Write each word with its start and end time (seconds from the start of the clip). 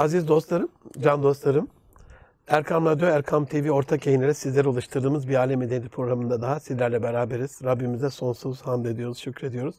Aziz 0.00 0.28
dostlarım, 0.28 0.68
can 0.98 1.22
dostlarım, 1.22 1.68
Erkam 2.48 2.86
Radyo, 2.86 3.08
Erkam 3.08 3.46
TV 3.46 3.70
ortak 3.70 4.06
yayınları 4.06 4.34
sizlere 4.34 4.68
ulaştırdığımız 4.68 5.28
bir 5.28 5.34
Alem 5.34 5.58
Medeni 5.58 5.88
programında 5.88 6.42
daha 6.42 6.60
sizlerle 6.60 7.02
beraberiz. 7.02 7.60
Rabbimize 7.64 8.10
sonsuz 8.10 8.62
hamd 8.62 8.84
ediyoruz, 8.84 9.18
şükrediyoruz. 9.18 9.74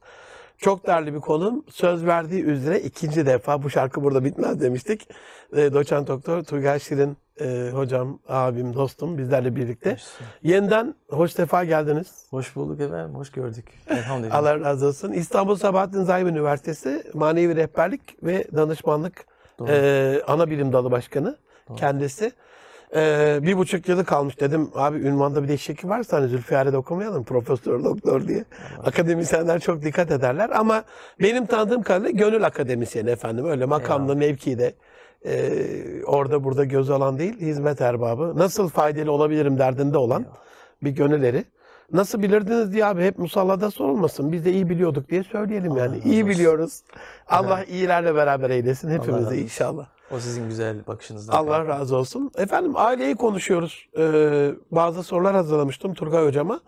Çok 0.58 0.88
değerli 0.88 1.14
bir 1.14 1.20
konum. 1.20 1.64
Söz 1.70 2.06
verdiği 2.06 2.44
üzere 2.44 2.80
ikinci 2.80 3.26
defa 3.26 3.64
bu 3.64 3.70
şarkı 3.70 4.04
burada 4.04 4.26
bitmez 4.26 4.62
demiştik. 4.62 5.08
E, 5.56 5.74
Doçent 5.74 6.08
Doktor 6.08 6.44
Turgay 6.44 6.80
Şirin 6.80 7.18
e, 7.42 7.70
hocam, 7.74 8.20
abim, 8.28 8.74
dostum 8.74 9.18
bizlerle 9.18 9.56
birlikte. 9.56 9.98
Yeniden 10.44 10.96
hoş 11.10 11.38
defa 11.38 11.64
geldiniz. 11.64 12.26
Hoş 12.30 12.56
bulduk 12.56 12.82
efendim, 12.82 13.16
hoş 13.16 13.32
gördük. 13.32 13.66
Elhamdülillah. 13.90 14.36
Allah 14.36 14.60
razı 14.60 14.88
olsun. 14.88 15.12
İstanbul 15.12 15.56
Sabahattin 15.56 16.04
Zaim 16.04 16.28
Üniversitesi 16.28 17.04
Manevi 17.14 17.56
Rehberlik 17.56 18.24
ve 18.24 18.48
Danışmanlık 18.56 19.31
Doğru. 19.68 19.72
e, 19.72 20.22
ana 20.28 20.50
bilim 20.50 20.74
dalı 20.74 20.92
başkanı 20.92 21.38
kendisi. 21.76 22.32
E, 22.96 23.40
bir 23.42 23.58
buçuk 23.58 23.90
yılı 23.90 24.06
kalmış 24.06 24.40
dedim. 24.40 24.70
Abi 24.76 24.98
ünvanda 24.98 25.44
bir 25.44 25.48
değişiklik 25.48 25.90
varsa 25.92 26.18
hani 26.18 26.28
Zülfiyar'ı 26.28 26.74
da 26.74 26.78
okumayalım. 26.78 27.24
Profesör, 27.24 27.84
doktor 27.84 28.28
diye. 28.28 28.46
Akademisyenler 28.86 29.60
çok 29.60 29.84
dikkat 29.84 30.12
ederler. 30.12 30.50
Ama 30.54 30.84
benim 31.22 31.46
tanıdığım 31.46 31.82
kadarıyla 31.84 32.10
gönül 32.12 32.46
akademisyeni 32.46 33.10
efendim. 33.10 33.46
Öyle 33.46 33.66
makamda, 33.66 34.16
mevkide. 34.16 34.74
e, 35.26 36.04
orada 36.06 36.44
burada 36.44 36.66
göz 36.66 36.90
alan 36.90 37.20
değil, 37.20 37.40
hizmet 37.40 37.82
erbabı. 37.82 38.34
Nasıl 38.38 38.70
faydalı 38.70 39.12
olabilirim 39.12 39.60
derdinde 39.60 39.98
olan 39.98 40.26
bir 40.84 40.90
gönül 40.90 41.24
eri. 41.24 41.46
Nasıl 41.94 42.22
bilirdiniz 42.22 42.74
diye 42.74 42.86
abi 42.86 43.04
hep 43.04 43.18
musallada 43.18 43.72
sorulmasın. 43.72 44.32
Biz 44.32 44.46
de 44.46 44.52
iyi 44.54 44.70
biliyorduk 44.70 45.10
diye 45.10 45.24
söyleyelim 45.24 45.78
yani. 45.78 45.96
razı 45.98 46.10
İyi 46.10 46.28
biliyoruz. 46.28 46.82
Allah 47.28 47.64
iyilerle 47.64 48.16
beraber 48.16 48.50
eylesin 48.50 48.90
olsun. 49.00 49.44
inşallah. 49.44 49.86
O 50.12 50.20
sizin 50.20 50.50
güzel 50.50 50.88
bakışınızdan. 50.88 51.34
Allah 51.34 51.68
razı 51.68 51.96
olsun. 51.96 52.32
Efendim 52.38 52.72
aileyi 52.76 53.16
konuşuyoruz. 53.16 53.90
Ee, 53.98 54.52
bazı 54.72 55.04
sorular 55.04 55.36
hazırlamıştım 55.36 55.94
Turgay 55.94 56.26
hocama. 56.26 56.60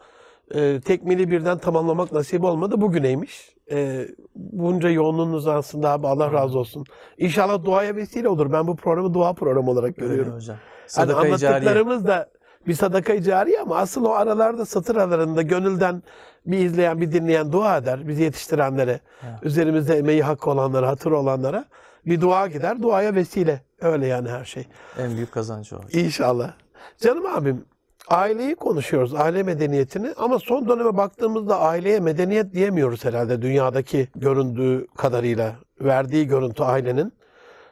Ee, 0.56 0.80
tekmili 0.86 1.32
birden 1.32 1.58
tamamlamak 1.58 2.12
nasip 2.12 2.44
olmadı. 2.44 2.82
Bugüneymiş. 2.82 3.56
Ee, 3.72 4.08
bunca 4.36 4.90
yoğunluğunuz 4.90 5.48
aslında 5.48 5.90
abi 5.92 6.08
Allah 6.08 6.32
razı 6.34 6.60
olsun. 6.60 6.86
İnşallah 7.18 7.64
duaya 7.66 7.96
vesile 7.96 8.30
olur. 8.30 8.52
Ben 8.52 8.68
bu 8.68 8.76
programı 8.76 9.14
dua 9.14 9.34
programı 9.34 9.72
olarak 9.72 10.00
Öyle 10.00 10.08
görüyorum. 10.08 10.34
hocam. 10.36 10.58
Hani 10.58 10.88
Sadaka-i 10.90 11.38
cariye. 11.38 11.50
anlattıklarımız 11.50 12.08
da 12.08 12.30
bir 12.68 12.74
sadaka 12.74 13.22
cariye 13.22 13.60
ama 13.60 13.78
asıl 13.78 14.06
o 14.06 14.12
aralarda 14.12 14.66
satır 14.66 14.96
aralarında 14.96 15.42
gönülden 15.42 16.04
bir 16.46 16.58
izleyen 16.58 17.02
bir 17.02 17.12
dinleyen 17.12 17.52
dua 17.52 17.78
eder. 17.78 18.08
Bizi 18.08 18.24
yetiştirenlere, 18.24 19.00
üzerimizde 19.44 19.98
emeği 19.98 20.24
hakkı 20.24 20.50
olanlara, 20.50 20.88
hatır 20.88 21.12
olanlara 21.12 21.66
bir 22.06 22.22
dua 22.22 22.48
gider. 22.48 22.82
Duaya 22.82 23.16
vesile. 23.16 23.62
Öyle 23.82 24.08
yani 24.08 24.30
her 24.30 24.46
şey. 24.46 24.68
En 25.00 25.16
büyük 25.16 25.32
kazancı 25.32 25.78
o. 25.78 25.80
İnşallah. 25.94 26.54
Canım 27.00 27.26
abim 27.26 27.66
aileyi 28.08 28.56
konuşuyoruz, 28.56 29.16
aile 29.16 29.44
medeniyetini 29.44 30.14
ama 30.18 30.40
son 30.40 30.70
döneme 30.70 30.98
baktığımızda 30.98 31.60
aileye 31.60 32.00
medeniyet 32.00 32.54
diyemiyoruz 32.54 33.06
herhalde 33.06 33.42
dünyadaki 33.42 34.08
göründüğü 34.16 34.88
kadarıyla. 34.98 35.56
Verdiği 35.82 36.28
görüntü 36.28 36.64
ailenin 36.64 37.14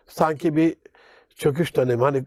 sanki 0.08 0.56
bir 0.56 0.76
çöküş 1.36 1.76
dönemi. 1.76 2.02
Hani 2.02 2.24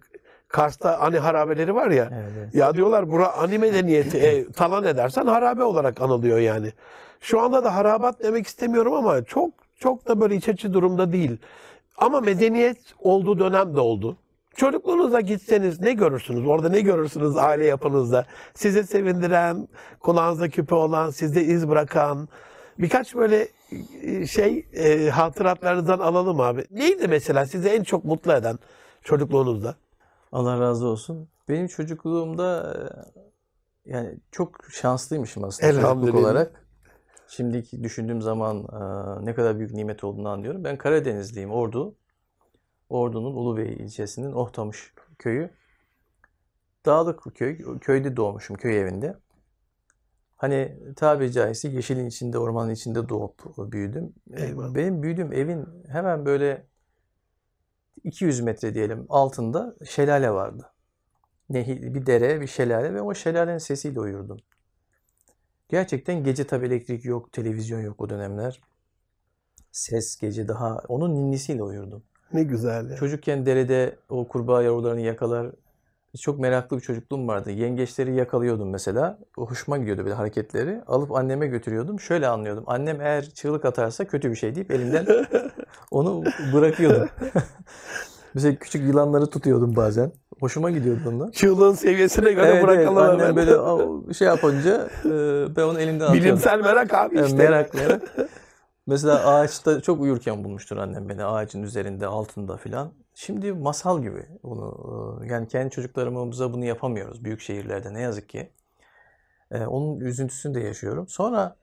Kars'ta 0.54 0.98
ani 0.98 1.18
harabeleri 1.18 1.74
var 1.74 1.90
ya. 1.90 2.08
Evet, 2.12 2.32
evet. 2.38 2.54
Ya 2.54 2.74
diyorlar 2.74 3.10
bura 3.10 3.36
ani 3.36 3.58
medeniyeti 3.58 4.18
e, 4.18 4.52
talan 4.52 4.84
edersen 4.84 5.26
harabe 5.26 5.62
olarak 5.62 6.00
anılıyor 6.00 6.38
yani. 6.38 6.72
Şu 7.20 7.40
anda 7.40 7.64
da 7.64 7.74
harabat 7.74 8.22
demek 8.22 8.46
istemiyorum 8.46 8.94
ama 8.94 9.24
çok 9.24 9.50
çok 9.78 10.08
da 10.08 10.20
böyle 10.20 10.36
iç 10.36 10.48
açı 10.48 10.72
durumda 10.72 11.12
değil. 11.12 11.36
Ama 11.98 12.20
medeniyet 12.20 12.78
olduğu 12.98 13.38
dönem 13.38 13.76
de 13.76 13.80
oldu. 13.80 14.16
Çocukluğunuza 14.56 15.20
gitseniz 15.20 15.80
ne 15.80 15.92
görürsünüz? 15.92 16.46
Orada 16.46 16.68
ne 16.68 16.80
görürsünüz 16.80 17.36
aile 17.36 17.66
yapınızda? 17.66 18.26
Sizi 18.54 18.84
sevindiren, 18.84 19.68
kulağınızda 20.00 20.48
küpe 20.48 20.74
olan, 20.74 21.10
sizde 21.10 21.44
iz 21.44 21.68
bırakan 21.68 22.28
birkaç 22.78 23.14
böyle 23.14 23.48
e, 24.02 24.26
şey 24.26 24.66
e, 24.72 25.10
hatıratlarınızdan 25.10 25.98
alalım 25.98 26.40
abi. 26.40 26.64
Neydi 26.70 27.08
mesela 27.08 27.46
sizi 27.46 27.68
en 27.68 27.82
çok 27.82 28.04
mutlu 28.04 28.32
eden 28.32 28.58
çocukluğunuzda? 29.02 29.74
Allah 30.34 30.60
razı 30.60 30.86
olsun. 30.86 31.28
Benim 31.48 31.66
çocukluğumda 31.66 32.74
e, 33.86 33.90
yani 33.90 34.18
çok 34.30 34.58
şanslıymışım 34.70 35.44
aslında 35.44 35.68
çocukluk 35.72 35.84
Elhamdülillah. 35.84 36.18
olarak. 36.18 36.66
Şimdiki 37.28 37.84
düşündüğüm 37.84 38.22
zaman 38.22 38.56
e, 38.58 39.26
ne 39.26 39.34
kadar 39.34 39.58
büyük 39.58 39.72
nimet 39.72 40.04
olduğunu 40.04 40.28
anlıyorum. 40.28 40.64
Ben 40.64 40.78
Karadenizliyim, 40.78 41.50
Ordu. 41.50 41.94
Ordu'nun 42.88 43.34
Ulubey 43.34 43.72
ilçesinin 43.72 44.32
Ohtamış 44.32 44.94
köyü. 45.18 45.50
Dağlık 46.86 47.26
bir 47.26 47.30
köy. 47.30 47.78
Köyde 47.80 48.16
doğmuşum, 48.16 48.56
köy 48.56 48.80
evinde. 48.80 49.18
Hani 50.36 50.78
tabiri 50.96 51.32
caizse 51.32 51.68
yeşilin 51.68 52.06
içinde, 52.06 52.38
ormanın 52.38 52.70
içinde 52.70 53.08
doğup 53.08 53.56
büyüdüm. 53.72 54.12
E, 54.32 54.44
Eyvallah. 54.44 54.74
Benim 54.74 55.02
büyüdüğüm 55.02 55.32
evin 55.32 55.66
hemen 55.88 56.26
böyle 56.26 56.66
200 58.04 58.40
metre 58.40 58.74
diyelim 58.74 59.06
altında 59.08 59.74
şelale 59.84 60.30
vardı. 60.30 60.70
Nehir, 61.50 61.94
bir 61.94 62.06
dere, 62.06 62.40
bir 62.40 62.46
şelale 62.46 62.94
ve 62.94 63.02
o 63.02 63.14
şelalenin 63.14 63.58
sesiyle 63.58 64.00
uyurdum. 64.00 64.38
Gerçekten 65.68 66.24
gece 66.24 66.46
tabii 66.46 66.66
elektrik 66.66 67.04
yok, 67.04 67.32
televizyon 67.32 67.80
yok 67.80 68.00
o 68.00 68.10
dönemler. 68.10 68.60
Ses 69.72 70.16
gece 70.16 70.48
daha 70.48 70.82
onun 70.88 71.14
ninnisiyle 71.14 71.62
uyurdum. 71.62 72.02
Ne 72.32 72.42
güzel 72.42 72.90
ya. 72.90 72.96
Çocukken 72.96 73.46
derede 73.46 73.96
o 74.08 74.28
kurbağa 74.28 74.62
yavrularını 74.62 75.00
yakalar. 75.00 75.50
Çok 76.20 76.38
meraklı 76.38 76.76
bir 76.76 76.82
çocukluğum 76.82 77.28
vardı. 77.28 77.50
Yengeçleri 77.50 78.14
yakalıyordum 78.14 78.70
mesela. 78.70 79.18
O 79.36 79.46
hoşuma 79.50 79.78
gidiyordu 79.78 80.04
böyle 80.04 80.14
hareketleri. 80.14 80.82
Alıp 80.86 81.12
anneme 81.12 81.46
götürüyordum. 81.46 82.00
Şöyle 82.00 82.28
anlıyordum. 82.28 82.64
Annem 82.66 83.00
eğer 83.00 83.30
çığlık 83.30 83.64
atarsa 83.64 84.04
kötü 84.04 84.30
bir 84.30 84.36
şey 84.36 84.54
deyip 84.54 84.70
elimden 84.70 85.06
onu 85.90 86.24
bırakıyordum. 86.52 87.08
mesela 88.34 88.54
küçük 88.54 88.82
yılanları 88.82 89.26
tutuyordum 89.26 89.76
bazen. 89.76 90.12
Hoşuma 90.40 90.70
gidiyordu 90.70 91.00
onlar. 91.08 91.32
Çığlığın 91.32 91.74
seviyesine 91.74 92.32
göre 92.32 92.46
Evet, 92.46 92.54
evet. 92.54 92.64
bırakalım 92.64 92.98
Annem 93.02 93.20
hemen. 93.20 93.36
böyle 93.36 94.14
şey 94.14 94.28
yapınca 94.28 94.88
e, 95.04 95.10
ben 95.56 95.62
onu 95.62 95.80
elimden 95.80 96.04
atıyordum. 96.04 96.14
Bilimsel 96.24 96.60
merak 96.60 96.94
abi 96.94 97.20
işte. 97.20 97.36
merak 97.36 97.74
merak. 97.74 98.02
Mesela 98.86 99.26
ağaçta 99.26 99.80
çok 99.80 100.00
uyurken 100.00 100.44
bulmuştur 100.44 100.76
annem 100.76 101.08
beni 101.08 101.24
ağacın 101.24 101.62
üzerinde 101.62 102.06
altında 102.06 102.56
filan. 102.56 102.92
Şimdi 103.14 103.52
masal 103.52 104.02
gibi 104.02 104.26
bunu 104.42 105.20
e, 105.24 105.26
yani 105.32 105.48
kendi 105.48 105.70
çocuklarımıza 105.70 106.52
bunu 106.52 106.64
yapamıyoruz 106.64 107.24
büyük 107.24 107.40
şehirlerde 107.40 107.94
ne 107.94 108.00
yazık 108.00 108.28
ki. 108.28 108.52
E, 109.50 109.66
onun 109.66 110.00
üzüntüsünü 110.00 110.54
de 110.54 110.60
yaşıyorum. 110.60 111.08
Sonra 111.08 111.56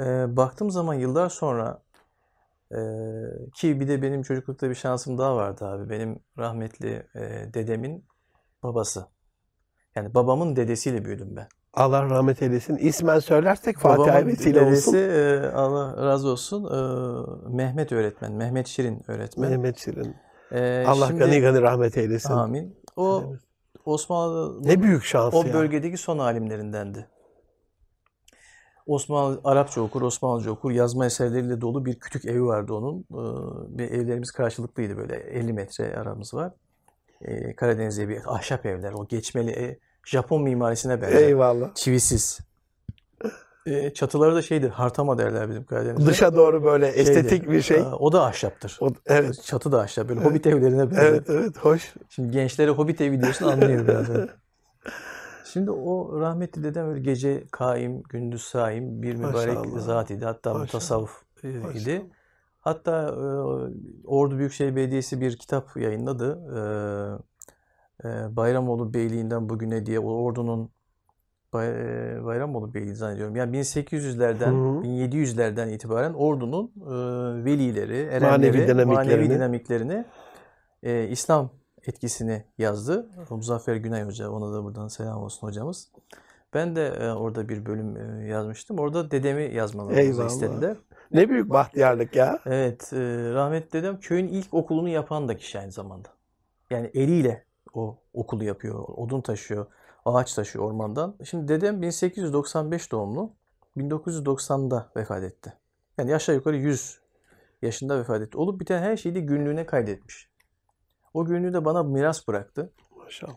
e, 0.00 0.36
baktığım 0.36 0.70
zaman 0.70 0.94
yıllar 0.94 1.28
sonra 1.28 1.82
e, 2.72 2.78
ki 3.54 3.80
bir 3.80 3.88
de 3.88 4.02
benim 4.02 4.22
çocuklukta 4.22 4.70
bir 4.70 4.74
şansım 4.74 5.18
daha 5.18 5.36
vardı 5.36 5.64
abi. 5.64 5.90
Benim 5.90 6.18
rahmetli 6.38 7.06
e, 7.14 7.20
dedemin 7.54 8.04
babası. 8.62 9.06
Yani 9.96 10.14
babamın 10.14 10.56
dedesiyle 10.56 11.04
büyüdüm 11.04 11.36
ben. 11.36 11.48
Allah 11.74 12.10
rahmet 12.10 12.42
eylesin. 12.42 12.76
İsmen 12.76 13.18
söylersek 13.18 13.78
Fatih 13.78 14.26
vesile 14.26 14.60
olsun. 14.62 14.94
e, 14.94 15.50
Allah 15.54 16.06
razı 16.06 16.28
olsun 16.28 16.64
e, 16.64 17.56
Mehmet 17.56 17.92
öğretmen, 17.92 18.32
Mehmet 18.32 18.66
Şirin 18.66 19.02
öğretmen. 19.08 19.50
Mehmet 19.50 19.78
Şirin. 19.78 20.16
E, 20.52 20.84
Allah 20.88 21.06
şimdi- 21.06 21.18
gani 21.18 21.40
gani 21.40 21.60
rahmet 21.62 21.96
eylesin. 21.98 22.32
Amin. 22.32 22.76
O 22.96 23.32
Osmanlı 23.84 24.64
Ne 24.64 24.82
büyük 24.82 25.04
şans 25.04 25.34
o 25.34 25.42
ya. 25.46 25.54
bölgedeki 25.54 25.96
son 25.96 26.18
alimlerindendi. 26.18 27.08
Osmanlı 28.90 29.40
Arapça 29.44 29.80
okur, 29.80 30.02
Osmanlıca 30.02 30.50
okur, 30.50 30.70
yazma 30.70 31.06
eserleriyle 31.06 31.60
dolu 31.60 31.84
bir 31.84 31.94
küçük 31.94 32.24
evi 32.24 32.44
vardı 32.44 32.72
onun. 32.72 33.04
Ve 33.78 33.84
evlerimiz 33.84 34.30
karşılıklıydı 34.30 34.96
böyle 34.96 35.16
50 35.16 35.52
metre 35.52 35.96
aramız 35.96 36.34
var. 36.34 36.52
E, 37.22 37.56
Karadeniz 37.56 37.98
evi, 37.98 38.22
ahşap 38.26 38.66
evler, 38.66 38.92
o 38.92 39.06
geçmeli 39.06 39.50
ev, 39.50 39.74
Japon 40.06 40.42
mimarisine 40.42 41.02
benzer. 41.02 41.22
Eyvallah. 41.22 41.74
Çivisiz. 41.74 42.38
E, 43.66 43.94
çatıları 43.94 44.34
da 44.34 44.42
şeydir, 44.42 44.70
hartama 44.70 45.18
derler 45.18 45.50
bizim 45.50 45.64
Karadeniz'de. 45.64 46.10
Dışa 46.10 46.36
doğru 46.36 46.64
böyle 46.64 46.86
estetik 46.86 47.50
bir 47.50 47.62
şey. 47.62 47.82
O 47.98 48.12
da 48.12 48.24
ahşaptır. 48.24 48.78
O, 48.80 48.88
evet. 49.06 49.42
Çatı 49.42 49.72
da 49.72 49.80
ahşap. 49.80 50.08
Böyle 50.08 50.20
hobbit 50.20 50.46
evlerine 50.46 50.90
benzer. 50.90 51.04
Evet 51.04 51.30
evet 51.30 51.58
hoş. 51.58 51.94
Şimdi 52.08 52.30
gençlere 52.30 52.70
hobbit 52.70 53.00
evi 53.00 53.22
diyorsun 53.22 53.46
anlıyor 53.46 53.88
biraz. 53.88 54.08
Şimdi 55.52 55.70
o 55.70 56.20
rahmetli 56.20 56.64
dedem 56.64 56.88
öyle 56.88 57.00
gece 57.00 57.44
kaim, 57.50 58.02
gündüz 58.02 58.42
saim 58.42 59.02
bir 59.02 59.14
mübarek 59.14 59.58
Maşallah. 59.58 59.80
zat 59.80 60.10
idi. 60.10 60.24
Hatta 60.24 60.50
Maşallah. 60.50 60.64
mutasavvuf 60.66 61.22
e, 61.44 61.48
Maşallah. 61.48 61.74
idi. 61.74 62.10
Hatta 62.60 63.02
e, 63.08 63.22
Ordu 64.06 64.38
Büyükşehir 64.38 64.76
Belediyesi 64.76 65.20
bir 65.20 65.36
kitap 65.36 65.76
yayınladı. 65.76 66.38
E, 68.02 68.08
e, 68.08 68.36
Bayramoğlu 68.36 68.94
Beyliği'nden 68.94 69.48
bugüne 69.48 69.86
diye 69.86 69.98
o 70.00 70.10
Ordu'nun 70.24 70.70
Bay, 71.52 71.68
e, 71.68 72.24
Bayramoğlu 72.24 72.74
Beyliği 72.74 72.94
zannediyorum. 72.94 73.36
Yani 73.36 73.56
1800'lerden, 73.56 74.50
Hı 74.52 74.78
hı. 74.78 74.82
1700'lerden 74.84 75.68
itibaren 75.68 76.12
Ordu'nun 76.14 76.72
e, 76.86 76.94
velileri, 77.44 78.04
Manevi 78.04 78.14
erenleri, 78.14 78.52
dinamiklerini. 78.68 78.94
manevi 78.94 79.30
dinamiklerini 79.30 80.04
e, 80.82 81.08
İslam 81.08 81.50
etkisini 81.86 82.44
yazdı. 82.58 83.10
Muzaffer 83.30 83.76
Günay 83.76 84.04
Hoca, 84.04 84.30
ona 84.30 84.52
da 84.52 84.64
buradan 84.64 84.88
selam 84.88 85.22
olsun 85.22 85.46
hocamız. 85.46 85.88
Ben 86.54 86.76
de 86.76 86.86
e, 86.86 87.10
orada 87.10 87.48
bir 87.48 87.66
bölüm 87.66 87.96
e, 87.96 88.26
yazmıştım. 88.28 88.78
Orada 88.78 89.10
dedemi 89.10 89.42
Eyvallah. 89.42 90.26
istediler. 90.30 90.76
Ne 91.12 91.28
büyük 91.28 91.50
bahtiyarlık 91.50 92.16
ya. 92.16 92.38
Evet, 92.46 92.92
e, 92.92 92.98
rahmetli 93.32 93.72
dedem 93.72 94.00
köyün 94.00 94.28
ilk 94.28 94.54
okulunu 94.54 94.88
yapan 94.88 95.28
da 95.28 95.36
kişi 95.36 95.58
aynı 95.58 95.72
zamanda. 95.72 96.08
Yani 96.70 96.90
eliyle 96.94 97.44
o 97.74 97.98
okulu 98.14 98.44
yapıyor, 98.44 98.84
odun 98.88 99.20
taşıyor, 99.20 99.66
ağaç 100.04 100.34
taşıyor 100.34 100.64
ormandan. 100.64 101.14
Şimdi 101.24 101.48
dedem 101.48 101.82
1895 101.82 102.92
doğumlu, 102.92 103.32
1990'da 103.76 104.90
vefat 104.96 105.22
etti. 105.22 105.52
Yani 105.98 106.14
aşağı 106.14 106.34
yukarı 106.34 106.56
100 106.56 107.00
yaşında 107.62 107.98
vefat 107.98 108.22
etti. 108.22 108.38
Olup 108.38 108.60
biten 108.60 108.82
her 108.82 108.96
şeyi 108.96 109.14
de 109.14 109.20
günlüğüne 109.20 109.66
kaydetmiş. 109.66 110.29
O 111.14 111.24
günlüğü 111.24 111.52
de 111.52 111.64
bana 111.64 111.82
miras 111.82 112.28
bıraktı. 112.28 112.72
Maşallah. 112.96 113.34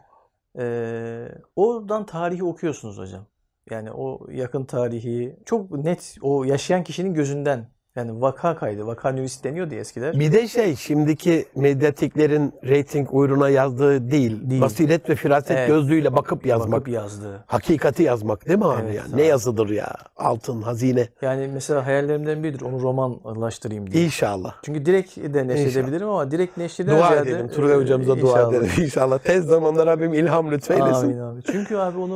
Ee, 0.60 1.30
oradan 1.56 2.06
tarihi 2.06 2.44
okuyorsunuz 2.44 2.98
hocam. 2.98 3.26
Yani 3.70 3.92
o 3.92 4.28
yakın 4.32 4.66
tarihi 4.66 5.40
çok 5.46 5.72
net 5.72 6.16
o 6.22 6.44
yaşayan 6.44 6.84
kişinin 6.84 7.14
gözünden 7.14 7.73
yani 7.96 8.22
vaka 8.22 8.56
kaydı, 8.56 8.88
vaka 8.88 9.10
nüvisi 9.12 9.44
deniyordu 9.44 9.74
ya 9.74 9.80
eskiler. 9.80 10.20
Bir 10.20 10.32
de 10.32 10.48
şey 10.48 10.76
şimdiki 10.76 11.46
medyatiklerin 11.56 12.54
reyting 12.64 13.08
uğruna 13.12 13.50
yazdığı 13.50 14.12
değil. 14.12 14.50
Değil. 14.50 14.62
Basiret 14.62 15.10
ve 15.10 15.16
firaset 15.16 15.52
Evet. 15.58 15.68
gözlüğüyle 15.68 16.16
bakıp 16.16 16.46
yazmak. 16.46 16.72
Bakıp 16.72 16.88
yazdı. 16.94 17.44
Hakikati 17.48 18.04
yazmak 18.04 18.48
değil 18.48 18.60
mi 18.60 18.66
abi? 18.66 18.82
Evet, 18.86 18.96
yani? 18.96 19.14
abi. 19.14 19.18
Ne 19.18 19.24
yazıdır 19.26 19.70
ya? 19.70 19.96
Altın, 20.18 20.62
hazine. 20.62 21.08
Yani 21.22 21.50
mesela 21.54 21.86
hayallerimden 21.86 22.44
biridir 22.44 22.62
onu 22.62 22.82
romanlaştırayım 22.82 23.92
diye. 23.92 24.06
İnşallah. 24.06 24.56
Çünkü 24.64 24.86
direkt 24.86 25.18
de 25.18 25.48
neşredebilirim 25.48 26.08
ama 26.10 26.32
direkt 26.32 26.58
neşreden 26.58 26.98
Dua 26.98 27.08
ziyade, 27.08 27.30
edelim. 27.30 27.48
Turgay 27.48 27.76
hocamıza 27.78 28.20
dua 28.20 28.30
inşallah. 28.32 28.54
edelim. 28.54 28.72
İnşallah. 28.84 29.20
Tez 29.20 29.46
zamanda 29.46 29.86
Rabbim 29.86 30.14
ilham 30.14 30.52
lütfeylesin. 30.52 31.04
Amin 31.04 31.20
abi. 31.20 31.42
Çünkü 31.52 31.76
abi 31.78 31.98
onu 32.00 32.16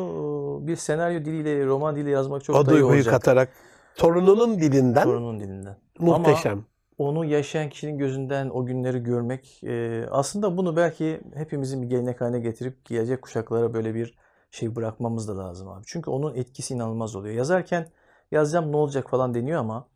e, 0.63 0.67
bir 0.67 0.75
senaryo 0.75 1.19
diliyle, 1.25 1.65
roman 1.65 1.95
diliyle 1.95 2.09
yazmak 2.11 2.43
çok 2.43 2.55
o 2.55 2.65
daha 2.65 2.71
iyi 2.71 2.73
duyguyu 2.73 2.95
olacak. 2.95 3.13
katarak 3.13 3.49
torununun 3.97 4.59
dilinden 4.59 5.03
Torunun 5.03 5.39
dilinden. 5.39 5.75
muhteşem. 5.99 6.65
onu 6.97 7.25
yaşayan 7.25 7.69
kişinin 7.69 7.97
gözünden 7.97 8.49
o 8.49 8.65
günleri 8.65 9.03
görmek 9.03 9.63
e, 9.63 10.05
aslında 10.11 10.57
bunu 10.57 10.75
belki 10.75 11.21
hepimizin 11.35 11.81
bir 11.81 11.87
gelenek 11.87 12.21
haline 12.21 12.39
getirip 12.39 12.85
gelecek 12.85 13.21
kuşaklara 13.21 13.73
böyle 13.73 13.95
bir 13.95 14.17
şey 14.51 14.75
bırakmamız 14.75 15.27
da 15.27 15.37
lazım 15.37 15.67
abi. 15.67 15.83
Çünkü 15.85 16.09
onun 16.09 16.35
etkisi 16.35 16.73
inanılmaz 16.73 17.15
oluyor. 17.15 17.35
Yazarken 17.35 17.87
yazacağım 18.31 18.71
ne 18.71 18.75
olacak 18.77 19.09
falan 19.09 19.33
deniyor 19.33 19.59
ama 19.59 19.87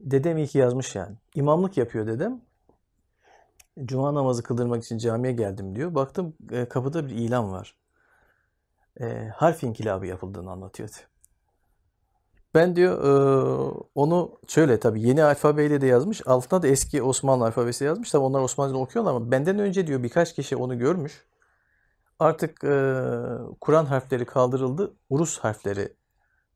dedem 0.00 0.38
iyi 0.38 0.46
ki 0.46 0.58
yazmış 0.58 0.94
yani. 0.94 1.16
İmamlık 1.34 1.76
yapıyor 1.76 2.06
dedem. 2.06 2.40
Cuma 3.84 4.14
namazı 4.14 4.42
kıldırmak 4.42 4.84
için 4.84 4.98
camiye 4.98 5.32
geldim 5.32 5.76
diyor. 5.76 5.94
Baktım 5.94 6.34
e, 6.52 6.64
kapıda 6.64 7.06
bir 7.06 7.10
ilan 7.14 7.52
var. 7.52 7.74
E, 9.00 9.28
harf 9.36 9.62
inkilabı 9.62 10.06
yapıldığını 10.06 10.50
anlatıyordu. 10.50 10.92
Ben 12.54 12.76
diyor 12.76 12.98
onu 13.94 14.38
şöyle 14.46 14.80
tabii 14.80 15.02
yeni 15.02 15.24
alfabeyle 15.24 15.80
de 15.80 15.86
yazmış. 15.86 16.26
Altına 16.26 16.62
da 16.62 16.66
eski 16.68 17.02
Osmanlı 17.02 17.44
alfabesi 17.44 17.84
yazmış. 17.84 18.10
Tabii 18.10 18.22
onlar 18.22 18.40
Osmanlıca 18.40 18.78
okuyorlar 18.78 19.14
ama 19.14 19.30
benden 19.30 19.58
önce 19.58 19.86
diyor 19.86 20.02
birkaç 20.02 20.34
kişi 20.34 20.56
onu 20.56 20.78
görmüş. 20.78 21.26
Artık 22.18 22.60
Kur'an 23.60 23.84
harfleri 23.84 24.24
kaldırıldı. 24.26 24.94
Urus 25.10 25.38
harfleri 25.38 25.96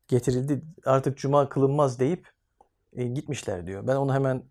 getirildi. 0.07 0.61
Artık 0.85 1.17
cuma 1.17 1.49
kılınmaz 1.49 1.99
deyip 1.99 2.27
gitmişler 2.95 3.67
diyor. 3.67 3.87
Ben 3.87 3.95
onu 3.95 4.13
hemen 4.13 4.43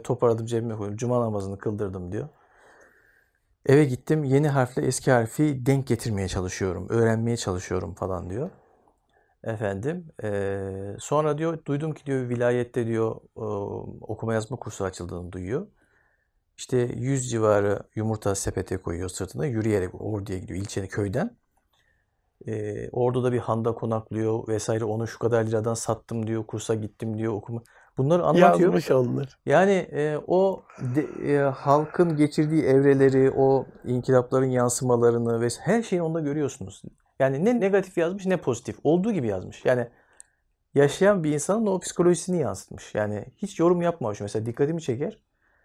toparladım 0.00 0.46
cebime 0.46 0.76
koydum. 0.76 0.96
Cuma 0.96 1.20
namazını 1.20 1.58
kıldırdım 1.58 2.12
diyor. 2.12 2.28
Eve 3.66 3.84
gittim. 3.84 4.24
Yeni 4.24 4.48
harfle 4.48 4.82
eski 4.86 5.10
harfi 5.10 5.66
denk 5.66 5.86
getirmeye 5.86 6.28
çalışıyorum. 6.28 6.86
Öğrenmeye 6.88 7.36
çalışıyorum 7.36 7.94
falan 7.94 8.30
diyor. 8.30 8.50
Efendim. 9.44 10.06
eee, 10.22 10.96
sonra 10.98 11.38
diyor 11.38 11.58
duydum 11.66 11.94
ki 11.94 12.06
diyor 12.06 12.28
vilayette 12.28 12.86
diyor 12.86 13.16
e, 13.36 13.40
okuma 14.00 14.34
yazma 14.34 14.56
kursu 14.56 14.84
açıldığını 14.84 15.32
duyuyor. 15.32 15.66
İşte 16.56 16.76
100 16.96 17.30
civarı 17.30 17.82
yumurta 17.94 18.34
sepete 18.34 18.76
koyuyor 18.76 19.08
sırtına 19.08 19.46
yürüyerek 19.46 20.00
orduya 20.00 20.38
gidiyor 20.38 20.60
ilçe 20.60 20.86
köyden. 20.88 21.36
Eee 22.46 22.88
orada 22.92 23.24
da 23.24 23.32
bir 23.32 23.38
handa 23.38 23.74
konaklıyor 23.74 24.48
vesaire 24.48 24.84
onu 24.84 25.06
şu 25.06 25.18
kadar 25.18 25.44
liradan 25.44 25.74
sattım 25.74 26.26
diyor 26.26 26.46
kursa 26.46 26.74
gittim 26.74 27.18
diyor 27.18 27.32
okuma. 27.32 27.62
Bunları 27.98 28.22
anlatıyor. 28.24 28.72
Yazmış 28.72 28.90
onlar. 28.90 29.38
Yani 29.46 29.72
e, 29.72 30.18
o 30.26 30.62
de- 30.94 31.32
e, 31.34 31.38
halkın 31.38 32.16
geçirdiği 32.16 32.62
evreleri, 32.62 33.30
o 33.36 33.66
inkılapların 33.84 34.46
yansımalarını 34.50 35.40
ve 35.40 35.48
her 35.60 35.82
şeyi 35.82 36.02
onda 36.02 36.20
görüyorsunuz. 36.20 36.82
Yani 37.18 37.44
ne 37.44 37.60
negatif 37.60 37.98
yazmış 37.98 38.26
ne 38.26 38.36
pozitif. 38.36 38.76
Olduğu 38.84 39.12
gibi 39.12 39.26
yazmış. 39.26 39.64
Yani 39.64 39.88
yaşayan 40.74 41.24
bir 41.24 41.32
insanın 41.32 41.66
o 41.66 41.80
psikolojisini 41.80 42.40
yansıtmış. 42.40 42.94
Yani 42.94 43.24
hiç 43.36 43.60
yorum 43.60 43.82
yapmamış. 43.82 44.20
Mesela 44.20 44.46
dikkatimi 44.46 44.82
çeker. 44.82 45.18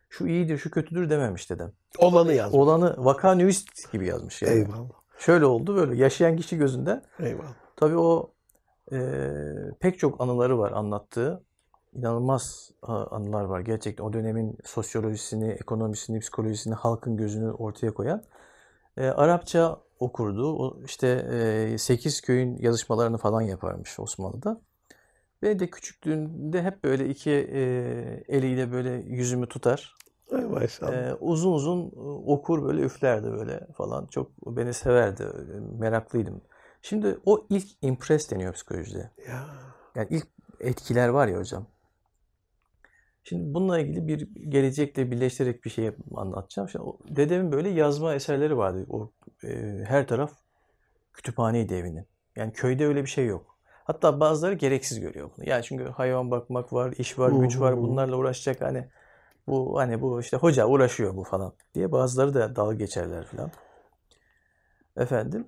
Şu 0.10 0.28
iyidir, 0.28 0.58
şu 0.58 0.72
kötüdür 0.72 1.10
dememiş 1.10 1.50
dedem. 1.50 1.72
Olanı 1.98 2.34
yazmış. 2.34 2.60
Olanı 2.60 2.96
vaka 2.98 3.36
nüvist 3.36 3.92
gibi 3.92 4.08
yazmış 4.08 4.42
yani. 4.42 4.54
Eyvallah. 4.54 5.00
Şöyle 5.18 5.46
oldu 5.46 5.76
böyle. 5.76 5.96
Yaşayan 5.96 6.38
kişi 6.38 6.58
gözünden 6.58 7.04
Eyvallah. 7.20 7.54
Tabii 7.76 7.98
o 7.98 8.34
e, 8.92 8.98
pek 9.80 10.00
çok 10.00 10.22
anıları 10.22 10.60
var 10.60 10.72
anlattığı. 10.72 11.44
İnanılmaz 11.94 12.72
anılar 12.82 13.44
var. 13.44 13.60
Gerçekten 13.60 14.04
o 14.04 14.14
dönemin 14.14 14.58
sosyolojisini, 14.66 15.50
ekonomisini, 15.50 16.20
psikolojisini, 16.20 16.74
halkın 16.74 17.18
gözünü 17.18 17.52
ortaya 17.52 17.94
koyan. 17.94 18.24
E, 19.00 19.08
Arapça 19.08 19.82
okurdu. 20.00 20.54
O 20.58 20.82
işte 20.86 21.08
e, 21.74 21.78
8 21.78 22.22
köyün 22.22 22.58
yazışmalarını 22.58 23.18
falan 23.18 23.42
yaparmış 23.42 24.00
Osmanlı'da. 24.00 24.62
Ve 25.44 25.60
de 25.60 25.70
küçüklüğünde 25.70 26.64
hep 26.64 26.84
böyle 26.84 27.10
iki 27.10 27.32
e, 27.32 27.62
eliyle 28.28 28.72
böyle 28.72 28.90
yüzümü 28.90 29.48
tutar. 29.50 29.96
Ay 30.32 30.46
maşallah. 30.46 30.94
Ee, 30.94 31.14
uzun 31.14 31.54
uzun 31.54 31.86
e, 31.86 32.00
okur 32.32 32.64
böyle 32.64 32.82
üflerdi 32.82 33.32
böyle 33.32 33.68
falan. 33.78 34.06
Çok 34.06 34.32
beni 34.58 34.74
severdi. 34.74 35.28
Meraklıydım. 35.80 36.42
Şimdi 36.82 37.20
o 37.26 37.48
ilk 37.50 37.68
impress 37.82 38.32
deniyor 38.32 38.54
psikolojide. 38.54 39.12
ya. 39.28 39.46
Yani 39.96 40.08
ilk 40.10 40.28
etkiler 40.60 41.08
var 41.08 41.28
ya 41.28 41.38
hocam. 41.38 41.68
Şimdi 43.30 43.54
bununla 43.54 43.80
ilgili 43.80 44.08
bir 44.08 44.50
gelecekle 44.50 45.12
birleştirerek 45.12 45.66
bir 45.66 45.70
şey 45.70 45.92
anlatacağım. 46.16 46.70
Şimdi 46.70 46.86
dedemin 47.10 47.52
böyle 47.52 47.70
yazma 47.70 48.14
eserleri 48.14 48.58
vardı. 48.58 48.86
O 48.90 49.12
e, 49.44 49.84
her 49.86 50.08
taraf 50.08 50.32
kütüphaneydi 51.14 51.74
evinin. 51.74 52.06
Yani 52.36 52.54
köyde 52.54 52.86
öyle 52.86 53.02
bir 53.02 53.10
şey 53.10 53.26
yok. 53.26 53.58
Hatta 53.84 54.20
bazıları 54.20 54.54
gereksiz 54.54 55.00
görüyor 55.00 55.30
bunu. 55.38 55.50
Yani 55.50 55.64
çünkü 55.64 55.84
hayvan 55.86 56.32
bakmak 56.32 56.74
var, 56.74 56.94
iş 56.98 57.20
var, 57.20 57.32
güç 57.32 57.60
var. 57.60 57.78
Bunlarla 57.78 58.16
uğraşacak 58.16 58.62
hani 58.62 58.88
bu 59.48 59.80
hani 59.80 60.02
bu 60.02 60.22
işte 60.22 60.38
hoca 60.38 60.66
uğraşıyor 60.66 61.16
bu 61.16 61.24
falan 61.24 61.54
diye 61.76 61.92
bazıları 61.92 62.34
da 62.34 62.56
dalga 62.56 62.76
geçerler 62.76 63.26
falan. 63.26 63.52
Efendim 64.98 65.48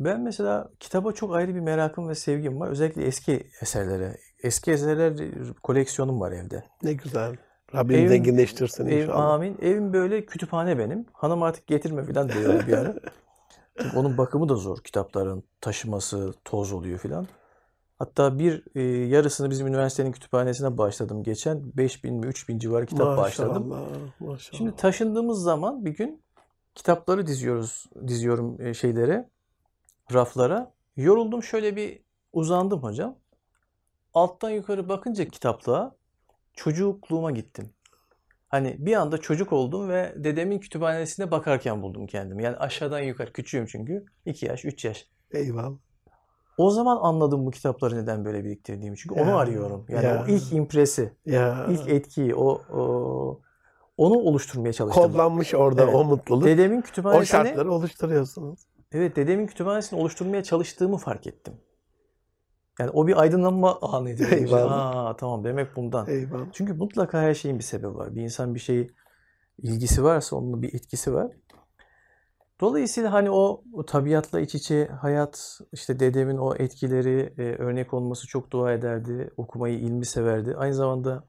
ben 0.00 0.20
mesela 0.20 0.70
kitaba 0.80 1.12
çok 1.12 1.34
ayrı 1.34 1.54
bir 1.54 1.60
merakım 1.60 2.08
ve 2.08 2.14
sevgim 2.14 2.60
var. 2.60 2.68
Özellikle 2.68 3.04
eski 3.04 3.46
eserlere. 3.60 4.16
Eski 4.42 4.72
eserler 4.72 5.14
koleksiyonum 5.62 6.20
var 6.20 6.32
evde. 6.32 6.64
Ne 6.82 6.92
güzel. 6.92 7.36
Rabbim 7.74 7.96
Evim- 7.96 8.08
zenginleştirsin 8.08 8.86
Ev, 8.86 9.02
inşallah. 9.02 9.24
amin. 9.24 9.58
Evim 9.62 9.92
böyle 9.92 10.26
kütüphane 10.26 10.78
benim. 10.78 11.06
Hanım 11.12 11.42
artık 11.42 11.66
getirme 11.66 12.04
falan 12.04 12.28
diyor 12.28 12.66
bir 12.66 12.72
ara. 12.72 12.94
Çünkü 13.80 13.96
onun 13.96 14.18
bakımı 14.18 14.48
da 14.48 14.54
zor. 14.54 14.78
Kitapların 14.78 15.42
taşıması, 15.60 16.34
toz 16.44 16.72
oluyor 16.72 16.98
filan. 16.98 17.26
Hatta 17.98 18.38
bir 18.38 18.64
e, 18.74 18.82
yarısını 19.06 19.50
bizim 19.50 19.66
üniversitenin 19.66 20.12
kütüphanesine 20.12 20.78
başladım. 20.78 21.22
Geçen 21.22 21.76
5000 21.76 22.14
mi 22.14 22.26
3000 22.26 22.58
civarı 22.58 22.86
kitap 22.86 23.18
başladım. 23.18 23.68
Maşallah. 23.68 23.88
Maşallah. 24.20 24.58
Şimdi 24.58 24.76
taşındığımız 24.76 25.42
zaman 25.42 25.84
bir 25.84 25.90
gün 25.90 26.22
kitapları 26.74 27.26
diziyoruz, 27.26 27.86
diziyorum 28.06 28.60
e, 28.60 28.74
şeylere, 28.74 29.28
raflara. 30.14 30.72
Yoruldum 30.96 31.42
şöyle 31.42 31.76
bir 31.76 32.00
uzandım 32.32 32.82
hocam. 32.82 33.16
Alttan 34.16 34.50
yukarı 34.50 34.88
bakınca 34.88 35.24
kitaplığa 35.24 35.96
çocukluğuma 36.54 37.30
gittim. 37.30 37.70
Hani 38.48 38.76
bir 38.78 38.94
anda 38.94 39.18
çocuk 39.18 39.52
oldum 39.52 39.88
ve 39.88 40.14
dedemin 40.16 40.58
kütüphanesine 40.58 41.30
bakarken 41.30 41.82
buldum 41.82 42.06
kendimi. 42.06 42.44
Yani 42.44 42.56
aşağıdan 42.56 43.00
yukarı 43.00 43.32
küçüğüm 43.32 43.66
çünkü. 43.66 44.04
2 44.26 44.46
yaş, 44.46 44.64
3 44.64 44.84
yaş. 44.84 45.06
Eyvallah. 45.32 45.78
O 46.58 46.70
zaman 46.70 46.98
anladım 47.02 47.46
bu 47.46 47.50
kitapları 47.50 47.96
neden 47.96 48.24
böyle 48.24 48.44
biriktirdiğimi. 48.44 48.96
Çünkü 48.96 49.14
onu 49.20 49.30
Ya, 49.30 49.36
arıyorum. 49.36 49.86
Yani 49.88 50.04
ya. 50.04 50.24
o 50.28 50.30
ilk 50.30 50.52
impresi, 50.52 51.12
Ya. 51.26 51.66
ilk 51.70 51.88
etkiyi, 51.88 52.34
o, 52.34 52.62
o 52.72 53.40
onu 53.96 54.14
oluşturmaya 54.18 54.72
çalıştım. 54.72 55.02
kodlanmış 55.02 55.54
orada 55.54 55.82
Evet. 55.84 55.94
o 55.94 56.04
mutluluk. 56.04 56.44
Dedemin 56.44 56.78
o 56.78 56.82
kütüphanesini 56.82 57.26
şartları 57.26 57.72
oluşturuyorsunuz. 57.72 58.60
evet 58.92 59.16
dedemin 59.16 59.46
kütüphanesini 59.46 60.00
oluşturmaya 60.00 60.42
çalıştığımı 60.42 60.96
fark 60.96 61.26
ettim. 61.26 61.54
Yani 62.78 62.90
o 62.90 63.06
bir 63.06 63.20
aydınlanma 63.20 63.80
anıydı. 63.80 64.24
Eyvallah. 64.34 64.96
Aa 64.96 65.16
tamam 65.16 65.44
demek 65.44 65.76
bundan. 65.76 66.08
Eyvallah. 66.08 66.46
Çünkü 66.52 66.74
mutlaka 66.74 67.20
her 67.20 67.34
şeyin 67.34 67.58
bir 67.58 67.64
sebebi 67.64 67.94
var. 67.94 68.14
Bir 68.14 68.22
insan 68.22 68.54
bir 68.54 68.60
şeyi 68.60 68.90
ilgisi 69.58 70.04
varsa 70.04 70.36
onun 70.36 70.62
bir 70.62 70.74
etkisi 70.74 71.14
var. 71.14 71.32
Dolayısıyla 72.60 73.12
hani 73.12 73.30
o, 73.30 73.62
o 73.72 73.84
tabiatla 73.84 74.40
iç 74.40 74.54
içe 74.54 74.86
hayat, 74.86 75.60
işte 75.72 76.00
dedemin 76.00 76.36
o 76.36 76.54
etkileri 76.54 77.34
e, 77.38 77.42
örnek 77.42 77.94
olması 77.94 78.26
çok 78.26 78.50
dua 78.50 78.72
ederdi. 78.72 79.30
Okumayı, 79.36 79.78
ilmi 79.78 80.06
severdi. 80.06 80.56
Aynı 80.56 80.74
zamanda 80.74 81.24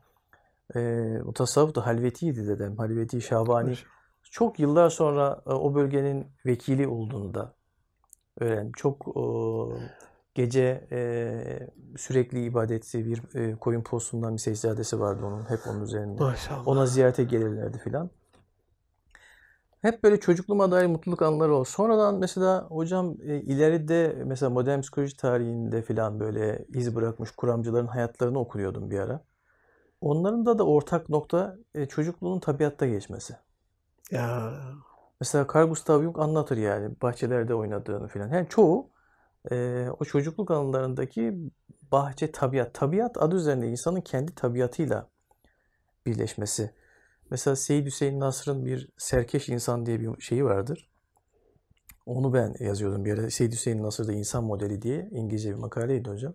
e, 0.76 0.80
o 1.26 1.34
tasavvuf 1.34 1.76
da 1.76 1.86
halvetiydi 1.86 2.48
dedem. 2.48 2.78
Halveti 2.78 3.22
Şabani. 3.22 3.74
Çok 4.32 4.60
yıllar 4.60 4.90
sonra 4.90 5.42
e, 5.48 5.50
o 5.50 5.76
bölgenin 5.76 6.28
vekili 6.46 6.88
olduğunu 6.88 7.34
da 7.34 7.54
öğrendim. 8.40 8.72
Çok 8.76 9.08
e, 9.08 9.22
gece 10.38 10.88
e, 10.92 11.70
sürekli 11.98 12.44
ibadetli 12.44 13.06
bir 13.06 13.36
e, 13.36 13.56
koyun 13.56 13.82
postundan 13.82 14.34
bir 14.34 14.40
secdadesi 14.40 15.00
vardı 15.00 15.26
onun. 15.26 15.50
Hep 15.50 15.60
onun 15.68 15.82
üzerinde. 15.82 16.24
Maşallah. 16.24 16.68
Ona 16.68 16.86
ziyarete 16.86 17.24
gelirlerdi 17.24 17.78
filan. 17.78 18.10
Hep 19.82 20.04
böyle 20.04 20.20
çocukluğuma 20.20 20.72
dair 20.72 20.88
mutluluk 20.88 21.22
anıları 21.22 21.56
o. 21.56 21.64
Sonradan 21.64 22.16
mesela 22.16 22.66
hocam 22.70 23.16
e, 23.24 23.42
ileride 23.42 24.24
mesela 24.26 24.50
modern 24.50 24.82
psikoloji 24.82 25.18
tarihinde 25.18 25.82
filan 25.82 26.20
böyle 26.20 26.66
iz 26.74 26.96
bırakmış 26.96 27.32
kuramcıların 27.32 27.88
hayatlarını 27.88 28.40
okuyordum 28.40 28.92
bir 28.92 29.00
ara. 29.00 29.24
Onların 30.02 30.46
da 30.46 30.60
da 30.60 30.66
ortak 30.66 31.10
nokta 31.10 31.58
e, 31.76 31.86
çocukluğunun 31.86 32.40
tabiatta 32.40 32.88
geçmesi. 32.88 33.36
Ya 34.12 34.54
Mesela 35.20 35.48
Carl 35.56 35.68
Gustav 35.68 36.02
Jung 36.04 36.20
anlatır 36.20 36.58
yani 36.58 37.02
bahçelerde 37.02 37.54
oynadığını 37.54 38.08
filan. 38.08 38.30
Yani 38.30 38.48
çoğu 38.50 38.97
e, 39.52 39.88
o 40.00 40.06
çocukluk 40.06 40.52
anılarındaki 40.52 41.38
bahçe 41.92 42.32
tabiat. 42.32 42.74
Tabiat 42.74 43.18
adı 43.18 43.36
üzerinde 43.36 43.68
insanın 43.68 44.02
kendi 44.02 44.36
tabiatıyla 44.36 45.10
birleşmesi. 46.06 46.72
Mesela 47.30 47.56
Seyyid 47.56 47.86
Hüseyin 47.86 48.20
Nasr'ın 48.20 48.66
bir 48.66 48.90
serkeş 48.98 49.50
insan 49.50 49.86
diye 49.86 50.00
bir 50.00 50.22
şeyi 50.22 50.46
vardır. 50.46 50.90
Onu 52.06 52.34
ben 52.34 52.56
yazıyordum 52.60 53.06
bir 53.06 53.14
ara. 53.18 53.30
Seyyid 53.30 53.54
Hüseyin 53.54 53.84
Nasr'da 53.84 54.14
insan 54.14 54.44
modeli 54.44 54.82
diye 54.82 55.10
İngilizce 55.12 55.50
bir 55.50 55.60
makaleydi 55.60 56.10
hocam. 56.10 56.34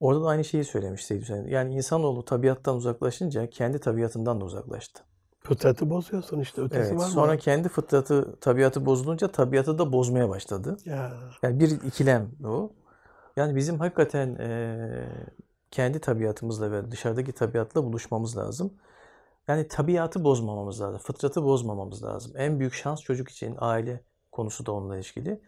Orada 0.00 0.24
da 0.24 0.28
aynı 0.28 0.44
şeyi 0.44 0.64
söylemiş 0.64 1.04
Seyyid 1.04 1.22
Hüseyin. 1.22 1.46
Yani 1.46 1.74
insanoğlu 1.74 2.24
tabiattan 2.24 2.76
uzaklaşınca 2.76 3.50
kendi 3.50 3.78
tabiatından 3.78 4.40
da 4.40 4.44
uzaklaştı. 4.44 5.09
Fıtratı 5.54 5.90
bozuyorsun 5.90 6.40
işte 6.40 6.62
ötesi 6.62 6.78
Evet, 6.78 6.98
var 7.00 7.06
mı? 7.06 7.10
sonra 7.12 7.36
kendi 7.36 7.68
fıtratı, 7.68 8.36
tabiatı 8.40 8.86
bozulunca 8.86 9.28
tabiatı 9.28 9.78
da 9.78 9.92
bozmaya 9.92 10.28
başladı. 10.28 10.76
Ya 10.84 11.12
Yani 11.42 11.60
bir 11.60 11.70
ikilem 11.70 12.30
o. 12.44 12.70
Yani 13.36 13.56
bizim 13.56 13.78
hakikaten 13.78 14.36
eee, 14.38 15.08
kendi 15.70 16.00
tabiatımızla 16.00 16.72
ve 16.72 16.90
dışarıdaki 16.90 17.32
tabiatla 17.32 17.84
buluşmamız 17.84 18.36
lazım. 18.36 18.72
Yani 19.48 19.68
tabiatı 19.68 20.24
bozmamamız 20.24 20.80
lazım, 20.80 20.98
fıtratı 20.98 21.44
bozmamamız 21.44 22.04
lazım. 22.04 22.32
En 22.36 22.60
büyük 22.60 22.74
şans 22.74 23.02
çocuk 23.02 23.28
için 23.28 23.54
aile 23.58 24.00
konusu 24.32 24.66
da 24.66 24.72
onunla 24.72 24.98
ilgili. 24.98 25.40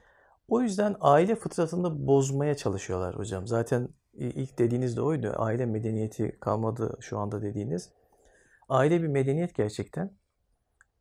O 0.49 0.61
yüzden 0.61 0.97
aile 1.01 1.37
fıtratını 1.37 2.07
bozmaya 2.07 2.57
çalışıyorlar 2.57 3.19
hocam. 3.19 3.47
Zaten 3.47 3.89
ilk 4.15 4.59
dediğiniz 4.59 4.97
de 4.97 5.03
oydu. 5.03 5.33
Aile 5.37 5.67
medeniyeti 5.67 6.37
kalmadı 6.41 6.97
şu 7.01 7.19
anda 7.19 7.43
dediğiniz. 7.43 7.91
Aile 8.73 9.03
bir 9.03 9.09
medeniyet 9.09 9.55
gerçekten. 9.55 10.17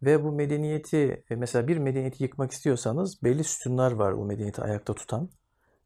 Ve 0.02 0.24
bu 0.24 0.32
medeniyeti 0.32 1.24
e, 1.30 1.36
mesela 1.36 1.68
bir 1.68 1.78
medeniyeti 1.78 2.24
yıkmak 2.24 2.52
istiyorsanız 2.52 3.24
belli 3.24 3.44
sütunlar 3.44 3.92
var 3.92 4.12
o 4.12 4.26
medeniyeti 4.26 4.62
ayakta 4.62 4.94
tutan. 4.94 5.30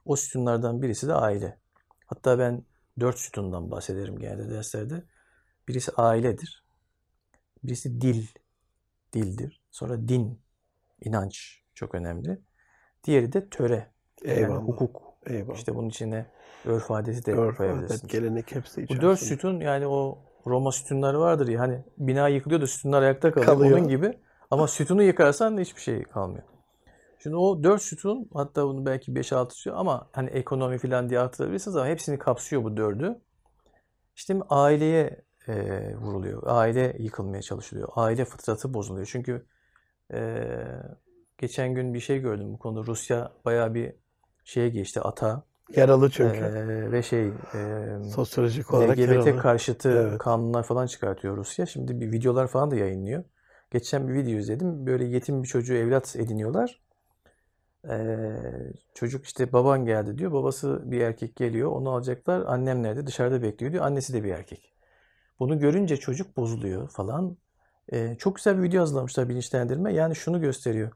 O 0.06 0.16
sütunlardan 0.16 0.82
birisi 0.82 1.08
de 1.08 1.14
aile. 1.14 1.60
Hatta 2.06 2.40
ben 2.40 2.64
dört 3.00 3.20
sütundan 3.20 3.72
bahsederim 3.72 4.20
genelde 4.20 4.50
derslerde. 4.50 5.04
Birisi 5.68 5.92
ailedir. 5.92 6.66
Birisi 7.64 8.02
dil, 8.02 8.28
dildir. 9.14 9.62
Sonra 9.72 10.08
din, 10.08 10.42
inanç 11.02 11.62
çok 11.74 11.96
önemli. 11.96 12.42
Diğeri 13.04 13.34
de 13.34 13.50
töre, 13.50 13.92
yani 14.26 14.40
eyvallah. 14.40 14.64
hukuk. 14.64 15.02
Eyvallah. 15.26 15.56
İşte 15.58 15.76
bunun 15.76 15.90
içine 15.90 16.26
örf 16.66 16.92
adeti 16.92 17.26
de 17.26 17.32
Örf, 17.34 17.58
koyabilirsiniz. 17.58 18.02
adet, 18.02 18.12
gelenek 18.12 18.56
hepsi 18.56 18.78
Bu 18.78 18.82
içerisinde. 18.82 19.02
dört 19.08 19.20
sütun 19.20 19.60
yani 19.60 19.88
o 19.88 20.26
Roma 20.48 20.72
sütunları 20.72 21.20
vardır 21.20 21.48
ya 21.48 21.60
hani 21.60 21.84
bina 21.98 22.28
yıkılıyor 22.28 22.62
da 22.62 22.68
sütunlar 22.68 23.02
ayakta 23.02 23.32
kalıyor. 23.32 23.54
Kalıyor. 23.54 23.78
Onun 23.78 23.88
gibi. 23.88 24.14
Ama 24.52 24.68
sütunu 24.68 25.04
yıkarsan 25.04 25.58
hiçbir 25.58 25.82
şey 25.82 26.04
kalmıyor. 26.04 26.44
Şimdi 27.24 27.36
o 27.36 27.64
dört 27.64 27.82
sütun 27.82 28.30
hatta 28.34 28.68
bunu 28.68 28.86
belki 28.86 29.12
5-6 29.12 29.54
sütun 29.54 29.78
ama 29.78 30.10
hani 30.12 30.30
ekonomi 30.30 30.78
falan 30.78 31.10
diye 31.10 31.20
artırabilirsiniz 31.20 31.78
ama 31.78 31.88
hepsini 31.88 32.20
kapsıyor 32.20 32.64
bu 32.64 32.78
dördü. 32.78 33.22
İşte 34.16 34.40
aileye 34.50 35.22
e, 35.48 35.96
vuruluyor. 35.96 36.44
Aile 36.46 36.96
yıkılmaya 37.00 37.42
çalışılıyor. 37.42 37.90
Aile 37.96 38.26
fıtratı 38.26 38.74
bozuluyor. 38.74 39.08
Çünkü 39.12 39.46
e, 40.14 40.48
geçen 41.38 41.74
gün 41.74 41.94
bir 41.94 42.00
şey 42.00 42.20
gördüm 42.20 42.54
bu 42.54 42.60
konuda. 42.60 42.86
Rusya 42.86 43.32
bayağı 43.46 43.74
bir 43.74 43.94
şeye 44.44 44.70
geçti 44.70 45.02
ata 45.02 45.44
Yaralı 45.70 46.10
çünkü. 46.10 46.46
e, 46.46 46.92
ve 46.92 47.04
şey 47.04 47.28
e, 47.28 47.88
Sosyolojik 48.04 48.74
olarak 48.74 49.00
LGBT 49.00 49.00
yaralı. 49.00 49.38
karşıtı 49.38 49.90
Evet. 49.90 50.18
kanunlar 50.18 50.64
falan 50.64 50.88
çıkartıyor 50.88 51.38
Rusya. 51.38 51.66
Şimdi 51.66 52.02
bir 52.02 52.12
videolar 52.12 52.48
falan 52.48 52.72
da 52.72 52.76
yayınlıyor. 52.76 53.24
Geçen 53.72 54.08
bir 54.08 54.14
video 54.14 54.38
izledim. 54.40 54.86
Böyle 54.86 55.06
yetim 55.06 55.44
bir 55.44 55.48
çocuğu 55.48 55.74
evlat 55.74 56.16
ediniyorlar. 56.16 56.82
Ee, 57.90 58.38
çocuk 58.94 59.26
işte 59.26 59.54
baban 59.54 59.86
geldi 59.86 60.18
diyor. 60.18 60.32
Babası 60.32 60.82
bir 60.92 61.02
erkek 61.02 61.36
geliyor. 61.36 61.72
Onu 61.72 61.90
alacaklar. 61.92 62.42
Annem 62.48 62.84
nerede? 62.84 63.08
Dışarıda 63.08 63.42
bekliyor 63.42 63.72
diyor. 63.72 63.86
Annesi 63.86 64.14
de 64.14 64.24
bir 64.24 64.30
erkek. 64.32 64.74
Bunu 65.40 65.60
görünce 65.60 65.98
çocuk 65.98 66.38
bozuluyor 66.38 66.90
falan. 66.90 67.38
Ee, 67.94 68.16
çok 68.20 68.36
güzel 68.36 68.58
bir 68.58 68.64
video 68.64 68.82
hazırlamışlar 68.82 69.30
bilinçlendirme. 69.30 69.94
Yani 69.94 70.16
şunu 70.16 70.42
gösteriyor. 70.42 70.92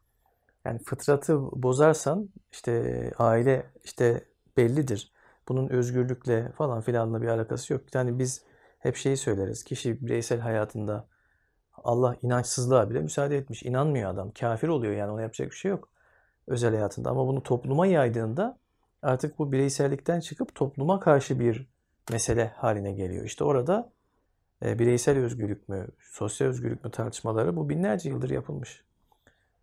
Yani 0.65 0.79
fıtratı 0.85 1.39
bozarsan 1.63 2.29
işte 2.51 3.11
aile 3.17 3.65
işte 3.83 4.25
bellidir. 4.59 5.11
Bunun 5.47 5.69
özgürlükle 5.69 6.51
falan 6.51 6.81
filanla 6.81 7.21
bir 7.21 7.27
alakası 7.27 7.73
yok. 7.73 7.81
Yani 7.95 8.19
biz 8.19 8.43
hep 8.79 8.95
şeyi 8.95 9.17
söyleriz. 9.17 9.63
Kişi 9.63 10.05
bireysel 10.05 10.39
hayatında 10.39 11.07
Allah 11.83 12.15
inançsızlığa 12.21 12.89
bile 12.89 13.01
müsaade 13.01 13.37
etmiş. 13.37 13.63
İnanmıyor 13.63 14.13
adam. 14.13 14.31
Kafir 14.31 14.67
oluyor 14.67 14.93
yani 14.93 15.11
ona 15.11 15.21
yapacak 15.21 15.51
bir 15.51 15.55
şey 15.55 15.71
yok 15.71 15.89
özel 16.47 16.73
hayatında. 16.73 17.09
Ama 17.09 17.27
bunu 17.27 17.43
topluma 17.43 17.87
yaydığında 17.87 18.57
artık 19.01 19.39
bu 19.39 19.51
bireysellikten 19.51 20.19
çıkıp 20.19 20.55
topluma 20.55 20.99
karşı 20.99 21.39
bir 21.39 21.67
mesele 22.11 22.47
haline 22.47 22.91
geliyor. 22.91 23.25
İşte 23.25 23.43
orada 23.43 23.91
e, 24.65 24.79
bireysel 24.79 25.17
özgürlük 25.17 25.69
mü, 25.69 25.87
sosyal 25.99 26.47
özgürlük 26.47 26.83
mü 26.85 26.91
tartışmaları 26.91 27.55
bu 27.55 27.69
binlerce 27.69 28.09
yıldır 28.09 28.29
yapılmış. 28.29 28.83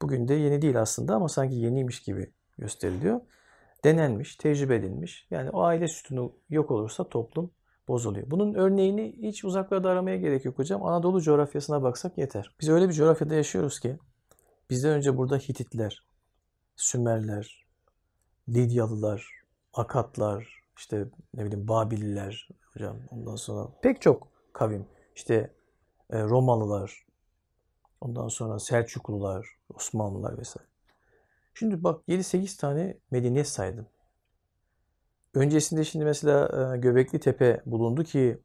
Bugün 0.03 0.29
de 0.29 0.35
yeni 0.35 0.63
değil 0.63 0.81
aslında 0.81 1.15
ama 1.15 1.29
sanki 1.29 1.55
yeniymiş 1.55 2.03
gibi 2.03 2.31
gösteriliyor. 2.59 3.21
Denenmiş, 3.87 4.37
tecrübe 4.37 4.77
edilmiş. 4.77 5.27
Yani 5.31 5.51
o 5.51 5.63
aile 5.63 5.89
sütunu 5.89 6.33
yok 6.51 6.71
olursa 6.71 7.09
toplum 7.09 7.51
bozuluyor. 7.89 8.31
Bunun 8.31 8.55
örneğini 8.55 9.17
hiç 9.23 9.45
uzaklarda 9.45 9.91
aramaya 9.91 10.17
gerek 10.17 10.45
yok 10.45 10.59
hocam. 10.59 10.87
Anadolu 10.87 11.21
coğrafyasına 11.21 11.83
baksak 11.83 12.19
yeter. 12.19 12.55
Biz 12.61 12.69
öyle 12.69 12.89
bir 12.89 12.93
coğrafyada 12.93 13.35
yaşıyoruz 13.35 13.81
ki 13.81 13.99
bizden 14.71 14.93
önce 14.93 15.17
burada 15.17 15.37
Hititler, 15.37 16.05
Sümerler, 16.77 17.67
Lidyalılar, 18.49 19.31
Akatlar, 19.75 20.63
işte 20.77 21.09
ne 21.35 21.45
bileyim 21.45 21.69
Babililer 21.69 22.49
hocam 22.75 22.97
ondan 23.11 23.37
sonra 23.37 23.69
pek 23.83 24.03
çok 24.03 24.29
kavim. 24.53 24.87
İşte 25.17 25.55
e, 26.11 26.23
Romalılar, 26.23 27.07
ondan 28.01 28.29
sonra 28.29 28.59
Selçuklular, 28.59 29.47
Osmanlılar 29.75 30.39
vesaire. 30.39 30.76
Şimdi 31.59 31.85
bak 31.85 32.09
7-8 32.09 32.57
tane 32.57 32.99
medeniyet 33.11 33.49
saydım. 33.49 33.87
Öncesinde 35.35 35.85
şimdi 35.85 36.05
mesela 36.05 36.75
e, 36.75 36.79
Göbekli 36.79 37.21
Tepe 37.21 37.63
bulundu 37.67 38.05
ki 38.05 38.39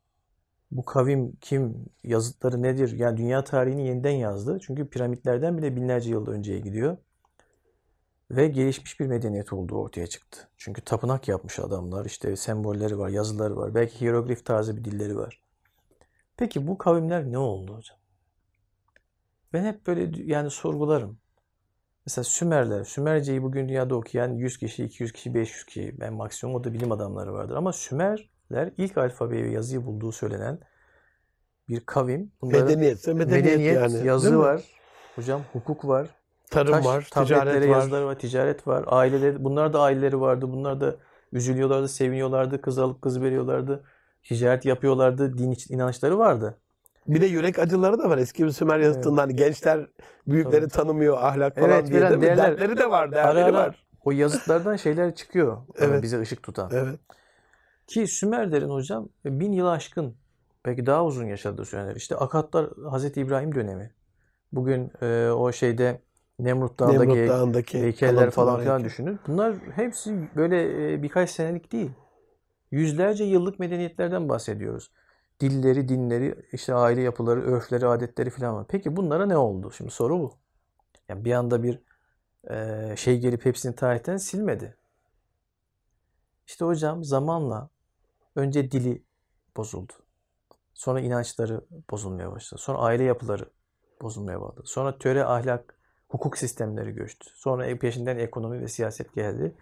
bu 0.71 0.85
kavim 0.85 1.35
kim, 1.41 1.85
yazıtları 2.03 2.61
nedir? 2.61 2.91
Yani 2.91 3.17
dünya 3.17 3.43
tarihini 3.43 3.87
yeniden 3.87 4.11
yazdı. 4.11 4.59
Çünkü 4.61 4.89
piramitlerden 4.89 5.57
bile 5.57 5.75
binlerce 5.75 6.09
yıl 6.09 6.27
önceye 6.27 6.59
gidiyor. 6.59 6.97
Ve 8.31 8.47
gelişmiş 8.47 8.99
bir 8.99 9.07
medeniyet 9.07 9.53
olduğu 9.53 9.77
ortaya 9.77 10.07
çıktı. 10.07 10.49
Çünkü 10.57 10.81
tapınak 10.81 11.27
yapmış 11.27 11.59
adamlar. 11.59 12.05
işte 12.05 12.35
sembolleri 12.35 12.99
var, 12.99 13.09
yazıları 13.09 13.57
var. 13.57 13.75
Belki 13.75 14.01
hieroglif 14.01 14.45
tarzı 14.45 14.77
bir 14.77 14.83
dilleri 14.85 15.17
var. 15.17 15.41
Peki 16.37 16.67
bu 16.67 16.77
kavimler 16.77 17.31
ne 17.31 17.37
oldu 17.37 17.77
hocam? 17.77 17.97
Ben 19.53 19.63
hep 19.63 19.87
böyle 19.87 20.23
yani 20.33 20.49
sorgularım. 20.49 21.20
Mesela 22.05 22.23
Sümerler, 22.23 22.83
Sümerceyi 22.83 23.43
bugün 23.43 23.69
dünyada 23.69 23.95
okuyan 23.95 24.29
100 24.31 24.57
kişi, 24.57 24.83
200 24.83 25.11
kişi, 25.11 25.33
500 25.33 25.65
kişi, 25.65 25.95
ben 25.99 26.13
maksimum 26.13 26.55
o 26.55 26.63
da 26.63 26.73
bilim 26.73 26.91
adamları 26.91 27.33
vardır. 27.33 27.55
Ama 27.55 27.73
Sümerler 27.73 28.73
ilk 28.77 28.97
alfabeyi 28.97 29.43
ve 29.43 29.51
yazıyı 29.51 29.85
bulduğu 29.85 30.11
söylenen 30.11 30.59
bir 31.69 31.79
kavim. 31.79 32.31
Bunların 32.41 32.65
Medeniyetse 32.65 33.13
medeniyet, 33.13 33.45
medeniyet, 33.45 33.75
yani. 33.75 34.07
yazı 34.07 34.39
var. 34.39 34.61
Hocam 35.15 35.41
hukuk 35.53 35.87
var. 35.87 36.07
Tarım 36.51 36.73
Taş, 36.73 36.85
var, 36.85 37.07
ticaret 37.11 37.55
var. 37.55 37.75
yazıları 37.75 38.05
var, 38.05 38.19
ticaret 38.19 38.67
var. 38.67 38.83
Aileleri, 38.87 39.43
bunlar 39.43 39.73
da 39.73 39.81
aileleri 39.81 40.21
vardı. 40.21 40.51
Bunlar 40.51 40.81
da 40.81 40.95
üzülüyorlardı, 41.31 41.87
seviniyorlardı, 41.87 42.61
kız 42.61 42.79
alıp 42.79 43.01
kız 43.01 43.21
veriyorlardı. 43.21 43.83
Ticaret 44.23 44.65
yapıyorlardı, 44.65 45.37
din 45.37 45.57
inançları 45.69 46.17
vardı. 46.17 46.60
Bir 47.07 47.21
de 47.21 47.25
yürek 47.25 47.59
acıları 47.59 47.99
da 47.99 48.09
var. 48.09 48.17
Eski 48.17 48.45
bir 48.45 48.49
Sümer 48.51 48.79
yazıtında 48.79 49.21
hani 49.21 49.35
gençler 49.35 49.87
büyükleri 50.27 50.67
tanımıyor 50.67 51.17
ahlak 51.17 51.55
falan 51.55 51.69
Evet, 51.69 51.87
diye 51.87 52.01
değil 52.01 52.13
mi? 52.15 52.21
değerler- 52.21 52.37
Dertleri 52.51 52.77
de 52.77 52.89
var, 52.89 53.03
Ara 53.03 53.11
dertleri 53.11 53.43
ara 53.43 53.53
var. 53.53 53.85
o 54.05 54.11
yazıtlardan 54.11 54.75
şeyler 54.75 55.15
çıkıyor. 55.15 55.57
Evet. 55.79 56.03
Bize 56.03 56.19
ışık 56.21 56.43
tutan. 56.43 56.69
Evet. 56.73 56.99
Ki 57.87 58.07
Sümerlerin 58.07 58.69
hocam 58.69 59.09
bin 59.25 59.51
yılı 59.51 59.71
aşkın 59.71 60.15
belki 60.65 60.85
daha 60.85 61.05
uzun 61.05 61.25
yaşadığı 61.25 61.65
Sümerler. 61.65 61.95
İşte 61.95 62.15
Akatlar 62.15 62.69
Hazreti 62.89 63.21
İbrahim 63.21 63.55
dönemi. 63.55 63.91
Bugün 64.51 64.91
e, 65.01 65.29
o 65.31 65.51
şeyde 65.51 66.01
Nemrut 66.39 66.79
Dağı'ndaki 66.79 67.09
Nemrut 67.09 67.29
Dağı'ndaki 67.29 67.79
heykeller 67.81 68.31
falan 68.31 68.59
filan 68.59 68.83
düşünün. 68.83 69.19
Bunlar 69.27 69.55
hepsi 69.75 70.29
böyle 70.35 70.93
e, 70.93 71.03
birkaç 71.03 71.29
senelik 71.29 71.71
değil. 71.71 71.91
Yüzlerce 72.71 73.23
yıllık 73.23 73.59
medeniyetlerden 73.59 74.29
bahsediyoruz. 74.29 74.91
Dilleri, 75.41 75.89
dinleri, 75.89 76.35
işte 76.53 76.73
aile 76.75 77.01
yapıları, 77.01 77.41
örfleri, 77.43 77.87
adetleri 77.87 78.29
falan 78.29 78.55
var. 78.55 78.65
Peki 78.69 78.95
bunlara 78.95 79.25
ne 79.25 79.37
oldu? 79.37 79.71
Şimdi 79.71 79.91
soru 79.91 80.19
bu. 80.19 80.33
Yani 81.09 81.25
bir 81.25 81.33
anda 81.33 81.63
bir 81.63 81.79
e, 82.51 82.95
şey 82.97 83.19
gelip 83.19 83.45
hepsini 83.45 83.75
tarihten 83.75 84.17
silmedi. 84.17 84.77
İşte 86.47 86.65
hocam 86.65 87.03
zamanla 87.03 87.69
önce 88.35 88.71
dili 88.71 89.03
bozuldu. 89.57 89.93
Sonra 90.75 91.01
inançları 91.01 91.61
bozulmaya 91.91 92.31
başladı. 92.31 92.61
Sonra 92.61 92.79
aile 92.79 93.03
yapıları 93.03 93.51
bozulmaya 94.01 94.41
başladı. 94.41 94.63
Sonra 94.65 94.97
töre, 94.97 95.25
ahlak, 95.25 95.79
hukuk 96.09 96.37
sistemleri 96.37 96.91
göçtü. 96.91 97.29
Sonra 97.35 97.65
e- 97.67 97.79
peşinden 97.79 98.17
ekonomi 98.17 98.61
ve 98.61 98.67
siyaset 98.67 99.15
geldi. 99.15 99.55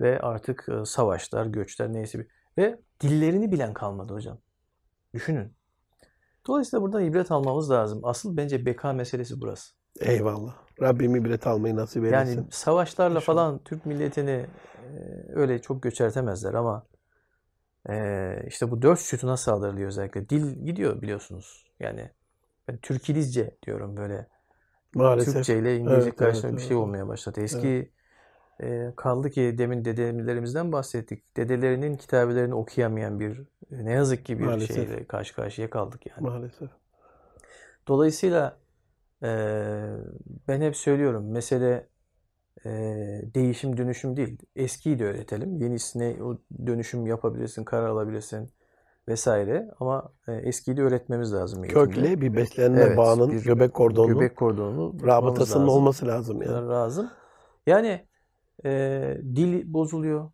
Ve 0.00 0.20
artık 0.20 0.68
e, 0.68 0.86
savaşlar, 0.86 1.46
göçler 1.46 1.94
neyse. 1.94 2.18
bir- 2.18 2.28
Ve 2.58 2.80
dillerini 3.00 3.52
bilen 3.52 3.74
kalmadı 3.74 4.14
hocam. 4.14 4.38
Düşünün. 5.16 5.52
Dolayısıyla 6.46 6.82
buradan 6.82 7.04
ibret 7.04 7.30
almamız 7.30 7.70
lazım. 7.70 8.00
Asıl 8.04 8.36
bence 8.36 8.66
beka 8.66 8.92
meselesi 8.92 9.40
burası. 9.40 9.74
Eyvallah. 10.00 10.56
Rabbim 10.80 11.16
ibret 11.16 11.46
almayı 11.46 11.76
nasip 11.76 12.04
eylesin. 12.04 12.36
Yani 12.36 12.46
savaşlarla 12.50 13.18
İnşallah. 13.18 13.26
falan 13.26 13.64
Türk 13.64 13.86
milletini 13.86 14.30
e, 14.30 14.46
öyle 15.34 15.58
çok 15.62 15.82
göçertemezler 15.82 16.54
ama 16.54 16.86
e, 17.88 18.44
işte 18.48 18.70
bu 18.70 18.82
dört 18.82 19.00
sütuna 19.00 19.36
saldırılıyor 19.36 19.88
özellikle. 19.88 20.28
Dil 20.28 20.64
gidiyor 20.64 21.02
biliyorsunuz. 21.02 21.64
Yani 21.80 22.10
ben 22.68 22.76
Türkilizce 22.78 23.56
diyorum 23.66 23.96
böyle. 23.96 24.26
Maalesef. 24.94 25.34
Türkçe 25.34 25.58
ile 25.58 25.76
İngilizce 25.76 26.08
Evet, 26.08 26.16
karışımı 26.18 26.42
evet, 26.44 26.56
bir 26.56 26.60
evet. 26.60 26.68
şey 26.68 26.76
olmaya 26.76 27.08
başladı. 27.08 27.40
Eski 27.40 27.92
e, 28.62 28.92
kaldı 28.96 29.30
ki 29.30 29.54
demin 29.58 29.84
dedelerimizden 29.84 30.72
bahsettik. 30.72 31.36
Dedelerinin 31.36 31.96
kitabelerini 31.96 32.54
okuyamayan 32.54 33.20
bir 33.20 33.42
ne 33.70 33.92
yazık 33.92 34.24
ki 34.26 34.38
bir 34.38 34.44
Maalesef. 34.44 34.76
şeyle 34.76 35.06
karşı 35.06 35.34
karşıya 35.34 35.70
kaldık 35.70 36.06
yani. 36.06 36.20
Maalesef. 36.22 36.70
Dolayısıyla 37.88 38.56
eee, 39.22 39.90
ben 40.48 40.60
hep 40.60 40.76
söylüyorum 40.76 41.32
mesele 41.32 41.86
eee, 42.64 43.22
değişim 43.34 43.76
dönüşüm 43.76 44.16
değil. 44.16 44.38
Eskiyi 44.56 44.98
de 44.98 45.04
öğretelim. 45.04 45.56
Yenisine 45.56 46.16
o 46.24 46.38
dönüşüm 46.66 47.06
yapabilirsin, 47.06 47.64
karar 47.64 47.88
alabilirsin 47.88 48.50
vesaire. 49.08 49.70
Ama 49.80 50.12
e, 50.28 50.32
eskiyi 50.32 50.76
de 50.76 50.82
öğretmemiz 50.82 51.32
lazım 51.34 51.64
eğitimde. 51.64 51.90
Kökle 51.96 52.20
bir 52.20 52.36
beslenme 52.36 52.80
Evet, 52.82 52.96
bağının, 52.96 53.30
bir 53.32 53.42
göbek 53.44 53.74
kordonunun 53.74 54.18
Göbek 54.18 54.36
tutmamız 54.98 55.06
rabıtasının 55.06 55.64
lazım. 55.64 55.68
olması 55.68 56.06
lazım 56.06 56.42
yani. 56.42 56.68
lazım. 56.68 57.10
Yani 57.66 58.06
eee, 58.64 59.20
dil 59.36 59.72
bozuluyor. 59.72 60.30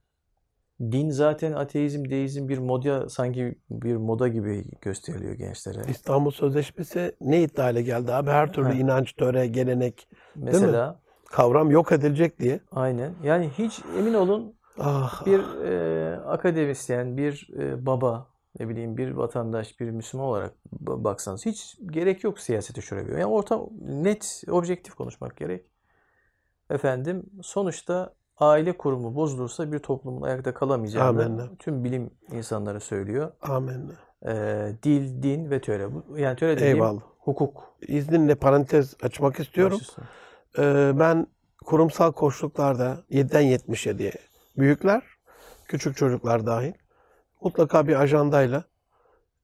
Din 0.80 1.10
zaten 1.10 1.52
ateizm, 1.52 2.04
deizm 2.10 2.48
bir 2.48 2.58
moda 2.58 3.08
sanki 3.08 3.58
bir 3.70 3.96
moda 3.96 4.28
gibi 4.28 4.64
gösteriliyor 4.80 5.34
gençlere. 5.34 5.82
İstanbul 5.90 6.30
Sözleşmesi 6.30 7.16
ne 7.20 7.42
iddia 7.42 7.70
ile 7.70 7.82
geldi 7.82 8.12
abi? 8.12 8.30
Her 8.30 8.52
türlü 8.52 8.68
Ha. 8.68 8.74
inanç, 8.74 9.12
töre, 9.12 9.46
gelenek, 9.46 10.08
Mesela 10.36 11.00
kavram 11.30 11.70
yok 11.70 11.92
edilecek 11.92 12.40
diye. 12.40 12.60
aynen. 12.72 13.14
Yani 13.24 13.50
hiç 13.58 13.80
emin 13.98 14.14
olun 14.14 14.54
Ah, 14.78 15.26
bir 15.26 15.40
e, 15.64 16.16
akademisyen, 16.20 17.16
bir 17.16 17.50
e, 17.58 17.86
baba, 17.86 18.28
ne 18.60 18.68
bileyim 18.68 18.96
bir 18.96 19.10
vatandaş, 19.10 19.80
bir 19.80 19.90
Müslüman 19.90 20.26
olarak 20.26 20.54
ba- 20.84 21.04
baksanız 21.04 21.46
hiç 21.46 21.78
gerek 21.90 22.24
yok 22.24 22.38
siyasete 22.38 22.80
şöyle 22.80 23.06
bir. 23.08 23.12
Yani 23.12 23.26
ortam 23.26 23.68
net, 23.80 24.42
objektif 24.50 24.94
konuşmak 24.94 25.36
gerek. 25.36 25.66
Efendim 26.72 27.26
sonuçta 27.42 28.14
aile 28.38 28.76
kurumu 28.76 29.14
bozulursa 29.14 29.72
bir 29.72 29.78
toplumun 29.78 30.22
ayakta 30.22 30.54
kalamayacağını 30.54 31.08
Amenna. 31.08 31.48
tüm 31.58 31.84
bilim 31.84 32.10
insanları 32.32 32.80
söylüyor. 32.80 33.32
amenna. 33.42 33.92
E, 34.26 34.32
dil, 34.82 35.22
din 35.22 35.50
ve 35.50 35.60
töre. 35.60 35.88
Yani 36.16 36.36
töre 36.36 36.56
dediğim 36.56 36.76
Eyvallah. 36.76 37.00
hukuk. 37.18 37.74
İzninle 37.88 38.34
parantez 38.34 38.94
açmak 39.02 39.40
istiyorum. 39.40 39.78
Ee, 40.58 40.92
ben 40.94 41.26
kurumsal 41.64 42.12
koçluklarda 42.12 42.98
7'den 43.10 43.42
77'ye 43.42 44.12
büyükler, 44.58 45.02
küçük 45.64 45.96
çocuklar 45.96 46.46
dahil 46.46 46.72
mutlaka 47.40 47.88
bir 47.88 48.00
ajandayla 48.00 48.64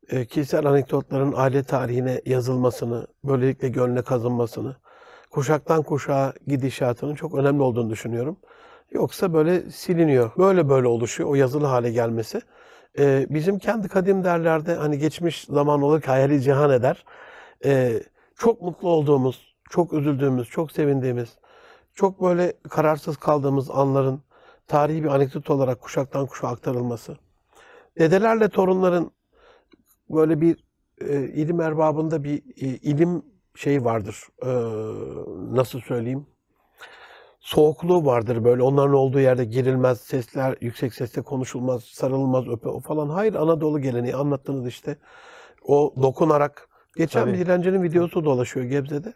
e, 0.08 0.26
kişisel 0.26 0.66
anekdotların 0.66 1.32
aile 1.36 1.62
tarihine 1.62 2.20
yazılmasını, 2.26 3.06
böylelikle 3.24 3.68
gönlüne 3.68 4.02
kazınmasını, 4.02 4.76
kuşaktan 5.30 5.82
kuşağa 5.82 6.32
gidişatının 6.46 7.14
çok 7.14 7.34
önemli 7.34 7.62
olduğunu 7.62 7.90
düşünüyorum. 7.90 8.36
Yoksa 8.90 9.32
böyle 9.32 9.70
siliniyor. 9.70 10.30
Böyle 10.38 10.68
böyle 10.68 10.88
oluşuyor 10.88 11.28
o 11.28 11.34
yazılı 11.34 11.66
hale 11.66 11.90
gelmesi. 11.90 12.40
Ee, 12.98 13.26
bizim 13.30 13.58
kendi 13.58 13.88
kadim 13.88 14.24
derlerde 14.24 14.74
hani 14.74 14.98
geçmiş 14.98 15.44
zaman 15.44 15.82
olur 15.82 16.02
hayali 16.02 16.42
cihan 16.42 16.70
eder. 16.70 17.04
Ee, 17.64 18.02
çok 18.36 18.62
mutlu 18.62 18.88
olduğumuz, 18.88 19.54
çok 19.70 19.92
üzüldüğümüz, 19.92 20.48
çok 20.48 20.72
sevindiğimiz, 20.72 21.38
çok 21.94 22.22
böyle 22.22 22.52
kararsız 22.68 23.16
kaldığımız 23.16 23.70
anların 23.70 24.22
tarihi 24.66 25.04
bir 25.04 25.08
anekdot 25.08 25.50
olarak 25.50 25.80
kuşaktan 25.80 26.26
kuşağa 26.26 26.48
aktarılması. 26.48 27.16
Dedelerle 27.98 28.48
torunların 28.48 29.10
böyle 30.10 30.40
bir 30.40 30.64
e, 31.00 31.22
ilim 31.22 31.60
erbabında 31.60 32.24
bir 32.24 32.38
e, 32.38 32.66
ilim 32.66 33.22
şeyi 33.58 33.84
vardır. 33.84 34.24
Ee, 34.42 34.48
nasıl 35.56 35.80
söyleyeyim? 35.80 36.26
Soğukluğu 37.40 38.06
vardır 38.06 38.44
böyle. 38.44 38.62
Onların 38.62 38.94
olduğu 38.94 39.20
yerde 39.20 39.44
girilmez, 39.44 40.00
sesler 40.00 40.56
yüksek 40.60 40.94
sesle 40.94 41.22
konuşulmaz, 41.22 41.84
sarılmaz, 41.84 42.48
öpe 42.48 42.68
o 42.68 42.80
falan. 42.80 43.08
Hayır 43.08 43.34
Anadolu 43.34 43.80
geleneği 43.80 44.16
anlattınız 44.16 44.66
işte. 44.66 44.96
O 45.64 45.94
dokunarak. 46.02 46.68
Geçen 46.96 47.24
Tabii. 47.24 47.32
bir 47.32 47.38
dilencinin 47.38 47.82
videosu 47.82 48.24
dolaşıyor 48.24 48.66
Gebze'de. 48.66 49.12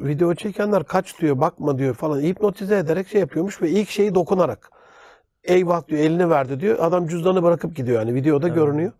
Video 0.00 0.34
çekenler 0.34 0.84
kaç 0.84 1.20
diyor, 1.20 1.40
bakma 1.40 1.78
diyor 1.78 1.94
falan. 1.94 2.20
Hipnotize 2.20 2.76
ederek 2.76 3.08
şey 3.08 3.20
yapıyormuş 3.20 3.62
ve 3.62 3.70
ilk 3.70 3.88
şeyi 3.88 4.14
dokunarak. 4.14 4.70
Eyvah 5.44 5.88
diyor, 5.88 6.00
elini 6.00 6.30
verdi 6.30 6.60
diyor. 6.60 6.78
Adam 6.80 7.06
cüzdanı 7.06 7.42
bırakıp 7.42 7.76
gidiyor 7.76 8.00
yani. 8.00 8.14
Videoda 8.14 8.46
Evet. 8.46 8.56
görünüyor. 8.56 8.92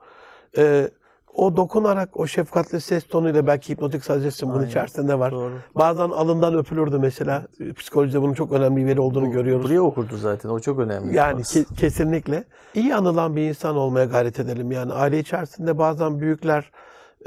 Ee, 0.59 0.91
o 1.35 1.57
dokunarak, 1.57 2.21
o 2.21 2.27
şefkatli 2.27 2.81
ses 2.81 3.05
tonuyla 3.07 3.47
belki 3.47 3.73
hipnotik 3.73 4.05
suggestion 4.05 4.51
bunun 4.51 4.59
Aynen. 4.61 4.71
içerisinde 4.71 5.19
var. 5.19 5.33
Doğru. 5.33 5.53
Bazen 5.75 6.11
alından 6.11 6.55
öpülürdü 6.55 6.99
mesela. 6.99 7.43
Psikolojide 7.77 8.23
bunun 8.23 8.35
çok 8.35 8.53
önemli 8.53 8.77
bir 8.83 8.87
veri 8.87 9.01
olduğunu 9.01 9.27
Bu- 9.27 9.31
görüyoruz. 9.33 9.65
Buraya 9.65 9.83
okurdu 9.83 10.17
zaten. 10.17 10.49
O 10.49 10.61
çok 10.61 10.79
önemli. 10.79 11.17
Yani 11.17 11.41
ke- 11.41 11.75
kesinlikle. 11.77 12.45
iyi 12.75 12.95
anılan 12.95 13.37
bir 13.37 13.43
insan 13.49 13.77
olmaya 13.77 14.05
gayret 14.05 14.41
edelim. 14.41 14.73
Yani 14.73 14.93
aile 14.93 15.19
içerisinde 15.19 15.79
bazen 15.79 16.21
büyükler 16.21 16.71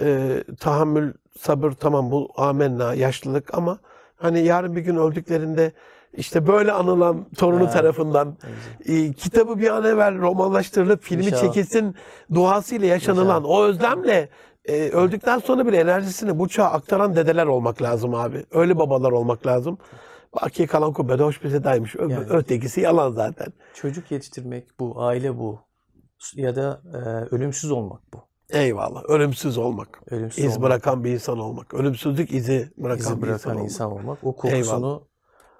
e, 0.01 0.43
tahammül, 0.59 1.13
sabır 1.39 1.71
tamam 1.71 2.11
bu 2.11 2.29
amenna, 2.37 2.93
yaşlılık 2.93 3.53
ama 3.53 3.77
hani 4.17 4.39
yarın 4.39 4.75
bir 4.75 4.81
gün 4.81 4.95
öldüklerinde 4.95 5.71
işte 6.17 6.47
böyle 6.47 6.71
anılan 6.71 7.25
torunu 7.37 7.65
Ha. 7.67 7.69
tarafından 7.69 8.37
e, 8.85 9.13
kitabı 9.13 9.59
bir 9.59 9.69
an 9.75 9.83
evvel 9.85 10.17
romanlaştırılıp 10.21 11.03
filmi 11.03 11.25
İnşallah. 11.25 11.41
çekilsin 11.41 11.95
duasıyla 12.33 12.87
yaşanılan 12.87 13.41
İnşallah. 13.43 13.55
o 13.59 13.63
özlemle 13.63 14.29
e, 14.65 14.89
öldükten 14.89 15.39
sonra 15.39 15.67
bile 15.67 15.77
enerjisini 15.79 16.39
bu 16.39 16.47
çağa 16.49 16.65
aktaran 16.65 17.15
dedeler 17.15 17.45
olmak 17.45 17.81
lazım 17.81 18.15
abi. 18.15 18.45
Öyle 18.51 18.77
babalar 18.77 19.11
olmak 19.11 19.47
lazım. 19.47 19.77
Baki 20.41 20.67
kalan 20.67 20.93
kubbede 20.93 21.23
hoş 21.23 21.43
bize 21.43 21.63
daymış. 21.63 21.95
Ö- 21.95 22.09
Yani. 22.09 22.25
Ötekisi 22.29 22.81
yalan 22.81 23.11
zaten. 23.11 23.47
Çocuk 23.73 24.11
yetiştirmek 24.11 24.67
bu, 24.79 25.01
aile 25.03 25.37
bu. 25.37 25.59
Ya 26.35 26.55
da 26.55 26.81
e, 26.93 26.97
ölümsüz 27.35 27.71
olmak 27.71 28.01
bu. 28.13 28.17
Eyvallah. 28.49 29.03
Ölümsüz 29.07 29.57
olmak. 29.57 30.01
Ölümsüz 30.11 30.45
İz 30.45 30.51
olmak, 30.51 30.61
bırakan 30.63 31.03
bir 31.03 31.11
insan 31.11 31.39
olmak. 31.39 31.73
Ölümsüzlük 31.73 32.33
izi 32.33 32.69
bırakan 32.77 32.99
izi 32.99 33.17
bir 33.17 33.21
bırakan 33.21 33.37
insan 33.37 33.55
olmak. 33.55 33.63
insan 33.71 33.91
olmak. 33.91 34.17
O 34.23 34.35
kokusunu 34.35 34.55
Eyvallah. 34.57 34.99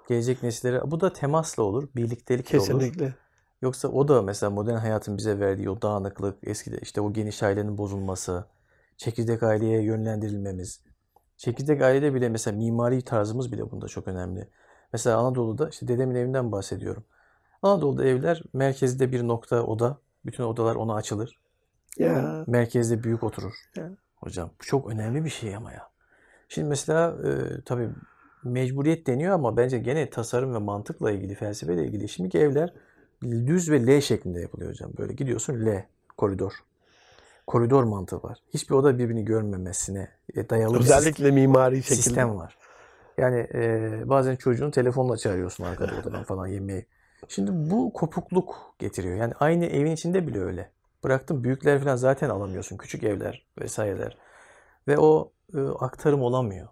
Gelecek 0.08 0.42
nesillere, 0.42 0.90
bu 0.90 1.00
da 1.00 1.12
temasla 1.12 1.62
olur, 1.62 1.88
birliktelikle 1.96 2.58
olur. 2.58 2.66
Kesinlikle. 2.66 3.14
Yoksa 3.62 3.88
o 3.88 4.08
da 4.08 4.22
mesela 4.22 4.50
modern 4.50 4.76
hayatın 4.76 5.16
bize 5.16 5.40
verdiği 5.40 5.70
o 5.70 5.82
dağınıklık, 5.82 6.38
eskide 6.42 6.78
işte 6.82 7.00
o 7.00 7.12
geniş 7.12 7.42
ailenin 7.42 7.78
bozulması, 7.78 8.44
çekirdek 8.96 9.42
aileye 9.42 9.82
yönlendirilmemiz. 9.82 10.80
Çekirdek 11.36 11.82
ailede 11.82 12.14
bile 12.14 12.28
mesela 12.28 12.56
mimari 12.56 13.02
tarzımız 13.02 13.52
bile 13.52 13.70
bunda 13.70 13.88
çok 13.88 14.08
önemli. 14.08 14.48
Mesela 14.92 15.18
Anadolu'da 15.18 15.68
işte 15.68 15.88
dedemin 15.88 16.14
evinden 16.14 16.52
bahsediyorum. 16.52 17.04
Anadolu'da 17.62 18.04
evler 18.04 18.42
merkezde 18.52 19.12
bir 19.12 19.28
nokta 19.28 19.62
oda. 19.62 19.98
Bütün 20.26 20.44
odalar 20.44 20.74
ona 20.76 20.94
açılır. 20.94 21.40
Ya. 21.98 22.44
Merkezde 22.46 23.02
büyük 23.02 23.22
oturur. 23.22 23.54
Ya. 23.76 23.90
hocam. 24.16 24.50
Bu 24.60 24.64
çok 24.64 24.90
önemli 24.90 25.24
bir 25.24 25.30
şey 25.30 25.56
ama 25.56 25.72
ya. 25.72 25.90
Şimdi 26.48 26.68
mesela 26.68 27.16
e, 27.28 27.60
tabii 27.64 27.90
mecburiyet 28.46 29.06
deniyor 29.06 29.34
ama 29.34 29.56
bence 29.56 29.78
gene 29.78 30.10
tasarım 30.10 30.54
ve 30.54 30.58
mantıkla 30.58 31.10
ilgili, 31.10 31.34
felsefeyle 31.34 31.84
ilgili. 31.84 32.08
Şimdiki 32.08 32.38
evler 32.38 32.72
düz 33.22 33.70
ve 33.70 33.86
L 33.86 34.00
şeklinde 34.00 34.40
yapılıyor 34.40 34.70
hocam. 34.70 34.90
Böyle 34.98 35.12
gidiyorsun 35.12 35.66
L, 35.66 35.84
koridor. 36.16 36.52
Koridor 37.46 37.84
mantığı 37.84 38.22
var. 38.22 38.38
Hiçbir 38.54 38.74
oda 38.74 38.98
birbirini 38.98 39.24
görmemesine 39.24 40.08
e, 40.34 40.48
dayalı 40.48 40.74
bir 40.74 40.80
Özellikle 40.80 41.30
mimari 41.30 41.76
şekilde. 41.76 41.94
sistem 41.96 42.36
var. 42.36 42.58
Yani 43.18 43.46
e, 43.54 44.00
bazen 44.04 44.36
çocuğun 44.36 44.70
telefonla 44.70 45.16
çağırıyorsun 45.16 45.64
arkada 45.64 45.92
odadan 46.00 46.24
falan 46.24 46.46
yemeği. 46.46 46.86
Şimdi 47.28 47.50
bu 47.70 47.92
kopukluk 47.92 48.74
getiriyor. 48.78 49.16
Yani 49.16 49.32
aynı 49.40 49.66
evin 49.66 49.90
içinde 49.90 50.26
bile 50.26 50.40
öyle. 50.40 50.70
Bıraktım 51.04 51.44
büyükler 51.44 51.80
falan 51.80 51.96
zaten 51.96 52.30
alamıyorsun. 52.30 52.76
Küçük 52.76 53.04
evler 53.04 53.46
vesaireler. 53.60 54.18
Ve 54.88 54.98
o 54.98 55.32
e, 55.54 55.60
aktarım 55.60 56.22
olamıyor. 56.22 56.68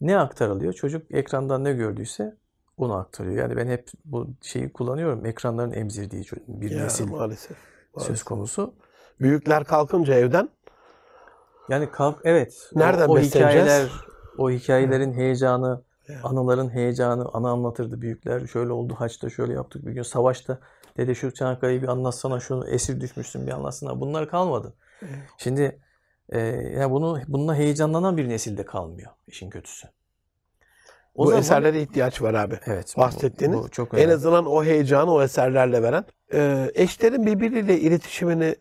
Ne 0.00 0.18
aktarılıyor? 0.18 0.72
Çocuk 0.72 1.14
ekrandan 1.14 1.64
ne 1.64 1.72
gördüyse 1.72 2.36
onu 2.76 2.94
aktarıyor. 2.94 3.36
Yani 3.36 3.56
ben 3.56 3.66
hep 3.66 3.88
bu 4.04 4.26
şeyi 4.42 4.72
kullanıyorum. 4.72 5.26
Ekranların 5.26 5.72
emzirdiği 5.72 6.24
bir 6.48 6.70
Ya, 6.70 6.82
nesil 6.84 7.08
maalesef. 7.08 7.56
maalesef. 7.94 8.06
söz 8.06 8.22
konusu. 8.22 8.74
Büyükler 9.20 9.64
kalkınca 9.64 10.14
evden 10.14 10.48
Yani 11.68 11.90
kalk 11.90 12.20
evet. 12.24 12.70
o- 12.74 12.78
Nereden 12.80 13.08
o, 13.08 13.16
besleneceğiz? 13.16 13.66
hikayeler, 13.66 13.90
o 14.38 14.50
hikayelerin 14.50 15.12
heyecanı, 15.12 15.82
Ya. 16.08 16.20
anıların 16.22 16.68
heyecanı, 16.70 17.28
ana 17.32 17.50
anlatırdı 17.50 18.00
büyükler. 18.00 18.46
Şöyle 18.46 18.72
oldu 18.72 18.94
Haç'ta 18.98 19.30
şöyle 19.30 19.52
yaptık 19.52 19.86
bir 19.86 19.92
gün 19.92 20.02
savaşta. 20.02 20.58
Dede 20.96 21.14
şu 21.14 21.34
Çanakkale'yi 21.34 21.82
bir 21.82 21.88
anlatsana 21.88 22.40
şunu 22.40 22.68
esir 22.68 23.00
düşmüşsün 23.00 23.46
bir 23.46 23.52
anlatsana. 23.52 24.00
Bunlar 24.00 24.28
kalmadı. 24.28 24.74
Şimdi 25.38 25.80
e, 26.32 26.38
yani 26.78 26.90
bunu 26.90 27.18
bununla 27.28 27.54
heyecanlanan 27.54 28.16
bir 28.16 28.28
nesilde 28.28 28.64
kalmıyor 28.64 29.10
işin 29.26 29.50
kötüsü. 29.50 29.88
O 31.14 31.24
bu 31.24 31.26
zaman- 31.26 31.40
eserlere 31.40 31.82
ihtiyaç 31.82 32.22
var 32.22 32.34
abi. 32.34 32.58
evet, 32.66 32.94
bu- 32.96 33.00
bahsettiğiniz 33.00 33.58
bu 33.58 33.68
çok 33.68 33.98
En 33.98 34.08
azından 34.08 34.46
o 34.46 34.64
heyecanı 34.64 35.12
o 35.12 35.22
eserlerle 35.22 35.82
veren. 35.82 36.04
Ee, 36.32 36.70
eşlerin 36.74 37.26
birbiriyle 37.26 37.80
iletişimini 37.80 38.56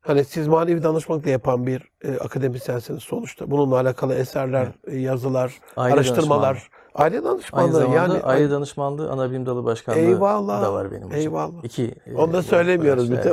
hani 0.00 0.24
siz 0.24 0.48
manevi 0.48 0.82
danışmanlıkla 0.82 1.30
yapan 1.30 1.66
bir 1.66 1.90
e, 2.04 2.16
akademisyensiniz 2.18 3.02
sonuçta. 3.02 3.50
Bununla 3.50 3.76
alakalı 3.80 4.14
eserler, 4.14 4.68
e, 4.86 4.96
yazılar, 4.96 5.58
Aile 5.76 5.94
araştırmalar. 5.94 6.68
Aile 6.94 7.16
Aynı 7.16 7.24
danışmanlığı 7.24 7.72
zamanda 7.72 7.96
yani. 8.14 8.22
aile 8.22 8.50
danışmanlığı 8.50 9.10
ana 9.10 9.30
bilim 9.30 9.46
dalı 9.46 9.64
başkanlığı 9.64 9.98
Eyvallah, 10.00 10.62
da 10.62 10.72
var 10.72 10.90
benim 10.90 11.02
hocam. 11.06 11.20
eyvallah. 11.20 11.64
İki, 11.64 11.94
e, 12.06 12.14
Onu 12.14 12.32
da 12.32 12.42
söylemiyoruz 12.42 13.10
evet. 13.10 13.26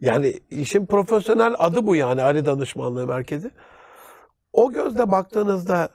Yani 0.00 0.40
işin 0.50 0.86
profesyonel 0.86 1.54
adı 1.58 1.86
bu 1.86 1.96
yani 1.96 2.22
aile 2.22 2.46
danışmanlığı 2.46 3.06
merkezi. 3.06 3.50
O 4.52 4.72
gözle 4.72 5.10
baktığınızda 5.10 5.88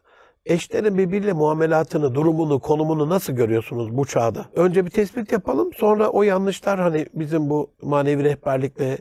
eşlerin 0.46 0.98
birbiriyle 0.98 1.34
muamelatını, 1.34 2.16
durumunu, 2.16 2.60
konumunu 2.60 3.10
nasıl 3.10 3.34
görüyorsunuz 3.34 3.98
bu 3.98 4.06
çağda? 4.06 4.46
Önce 4.56 4.86
bir 4.86 4.92
tespit 4.92 5.32
yapalım. 5.32 5.74
Sonra 5.74 6.10
o 6.10 6.24
yanlışlar 6.24 6.80
hani 6.80 7.06
bizim 7.14 7.50
bu 7.50 7.72
manevi 7.82 8.24
rehberlikle, 8.24 8.98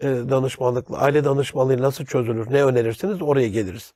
e, 0.00 0.08
danışmanlıkla, 0.08 0.98
aile 0.98 1.24
danışmanlığı 1.24 1.82
nasıl 1.82 2.04
çözülür? 2.04 2.50
Ne 2.50 2.64
önerirsiniz? 2.64 3.22
Oraya 3.22 3.48
geliriz. 3.48 3.94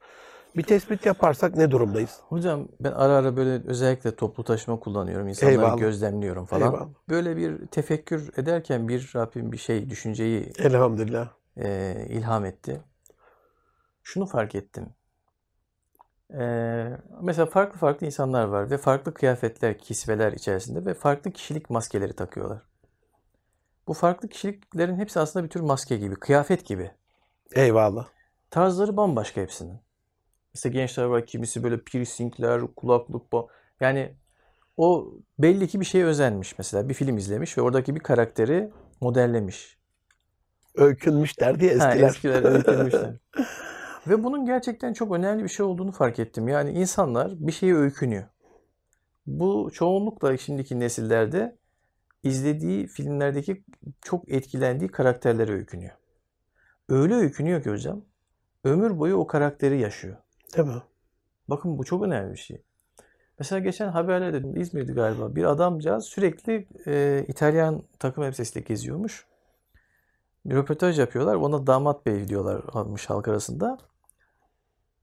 Bir 0.57 0.63
tespit 0.63 1.07
yaparsak 1.07 1.57
ne 1.57 1.71
durumdayız? 1.71 2.21
Hocam 2.29 2.69
ben 2.81 2.93
ara 2.93 3.13
ara 3.13 3.37
böyle 3.37 3.69
özellikle 3.69 4.17
toplu 4.17 4.45
taşıma 4.45 4.81
kullanıyorum. 4.81 5.29
İnsanları 5.29 5.55
Eyvallah. 5.55 5.79
gözlemliyorum 5.79 6.47
falan. 6.47 6.63
Eyvallah. 6.63 6.89
Böyle 7.09 7.37
bir 7.37 7.67
tefekkür 7.67 8.31
ederken 8.37 8.89
bir 8.89 9.13
Rabbim 9.17 9.53
bir 9.53 9.57
şey, 9.57 9.91
düşünceyi 9.91 10.53
Elhamdülillah. 10.59 11.29
e, 11.57 11.95
ilham 12.09 12.45
etti. 12.45 12.81
Şunu 14.03 14.27
fark 14.27 14.55
ettim. 14.55 14.89
E, 16.35 16.43
mesela 17.23 17.47
farklı 17.47 17.79
farklı 17.79 18.07
insanlar 18.07 18.45
var 18.45 18.71
ve 18.71 18.79
farklı 18.79 19.15
kıyafetler, 19.15 19.79
kisveler 19.79 20.33
içerisinde 20.33 20.85
ve 20.85 20.95
farklı 20.95 21.31
kişilik 21.31 21.71
maskeleri 21.71 22.13
takıyorlar. 22.13 22.63
Bu 23.89 23.95
farklı 23.95 24.29
kişiliklerin 24.29 24.97
hepsi 24.97 25.21
aslında 25.21 25.45
bir 25.45 25.51
tür 25.51 25.61
maske 25.61 25.97
gibi, 25.97 26.15
kıyafet 26.15 26.67
gibi. 26.67 26.91
Eyvallah. 27.55 28.09
Tarzları 28.51 28.97
bambaşka 28.97 29.41
hepsinin. 29.41 29.86
Mesela 30.57 30.73
gençler 30.73 31.05
var 31.05 31.27
kimisi 31.27 31.63
böyle 31.63 31.81
piercingler, 31.81 32.63
kulaklık 32.77 33.33
ba- 33.33 33.49
yani 33.81 34.15
o 34.77 35.15
belli 35.39 35.69
ki 35.69 35.81
bir 35.81 35.85
şeye 35.85 36.05
özenmiş 36.05 36.59
mesela 36.59 36.89
bir 36.89 36.95
film 36.95 37.17
izlemiş 37.19 37.59
ve 37.59 37.63
oradaki 37.63 37.95
bir 37.95 38.01
karakteri 38.01 38.71
modellemiş. 39.01 39.79
Öykünmüş 40.75 41.41
derdi 41.41 41.65
ya 41.65 41.73
Ha, 41.79 41.95
eskiler. 41.95 42.09
eskiler 42.09 42.45
öykünmüşler. 42.45 43.15
Ve 44.09 44.25
bunun 44.25 44.47
gerçekten 44.47 44.93
çok 44.93 45.13
önemli 45.15 45.45
bir 45.45 45.49
şey 45.49 45.67
olduğunu 45.67 45.93
fark 45.93 46.19
ettim. 46.19 46.49
Yani 46.49 46.71
insanlar 46.71 47.33
bir 47.39 47.53
şeye 47.53 47.75
öykünüyor. 47.75 48.25
Bu 49.27 49.71
çoğunlukla 49.75 50.37
şimdiki 50.37 50.81
nesillerde 50.81 51.57
izlediği 52.23 52.87
filmlerdeki 52.87 53.65
çok 54.03 54.33
etkilendiği 54.33 54.91
karakterlere 54.91 55.53
öykünüyor. 55.53 55.93
Öyle 56.89 57.15
öykünüyor 57.15 57.63
ki 57.63 57.71
hocam, 57.71 58.05
ömür 58.65 58.99
boyu 58.99 59.17
o 59.17 59.27
karakteri 59.27 59.81
yaşıyor. 59.81 60.17
Değil 60.57 60.69
mi? 60.69 60.83
Bakın 61.49 61.79
bu 61.79 61.85
çok 61.85 62.03
önemli 62.03 62.33
bir 62.33 62.39
şey. 62.39 62.63
Mesela 63.39 63.59
geçen 63.59 63.89
haberlerde 63.89 64.61
İzmir'de 64.61 64.93
galiba 64.93 65.37
bir 65.37 65.45
adamcağız 65.45 66.05
sürekli 66.05 66.69
e, 66.87 67.25
İtalyan 67.29 67.83
takım 67.99 68.25
elbisesiyle 68.25 68.65
geziyormuş. 68.67 69.27
Bir 70.47 70.55
röportaj 70.55 70.99
yapıyorlar. 70.99 71.35
Ona 71.35 71.67
damat 71.67 72.07
bey 72.07 72.29
diyorlar 72.29 72.63
almış 72.73 73.11
halk 73.11 73.29
arasında. 73.29 73.79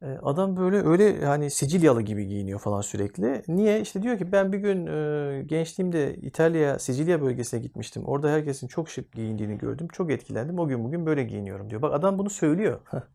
E, 0.02 0.06
adam 0.24 0.58
böyle 0.58 0.78
öyle 0.88 1.26
hani 1.26 1.52
Sicilyalı 1.52 2.02
gibi 2.02 2.28
giyiniyor 2.28 2.60
falan 2.60 2.82
sürekli. 2.82 3.44
Niye? 3.48 3.82
İşte 3.82 4.02
diyor 4.04 4.18
ki 4.18 4.32
ben 4.32 4.54
bir 4.54 4.58
gün 4.58 4.88
e, 4.88 5.44
gençliğimde 5.44 6.16
İtalya, 6.16 6.80
Sicilya 6.80 7.22
bölgesine 7.22 7.60
gitmiştim. 7.60 8.06
Orada 8.06 8.30
herkesin 8.30 8.68
çok 8.68 8.90
şık 8.90 9.12
giyindiğini 9.12 9.58
gördüm. 9.58 9.88
Çok 9.94 10.12
etkilendim. 10.12 10.60
O 10.60 10.68
gün 10.68 10.84
bugün 10.84 11.06
böyle 11.06 11.24
giyiniyorum 11.24 11.70
diyor. 11.70 11.82
Bak 11.82 11.94
adam 11.94 12.18
bunu 12.18 12.30
söylüyor. 12.30 12.80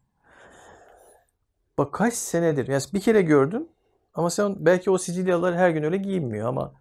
Bak 1.79 1.93
kaç 1.93 2.15
senedir. 2.15 2.69
Yani 2.69 2.83
bir 2.95 3.01
kere 3.01 3.23
gördüm. 3.23 3.69
Ama 4.15 4.31
sen 4.31 4.57
belki 4.59 4.91
o 4.91 4.99
Sicilyalılar 4.99 5.57
her 5.57 5.71
gün 5.71 5.83
öyle 5.83 5.97
giyinmiyor 5.97 6.49
ama 6.49 6.73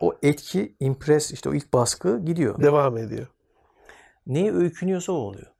o 0.00 0.14
etki, 0.22 0.76
impress 0.80 1.32
işte 1.32 1.48
o 1.48 1.54
ilk 1.54 1.72
baskı 1.72 2.18
gidiyor. 2.24 2.62
Devam 2.62 2.96
ediyor. 2.98 3.26
Neye 4.26 4.52
öykünüyorsa 4.52 5.12
o 5.12 5.16
oluyor. 5.16 5.52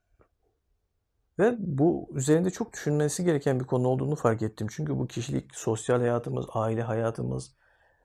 Ve 1.39 1.55
bu 1.59 2.09
üzerinde 2.13 2.49
çok 2.49 2.73
düşünmesi 2.73 3.23
gereken 3.23 3.59
bir 3.59 3.65
konu 3.65 3.87
olduğunu 3.87 4.15
fark 4.15 4.41
ettim. 4.41 4.67
Çünkü 4.71 4.99
bu 4.99 5.07
kişilik, 5.07 5.55
sosyal 5.55 5.99
hayatımız, 5.99 6.45
aile 6.53 6.81
hayatımız, 6.81 7.53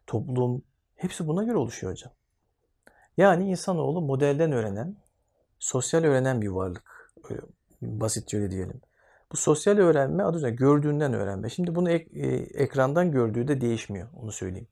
toplum 0.06 0.62
hepsi 0.96 1.26
buna 1.26 1.44
göre 1.44 1.56
oluşuyor 1.56 1.92
hocam. 1.92 2.12
Yani 3.16 3.50
insanoğlu 3.50 4.00
modelden 4.00 4.52
öğrenen, 4.52 4.96
sosyal 5.58 6.04
öğrenen 6.04 6.42
bir 6.42 6.48
varlık. 6.48 7.12
Öyle 7.30 7.40
basitçe 7.82 8.36
öyle 8.36 8.50
diyelim. 8.50 8.80
Bu 9.32 9.36
sosyal 9.36 9.78
öğrenme 9.78 10.22
adı 10.22 10.36
üzerine 10.36 10.56
gördüğünden 10.56 11.12
öğrenme. 11.12 11.48
Şimdi 11.50 11.74
bunu 11.74 11.90
ek- 11.90 12.20
e, 12.20 12.26
ekrandan 12.62 13.10
gördüğü 13.12 13.48
de 13.48 13.60
değişmiyor. 13.60 14.08
Onu 14.14 14.32
söyleyeyim. 14.32 14.68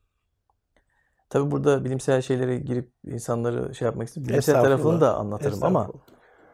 Tabii 1.31 1.51
burada 1.51 1.85
bilimsel 1.85 2.23
şeylere 2.23 2.59
girip 2.59 2.93
insanları 3.05 3.75
şey 3.75 3.87
yapmak 3.87 4.09
istiyorum. 4.09 4.29
Bilimsel 4.29 4.61
tarafını 4.61 5.01
da 5.01 5.17
anlatırım 5.17 5.63
ama 5.65 5.93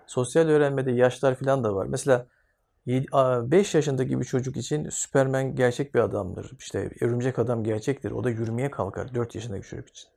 sosyal 0.07 0.49
öğrenmede 0.49 0.93
yaşlar 0.93 1.35
falan 1.35 1.65
da 1.65 1.75
var. 1.75 1.87
Mesela 1.87 2.27
5 3.53 3.75
yaşındaki 3.75 4.21
bir 4.21 4.25
çocuk 4.25 4.57
için 4.57 4.89
Süpermen 4.91 5.55
gerçek 5.57 5.95
bir 5.95 6.01
adamdır. 6.01 6.53
İşte 6.59 6.91
Örümcek 7.01 7.39
Adam 7.39 7.65
gerçektir. 7.65 8.11
O 8.11 8.25
da 8.25 8.31
yürümeye 8.31 8.71
kalkar 8.71 9.15
4 9.15 9.35
yaşındaki 9.35 9.69
çocuk 9.69 9.89
için. 9.89 10.09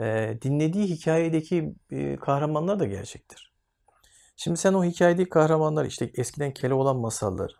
Ee, 0.00 0.38
dinlediği 0.42 0.86
hikayedeki 0.86 1.74
e, 1.90 2.16
kahramanlar 2.16 2.80
da 2.80 2.86
gerçektir. 2.86 3.51
Şimdi 4.42 4.56
sen 4.56 4.72
o 4.72 4.84
hikayedeki 4.84 5.30
kahramanlar 5.30 5.84
işte 5.84 6.10
eskiden 6.14 6.54
Keloğlan 6.54 6.96
masalları. 6.96 7.52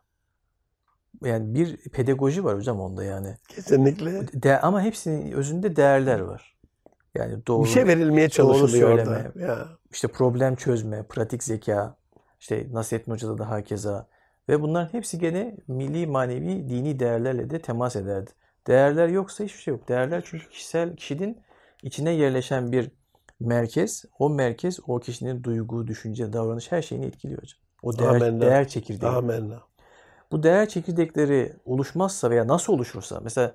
Yani 1.24 1.54
bir 1.54 1.76
pedagoji 1.76 2.44
var 2.44 2.56
hocam 2.56 2.80
onda 2.80 3.04
yani. 3.04 3.36
Kesinlikle. 3.48 4.42
De, 4.42 4.60
ama 4.60 4.82
hepsinin 4.82 5.32
özünde 5.32 5.76
değerler 5.76 6.20
var. 6.20 6.56
Yani 7.14 7.46
doğru, 7.46 7.64
bir 7.64 7.68
şey 7.68 7.86
verilmeye 7.86 8.28
çalışılıyor 8.28 8.88
doğru 8.88 8.94
orada. 8.94 9.04
söyleme. 9.04 9.46
Ya. 9.46 9.68
işte 9.92 10.08
problem 10.08 10.56
çözme, 10.56 11.02
pratik 11.02 11.44
zeka, 11.44 11.96
işte 12.40 12.66
Nasrettin 12.72 13.12
Hoca'da 13.12 13.38
da 13.38 13.50
hakeza. 13.50 14.08
Ve 14.48 14.60
bunların 14.60 14.92
hepsi 14.92 15.18
gene 15.18 15.56
milli, 15.68 16.06
manevi, 16.06 16.68
dini 16.68 16.98
değerlerle 16.98 17.50
de 17.50 17.58
temas 17.58 17.96
ederdi. 17.96 18.30
Değerler 18.66 19.08
yoksa 19.08 19.44
hiçbir 19.44 19.58
şey 19.58 19.74
yok. 19.74 19.88
Değerler 19.88 20.22
çünkü 20.26 20.48
kişisel 20.48 20.96
kişinin 20.96 21.42
içine 21.82 22.10
yerleşen 22.10 22.72
bir 22.72 22.90
merkez. 23.46 24.04
O 24.18 24.30
merkez 24.30 24.80
o 24.86 25.00
kişinin 25.00 25.44
duygu, 25.44 25.86
düşünce, 25.86 26.32
davranış 26.32 26.72
her 26.72 26.82
şeyini 26.82 27.06
etkiliyor 27.06 27.42
hocam. 27.42 27.60
O 27.82 27.98
değer, 27.98 28.08
Amenna. 28.08 28.40
değer 28.40 28.68
çekirdeği. 28.68 29.12
Amenna. 29.12 29.62
Bu 30.32 30.42
değer 30.42 30.68
çekirdekleri 30.68 31.56
oluşmazsa 31.64 32.30
veya 32.30 32.48
nasıl 32.48 32.72
oluşursa 32.72 33.20
mesela 33.20 33.54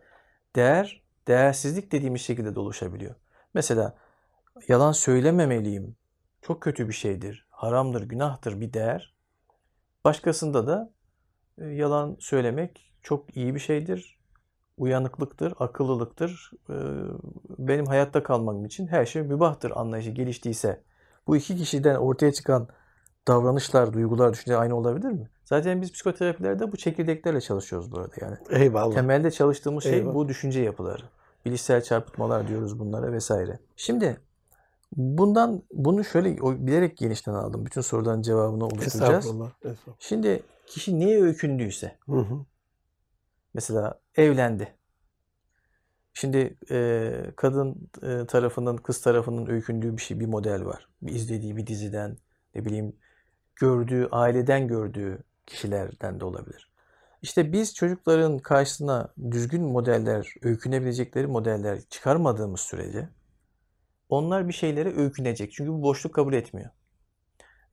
değer, 0.56 1.04
değersizlik 1.28 1.91
dediğimiz 1.91 2.21
şekilde 2.21 2.56
de 2.56 2.60
oluşabiliyor. 2.60 3.15
Mesela 3.54 3.97
yalan 4.67 4.91
söylememeliyim. 4.91 5.95
Çok 6.41 6.62
kötü 6.62 6.88
bir 6.88 6.93
şeydir. 6.93 7.47
Haramdır, 7.50 8.04
günahtır 8.04 8.62
bir 8.62 8.73
değer. 8.73 9.15
Başkasında 10.06 10.67
da 10.67 10.93
e, 11.58 11.65
yalan 11.65 12.17
söylemek 12.19 12.93
çok 13.04 13.38
iyi 13.38 13.56
bir 13.56 13.60
şeydir. 13.60 14.16
Uyanıklıktır, 14.78 15.54
akıllılıktır. 15.60 16.52
E, 16.70 16.76
Benim 17.60 17.86
hayatta 17.86 18.24
kalmam 18.24 18.66
için 18.66 18.88
her 18.88 19.06
şey 19.06 19.22
mübahtır 19.22 19.72
anlayışı 19.72 20.10
geliştiyse 20.12 20.82
bu 21.28 21.36
iki 21.38 21.56
kişiden 21.56 21.96
ortaya 21.96 22.32
çıkan 22.34 22.68
davranışlar, 23.28 23.94
duygular, 23.94 24.34
düşünceler 24.34 24.60
aynı 24.60 24.76
olabilir 24.76 25.08
mi? 25.12 25.30
Zaten 25.46 25.82
biz 25.82 25.92
psikoterapilerde 25.92 26.72
bu 26.72 26.78
çekirdeklerle 26.78 27.42
çalışıyoruz 27.42 27.92
bu 27.92 28.00
arada 28.00 28.13
yani. 28.22 28.38
Eyvallah. 28.50 28.94
Temelde 28.96 29.32
çalıştığımız 29.32 29.84
şey 29.84 29.94
Eyvallah. 29.94 30.16
bu 30.16 30.28
düşünce 30.28 30.62
yapıları. 30.62 31.04
Bilişsel 31.46 31.82
çarpıtmalar 31.84 32.48
diyoruz 32.48 32.80
bunlara 32.80 33.12
vesaire. 33.12 33.60
Şimdi 33.76 34.18
bundan 34.96 35.63
bunu 35.74 36.04
şöyle 36.04 36.42
o- 36.42 36.54
bilerek 36.68 36.98
genişten 36.98 37.34
aldım. 37.34 37.66
Bütün 37.66 37.82
soruların 37.82 38.22
cevabını 38.22 38.66
oluşturacağız. 38.66 39.26
Estağfurullah. 39.26 39.50
Estağfurullah. 39.63 39.98
Şimdi 40.00 40.44
kişi 40.66 41.00
neye 41.00 41.22
öykündüyse 41.22 41.96
Hı 42.06 42.12
hı. 42.20 42.34
Mesela 43.58 44.00
evlendi. 44.15 44.76
Şimdi 46.13 46.58
e, 46.72 47.12
kadın 47.36 47.89
e, 48.04 48.26
tarafının 48.28 48.78
kız 48.78 49.02
tarafının 49.02 49.48
öykündüğü 49.48 49.98
bir 49.98 50.02
şey 50.02 50.20
bir 50.20 50.26
model 50.26 50.65
var. 50.65 50.89
Bir 51.02 51.12
izlediği 51.12 51.58
bir 51.58 51.67
diziden 51.67 52.17
ne 52.56 52.65
bileyim 52.65 52.96
gördüğü 53.56 54.08
aileden 54.12 54.67
gördüğü 54.67 55.24
kişilerden 55.46 56.20
de 56.20 56.26
olabilir. 56.26 56.72
İşte 57.22 57.54
biz 57.54 57.76
çocukların 57.76 58.39
karşısına 58.39 59.13
düzgün 59.32 59.63
modeller, 59.63 60.34
öykünebilecekleri 60.41 61.28
modeller 61.28 61.82
çıkarmadığımız 61.89 62.60
sürece 62.60 63.10
onlar 64.10 64.48
bir 64.48 64.54
şeylere 64.54 64.96
öykünecek. 64.98 65.54
Çünkü 65.54 65.72
bu 65.72 65.82
boşluk 65.82 66.13
kabul 66.13 66.34
etmiyor. 66.34 66.70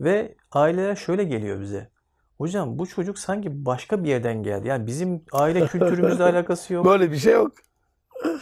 Ve 0.00 0.36
aileler 0.52 0.96
şöyle 0.96 1.24
geliyor 1.24 1.60
bize. 1.60 1.93
Hocam 2.38 2.78
bu 2.78 2.86
çocuk 2.86 3.18
sanki 3.18 3.64
başka 3.66 4.04
bir 4.04 4.08
yerden 4.08 4.42
geldi. 4.42 4.68
Yani 4.68 4.86
bizim 4.86 5.22
aile 5.32 5.66
kültürümüzle 5.66 6.24
alakası 6.32 6.74
yok. 6.74 6.84
Böyle 6.86 7.12
bir 7.12 7.16
şey 7.16 7.32
yok. 7.32 7.52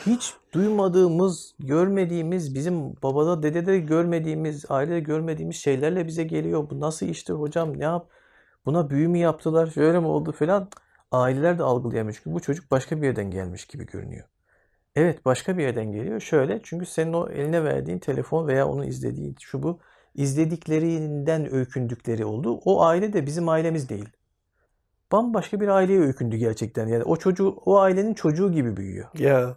Hiç 0.06 0.34
duymadığımız, 0.52 1.54
görmediğimiz, 1.58 2.54
bizim 2.54 2.94
babada, 3.02 3.42
dedede 3.42 3.78
görmediğimiz, 3.78 4.64
ailede 4.68 5.00
görmediğimiz 5.00 5.56
şeylerle 5.56 6.06
bize 6.06 6.24
geliyor. 6.24 6.70
Bu 6.70 6.80
nasıl 6.80 7.06
iştir 7.06 7.34
hocam? 7.34 7.78
Ne 7.78 7.84
yap? 7.84 8.08
Buna 8.66 8.90
büyü 8.90 9.08
mü 9.08 9.18
yaptılar? 9.18 9.66
Şöyle 9.66 9.98
mi 10.00 10.06
oldu 10.06 10.32
falan? 10.32 10.68
Aileler 11.10 11.58
de 11.58 11.62
algılayamıyor. 11.62 12.16
Çünkü 12.16 12.34
bu 12.34 12.40
çocuk 12.40 12.70
başka 12.70 13.02
bir 13.02 13.06
yerden 13.06 13.30
gelmiş 13.30 13.66
gibi 13.66 13.86
görünüyor. 13.86 14.28
Evet 14.96 15.24
başka 15.24 15.58
bir 15.58 15.62
yerden 15.62 15.92
geliyor. 15.92 16.20
Şöyle 16.20 16.60
çünkü 16.62 16.86
senin 16.86 17.12
o 17.12 17.28
eline 17.28 17.64
verdiğin 17.64 17.98
telefon 17.98 18.46
veya 18.46 18.68
onun 18.68 18.86
izlediği 18.86 19.34
şu 19.40 19.62
bu 19.62 19.80
izlediklerinden 20.14 21.54
öykündükleri 21.54 22.24
oldu. 22.24 22.60
O 22.64 22.82
aile 22.82 23.12
de 23.12 23.26
bizim 23.26 23.48
ailemiz 23.48 23.88
değil. 23.88 24.08
Bambaşka 25.12 25.60
bir 25.60 25.68
aileye 25.68 26.00
öykündü 26.00 26.36
gerçekten. 26.36 26.86
Yani 26.86 27.04
o 27.04 27.16
çocuğu 27.16 27.48
o 27.66 27.78
ailenin 27.78 28.14
çocuğu 28.14 28.52
gibi 28.52 28.76
büyüyor. 28.76 29.08
Ya. 29.18 29.56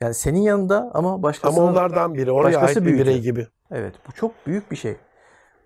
Yani 0.00 0.14
senin 0.14 0.40
yanında 0.40 0.90
ama 0.94 1.22
başkasının 1.22 1.60
Ama 1.60 1.70
onlardan 1.70 2.14
biri. 2.14 2.32
Oraya 2.32 2.62
başkası 2.62 2.80
ait 2.80 2.88
bir 2.88 2.98
birey 2.98 3.20
gibi. 3.20 3.46
Evet, 3.70 3.94
bu 4.08 4.12
çok 4.12 4.46
büyük 4.46 4.70
bir 4.70 4.76
şey. 4.76 4.96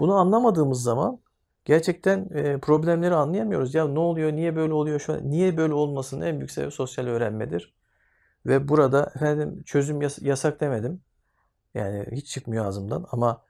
Bunu 0.00 0.14
anlamadığımız 0.14 0.82
zaman 0.82 1.18
gerçekten 1.64 2.28
e, 2.34 2.58
problemleri 2.58 3.14
anlayamıyoruz. 3.14 3.74
Ya 3.74 3.88
ne 3.88 3.98
oluyor, 3.98 4.32
niye 4.32 4.56
böyle 4.56 4.72
oluyor 4.72 5.00
şu 5.00 5.12
an? 5.12 5.30
Niye 5.30 5.56
böyle 5.56 5.74
olmasının 5.74 6.26
en 6.26 6.38
büyük 6.38 6.50
sebebi 6.50 6.70
sosyal 6.70 7.06
öğrenmedir. 7.06 7.74
Ve 8.46 8.68
burada 8.68 9.12
efendim 9.16 9.62
çözüm 9.66 10.02
yas- 10.02 10.22
yasak 10.22 10.60
demedim. 10.60 11.00
Yani 11.74 12.06
hiç 12.12 12.26
çıkmıyor 12.26 12.66
ağzımdan 12.66 13.06
ama 13.10 13.42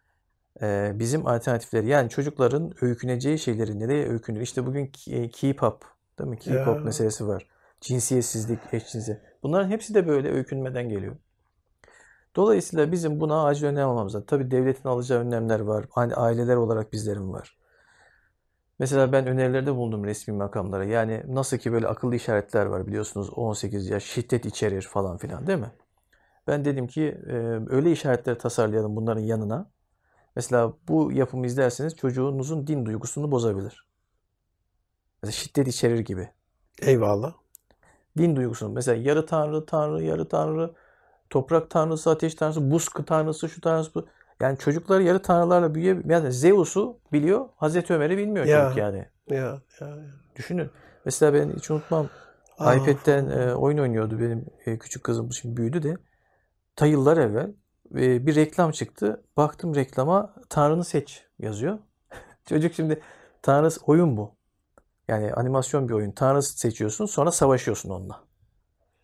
bizim 0.99 1.27
alternatifleri 1.27 1.89
yani 1.89 2.09
çocukların 2.11 2.73
öyküneceği 2.81 3.39
şeyleri 3.39 3.79
nereye 3.79 4.09
öykünür? 4.09 4.41
İşte 4.41 4.67
bugün 4.67 4.93
K-pop, 5.33 5.85
değil 6.19 6.31
mi? 6.31 6.39
K-pop 6.39 6.77
Ya. 6.77 6.85
meselesi 6.85 7.29
var. 7.29 7.47
Cinsiyetsizlik, 7.81 8.59
eşcinsel. 8.73 9.21
Bunların 9.43 9.69
hepsi 9.69 9.95
de 9.95 10.09
böyle 10.09 10.33
öykünmeden 10.33 10.89
geliyor. 10.89 11.17
Dolayısıyla 12.37 12.93
bizim 12.93 13.21
buna 13.21 13.45
acil 13.45 13.67
önlem 13.67 13.89
almamız 13.89 14.15
lazım. 14.15 14.27
Tabii 14.27 14.51
devletin 14.51 14.89
alacağı 14.89 15.21
önlemler 15.21 15.61
var. 15.61 15.85
Hani 15.91 16.15
aileler 16.15 16.57
olarak 16.57 16.93
bizlerin 16.93 17.33
var. 17.33 17.57
Mesela 18.79 19.13
ben 19.13 19.27
önerilerde 19.27 19.75
bulundum 19.75 20.05
resmi 20.05 20.35
makamlara. 20.35 20.85
Yani 20.85 21.23
nasıl 21.29 21.59
ki 21.59 21.73
böyle 21.73 21.89
akıllı 21.89 22.15
işaretler 22.15 22.67
var 22.67 22.87
biliyorsunuz 22.87 23.31
18 23.31 23.89
yaş 23.89 24.05
şiddet 24.05 24.47
içerir 24.47 24.83
falan 24.83 25.17
filan 25.17 25.47
değil 25.47 25.59
mi? 25.59 25.71
Ben 26.47 26.65
dedim 26.65 26.87
ki 26.87 27.19
öyle 27.71 27.93
işaretler 27.93 28.39
tasarlayalım 28.39 28.97
bunların 28.97 29.21
yanına. 29.21 29.71
Mesela 30.37 30.73
bu 30.89 31.13
yapımı 31.13 31.47
izlerseniz 31.47 31.97
çocuğunuzun 31.97 32.67
din 32.67 32.87
duygusunu 32.87 33.31
bozabilir. 33.31 33.87
Mesela 35.23 35.33
şiddet 35.33 35.69
içerir 35.69 35.99
gibi. 35.99 36.29
Eyvallah. 36.83 37.35
Din 38.19 38.37
duygusunu. 38.37 38.73
Mesela 38.73 39.03
yarı 39.03 39.27
tanrı, 39.27 39.67
tanrı, 39.67 40.03
yarı 40.03 40.29
tanrı, 40.29 40.75
toprak 41.31 41.71
tanrısı, 41.71 42.11
ateş 42.11 42.35
tanrısı, 42.35 42.71
buz 42.71 42.89
tanrısı, 43.07 43.49
şu 43.49 43.61
tanrısı 43.61 43.95
bu. 43.95 44.07
Yani 44.41 44.59
çocuklar 44.59 45.01
yarı 45.01 45.23
tanrılarla 45.23 45.75
büyüyor. 45.75 46.05
Yani 46.05 46.33
Zeus'u 46.33 46.99
biliyor, 47.13 47.49
Hazreti 47.57 47.95
Ömer'i 47.95 48.19
bilmiyor 48.19 48.47
Ya. 48.47 48.65
çocuk 48.65 48.79
yani. 48.79 49.07
Ya, 49.31 49.37
ya, 49.37 49.63
ya. 49.81 49.97
Düşünün. 50.37 50.71
Mesela 51.05 51.35
ben 51.35 51.53
hiç 51.57 51.71
unutmam. 51.71 52.09
Aa. 52.59 52.75
iPad'den 52.75 53.29
e, 53.29 53.55
oyun 53.55 53.79
oynuyordu 53.79 54.21
benim 54.21 54.47
e, 54.67 54.79
küçük 54.79 55.05
kızım 55.05 55.33
şimdi 55.33 55.57
büyüdü 55.57 55.83
de. 55.83 55.97
Ta 56.77 56.87
yıllar 56.87 57.17
evvel 57.17 57.53
bir 57.95 58.35
reklam 58.35 58.71
çıktı. 58.71 59.23
Baktım 59.37 59.75
reklama 59.75 60.35
Tanrı'nı 60.49 60.85
seç 60.85 61.25
yazıyor. 61.39 61.79
Çocuk 62.49 62.75
şimdi 62.75 63.01
Tanrı 63.43 63.69
oyun 63.87 64.17
bu. 64.17 64.35
Yani 65.09 65.33
animasyon 65.33 65.89
bir 65.89 65.95
oyun. 65.95 66.11
Tanrı 66.11 66.43
seçiyorsun 66.43 67.07
sonra 67.07 67.33
savaşıyorsun 67.33 67.91
onunla. 67.91 68.25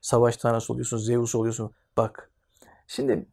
Savaş 0.00 0.36
tanrısı 0.36 0.72
oluyorsun, 0.72 0.98
Zeus 0.98 1.34
oluyorsun. 1.34 1.72
Bak. 1.96 2.30
Şimdi 2.86 3.26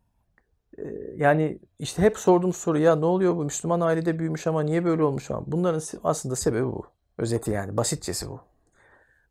e, 0.78 0.84
yani 1.16 1.60
işte 1.80 2.02
hep 2.02 2.18
sorduğum 2.18 2.54
soru 2.54 2.80
ya 2.80 2.96
ne 2.96 3.06
oluyor 3.06 3.36
bu 3.36 3.44
Müslüman 3.44 3.82
ailede 3.82 4.20
büyümüş 4.20 4.48
ama 4.48 4.64
niye 4.64 4.86
böyle 4.86 5.04
olmuş 5.04 5.26
falan. 5.26 5.44
Bunların 5.48 5.82
aslında 6.04 6.36
sebebi 6.36 6.66
bu. 6.66 6.88
Özeti 7.18 7.52
yani 7.52 7.78
basitçesi 7.78 8.30
bu. 8.30 8.40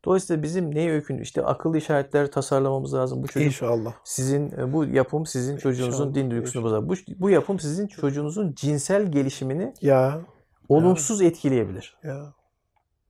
Dolayısıyla 0.05 0.43
bizim 0.43 0.75
neye 0.75 0.91
öykün 0.91 1.17
işte 1.17 1.43
akıllı 1.45 1.77
işaretler 1.77 2.31
tasarlamamız 2.31 2.93
lazım. 2.93 3.23
Bu 3.23 3.27
çocuk 3.27 3.47
İnşallah. 3.47 3.93
sizin 4.03 4.51
e, 4.51 4.73
bu 4.73 4.85
yapım 4.85 5.25
sizin 5.25 5.57
çocuğunuzun 5.57 6.03
İnşallah, 6.07 6.15
din 6.15 6.31
duygusunu 6.31 6.63
bozar. 6.63 6.89
Bu, 6.89 6.93
bu 7.19 7.29
yapım 7.29 7.59
sizin 7.59 7.87
çocuğunuzun 7.87 8.53
cinsel 8.55 9.11
gelişimini 9.11 9.73
Ya, 9.81 10.21
olumsuz 10.69 11.21
etkileyebilir. 11.21 11.97
ya. 12.03 12.33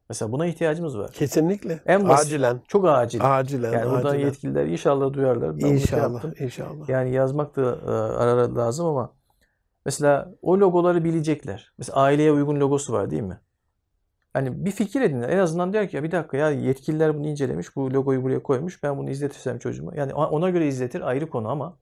Mesela 0.09 0.31
buna 0.31 0.45
ihtiyacımız 0.45 0.97
var. 0.97 1.11
Kesinlikle. 1.11 1.79
En 1.85 2.01
basit- 2.01 2.21
Acilen. 2.25 2.61
Çok 2.67 2.87
acil. 2.87 3.19
Acilen. 3.39 3.73
Yani 3.73 3.91
buradan 3.91 4.09
acilen. 4.09 4.25
yetkililer 4.25 4.65
inşallah 4.65 5.13
duyarlar. 5.13 5.49
Ben 5.53 5.61
bunu 5.61 5.67
İnşallah. 5.73 6.13
yaptım. 6.13 6.33
İnşallah. 6.39 6.89
Yani 6.89 7.11
yazmak 7.13 7.55
da 7.55 7.61
e, 7.61 7.89
ara 7.91 8.31
ara 8.31 8.55
lazım 8.55 8.85
ama 8.85 9.13
mesela 9.85 10.31
o 10.41 10.59
logoları 10.59 11.03
bilecekler. 11.03 11.73
Mesela 11.77 11.95
aileye 11.97 12.31
uygun 12.31 12.59
logosu 12.59 12.93
var 12.93 13.11
değil 13.11 13.21
mi? 13.23 13.39
Hani 14.35 14.65
bir 14.65 14.71
fikir 14.71 15.01
edinler. 15.01 15.29
En 15.29 15.37
azından 15.37 15.73
diyor 15.73 15.87
ki 15.87 15.95
ya 15.95 16.03
bir 16.03 16.11
dakika 16.11 16.37
ya 16.37 16.49
yetkililer 16.49 17.17
bunu 17.17 17.27
incelemiş. 17.27 17.75
Bu 17.75 17.93
logoyu 17.93 18.23
buraya 18.23 18.43
koymuş. 18.43 18.83
Ben 18.83 18.97
bunu 18.97 19.09
izletirsem 19.09 19.59
çocuğuma. 19.59 19.95
Yani 19.95 20.13
ona 20.13 20.49
göre 20.49 20.67
izletir 20.67 21.01
ayrı 21.01 21.29
konu 21.29 21.49
ama 21.49 21.77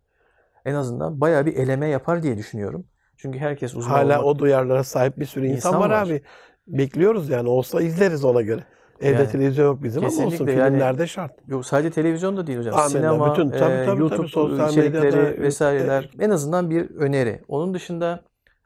en 0.66 0.74
azından 0.76 1.22
bayağı 1.22 1.46
bir 1.46 1.56
eleme 1.56 1.88
yapar 1.88 2.24
diye 2.24 2.38
düşünüyorum. 2.38 2.86
Çünkü 3.18 3.40
herkes 3.40 3.76
uzman 3.76 3.92
Hala 3.94 4.22
olmak- 4.22 4.26
o 4.36 4.40
duyarlara 4.40 4.84
sahip 4.84 5.20
bir 5.20 5.26
sürü 5.26 5.46
insan, 5.46 5.56
İnsan 5.56 5.82
var, 5.82 5.90
var. 5.90 6.08
abi. 6.08 6.22
Bekliyoruz 6.68 7.30
yani. 7.30 7.50
Olsa 7.50 7.82
izleriz 7.82 8.26
ona 8.26 8.42
göre. 8.42 8.64
Evde 9.02 9.22
Yani, 9.22 9.32
televizyon 9.32 9.66
yok 9.66 9.84
bizim 9.84 10.06
ama 10.06 10.26
olsun. 10.26 10.48
yani- 10.48 10.70
Filmlerde 10.70 11.08
şart. 11.08 11.32
Yok 11.48 11.66
sadece 11.66 11.90
televizyon 11.92 12.38
da 12.38 12.48
değil 12.48 12.60
hocam. 12.60 12.74
Amenna. 12.74 12.90
Sinema, 12.90 13.32
Bütün- 13.32 13.50
tabii, 13.50 13.58
e, 13.58 13.60
tabii, 13.60 13.86
tabii. 13.86 14.02
YouTube 14.02 14.28
Sosyal 14.28 14.70
içerikleri 14.70 15.06
medyada, 15.18 15.42
vesaireler. 15.42 16.10
En 16.20 16.30
azından 16.30 16.70
bir 16.70 16.90
öneri. 16.90 17.40
Onun 17.48 17.74
dışında 17.74 18.24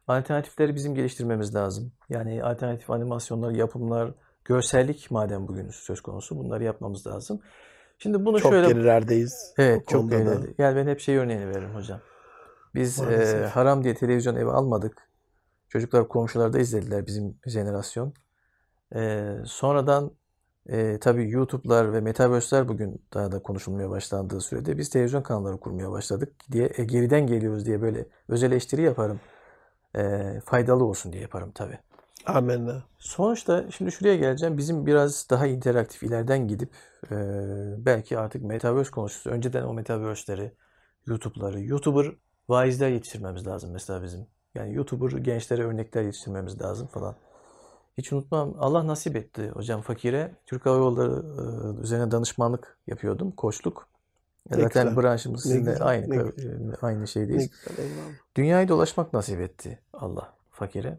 alternatifleri 0.08 0.76
bizim 0.76 0.96
geliştirmemiz 0.96 1.56
lazım. 1.56 1.92
Yani 2.10 2.44
alternatif 2.44 2.90
animasyonlar, 2.90 3.52
yapımlar, 3.52 4.12
görsellik 4.46 5.12
madem 5.12 5.48
bugün 5.48 5.70
söz 5.70 6.02
konusu 6.02 6.38
bunları 6.38 6.64
yapmamız 6.64 7.08
lazım. 7.08 7.42
Şimdi 7.98 8.26
bunu 8.26 8.40
Çok 8.40 8.52
şöyle 8.52 8.68
gerilerdeyiz. 8.68 9.54
Evet 9.58 9.88
çok 9.88 10.14
eğlendi. 10.14 10.56
Yani 10.58 10.76
ben 10.76 10.88
hep 10.88 11.00
şey 11.00 11.18
örneğini 11.18 11.48
veririm 11.48 11.76
hocam. 11.76 12.00
Biz 12.76 13.00
e, 13.00 13.50
haram 13.54 13.84
diye 13.84 13.96
televizyon 13.96 14.36
evi 14.36 14.50
almadık. 14.50 15.08
Çocuklar 15.70 16.08
komşularda 16.08 16.60
izlediler 16.60 17.06
bizim 17.06 17.38
jenerasyon. 17.46 18.14
E, 18.96 19.32
sonradan 19.46 20.12
e, 20.70 21.00
tabii 21.00 21.30
YouTube'lar 21.30 21.94
ve 21.94 22.02
Metaverse'ler 22.02 22.68
bugün 22.68 23.02
daha 23.14 23.32
da 23.32 23.40
konuşulmaya 23.40 23.90
başlandığı 23.90 24.42
sürede 24.42 24.78
biz 24.78 24.90
televizyon 24.90 25.22
kanalları 25.22 25.58
kurmaya 25.58 25.92
başladık 25.92 26.34
diye 26.52 26.72
e, 26.78 26.84
geriden 26.84 27.28
geliyoruz 27.28 27.66
diye 27.66 27.82
böyle 27.82 28.06
öz 28.30 28.44
eleştiri 28.44 28.82
yaparım. 28.82 29.20
E, 29.98 30.34
faydalı 30.46 30.86
olsun 30.86 31.14
diye 31.14 31.22
yaparım 31.22 31.52
tabii. 31.56 31.78
Amenna. 32.26 32.84
Sonuçta 33.00 33.72
şimdi 33.72 33.92
şuraya 33.92 34.16
geleceğim. 34.16 34.58
Bizim 34.58 34.86
biraz 34.86 35.30
daha 35.30 35.48
interaktif 35.48 36.04
ileriden 36.04 36.48
gidip 36.48 36.70
e, 37.12 37.16
belki 37.78 38.20
artık 38.20 38.44
Metaverse 38.44 38.92
konuşuruz. 38.92 39.28
Önceden 39.28 39.64
o 39.64 39.74
Metaverse'leri, 39.74 40.52
YouTube'ları, 41.06 41.62
YouTuber 41.62 42.16
vaizler 42.50 42.90
yetiştirmemiz 42.90 43.48
lazım 43.48 43.72
mesela 43.72 44.04
bizim. 44.04 44.28
Yani 44.56 44.74
YouTuber 44.74 45.18
gençlere 45.18 45.64
örnekler 45.64 46.04
yetiştirmemiz 46.04 46.62
lazım 46.62 46.88
falan. 46.88 47.16
Hiç 47.98 48.14
unutmam. 48.14 48.56
Allah 48.60 48.88
nasip 48.88 49.16
etti 49.16 49.50
hocam 49.50 49.82
fakire. 49.82 50.36
Türk 50.46 50.66
Hava 50.66 50.78
Yolları 50.78 51.24
e, 51.78 51.82
üzerine 51.82 52.12
danışmanlık 52.12 52.78
yapıyordum. 52.88 53.32
Koçluk. 53.32 53.90
Ne 54.52 54.62
Zaten 54.62 54.88
güzel. 54.88 55.04
branşımız 55.04 55.46
Ne 55.46 55.54
sizinle 55.54 55.72
güzel, 55.72 55.88
aynı 55.88 56.06
ne 56.08 56.16
ka- 56.16 56.78
aynı 56.82 57.02
Ne 57.02 57.08
şeydeyiz. 57.08 57.50
güzel 57.50 57.78
eyvallah. 57.84 58.14
Dünyayı 58.36 58.68
dolaşmak 58.68 59.14
nasip 59.14 59.40
etti 59.40 59.80
Allah 59.94 60.34
fakire. 60.52 60.98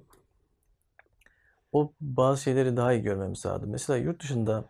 O 1.73 1.93
bazı 2.01 2.43
şeyleri 2.43 2.77
daha 2.77 2.93
iyi 2.93 3.03
görmemiz 3.03 3.47
lazım. 3.47 3.71
Mesela 3.71 3.97
yurt 3.97 4.23
dışında 4.23 4.65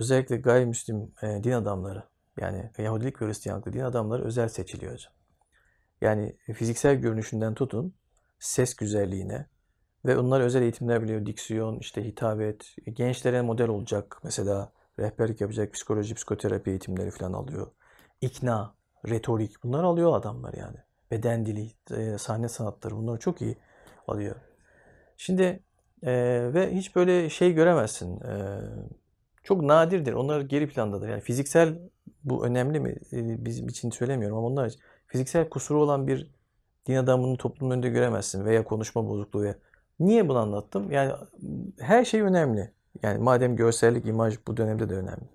özellikle 0.00 0.36
gayrimüslim 0.36 1.12
e, 1.22 1.44
din 1.44 1.52
adamları 1.52 2.02
yani 2.40 2.70
Yahudilik 2.78 3.22
ve 3.22 3.26
Hristiyanlık 3.26 3.72
din 3.72 3.80
adamları 3.80 4.24
özel 4.24 4.48
seçiliyor 4.48 4.92
hocam. 4.92 5.12
Yani 6.00 6.36
fiziksel 6.54 6.96
görünüşünden 6.96 7.54
tutun 7.54 7.94
ses 8.38 8.76
güzelliğine 8.76 9.46
ve 10.06 10.18
onlar 10.18 10.40
özel 10.40 10.62
eğitimler 10.62 11.02
biliyor. 11.02 11.26
Diksiyon, 11.26 11.78
işte 11.78 12.04
hitabet, 12.04 12.76
gençlere 12.92 13.42
model 13.42 13.68
olacak 13.68 14.20
mesela 14.24 14.72
rehberlik 14.98 15.40
yapacak 15.40 15.74
psikoloji, 15.74 16.14
psikoterapi 16.14 16.70
eğitimleri 16.70 17.10
falan 17.10 17.32
alıyor. 17.32 17.66
İkna, 18.24 18.74
retorik 19.08 19.62
bunları 19.62 19.86
alıyor 19.86 20.16
adamlar 20.16 20.54
yani. 20.54 20.76
Beden 21.10 21.46
dili, 21.46 21.72
e, 21.90 22.18
sahne 22.18 22.48
sanatları 22.48 22.96
bunları 22.96 23.18
çok 23.18 23.42
iyi 23.42 23.56
alıyor. 24.08 24.36
Şimdi 25.16 25.62
e, 26.02 26.12
ve 26.54 26.74
hiç 26.74 26.96
böyle 26.96 27.30
şey 27.30 27.52
göremezsin. 27.52 28.20
E, 28.20 28.60
çok 29.42 29.62
nadirdir. 29.62 30.12
Onlar 30.12 30.40
geri 30.40 30.68
plandadır. 30.68 31.08
Yani 31.08 31.20
fiziksel 31.20 31.78
bu 32.24 32.46
önemli 32.46 32.80
mi? 32.80 32.96
E, 33.12 33.44
bizim 33.44 33.68
için 33.68 33.90
söylemiyorum 33.90 34.38
ama 34.38 34.46
onlar 34.46 34.66
için 34.66 34.80
fiziksel 35.06 35.48
kusuru 35.48 35.82
olan 35.82 36.06
bir 36.06 36.30
din 36.86 36.96
adamını 36.96 37.36
toplumun 37.36 37.74
önünde 37.74 37.88
göremezsin 37.88 38.44
veya 38.44 38.64
konuşma 38.64 39.08
bozukluğu 39.08 39.42
veya 39.42 39.54
niye 40.00 40.28
bunu 40.28 40.38
anlattım? 40.38 40.90
Yani 40.92 41.12
her 41.80 42.04
şey 42.04 42.20
önemli. 42.20 42.72
Yani 43.02 43.18
madem 43.18 43.56
görsellik, 43.56 44.06
imaj 44.06 44.38
bu 44.46 44.56
dönemde 44.56 44.88
de 44.88 44.94
önemli. 44.94 45.28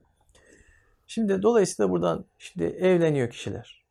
Şimdi 1.12 1.42
dolayısıyla 1.42 1.90
buradan 1.90 2.26
şimdi 2.38 2.64
evleniyor 2.64 3.30
kişiler. 3.30 3.86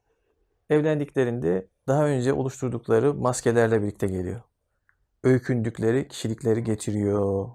Evlendiklerinde 0.71 1.67
daha 1.87 2.07
önce 2.07 2.33
oluşturdukları 2.33 3.15
maskelerle 3.15 3.83
birlikte 3.83 4.07
geliyor. 4.07 4.41
Öykündükleri 5.25 6.09
kişilikleri 6.09 6.65
getiriyor. 6.65 7.49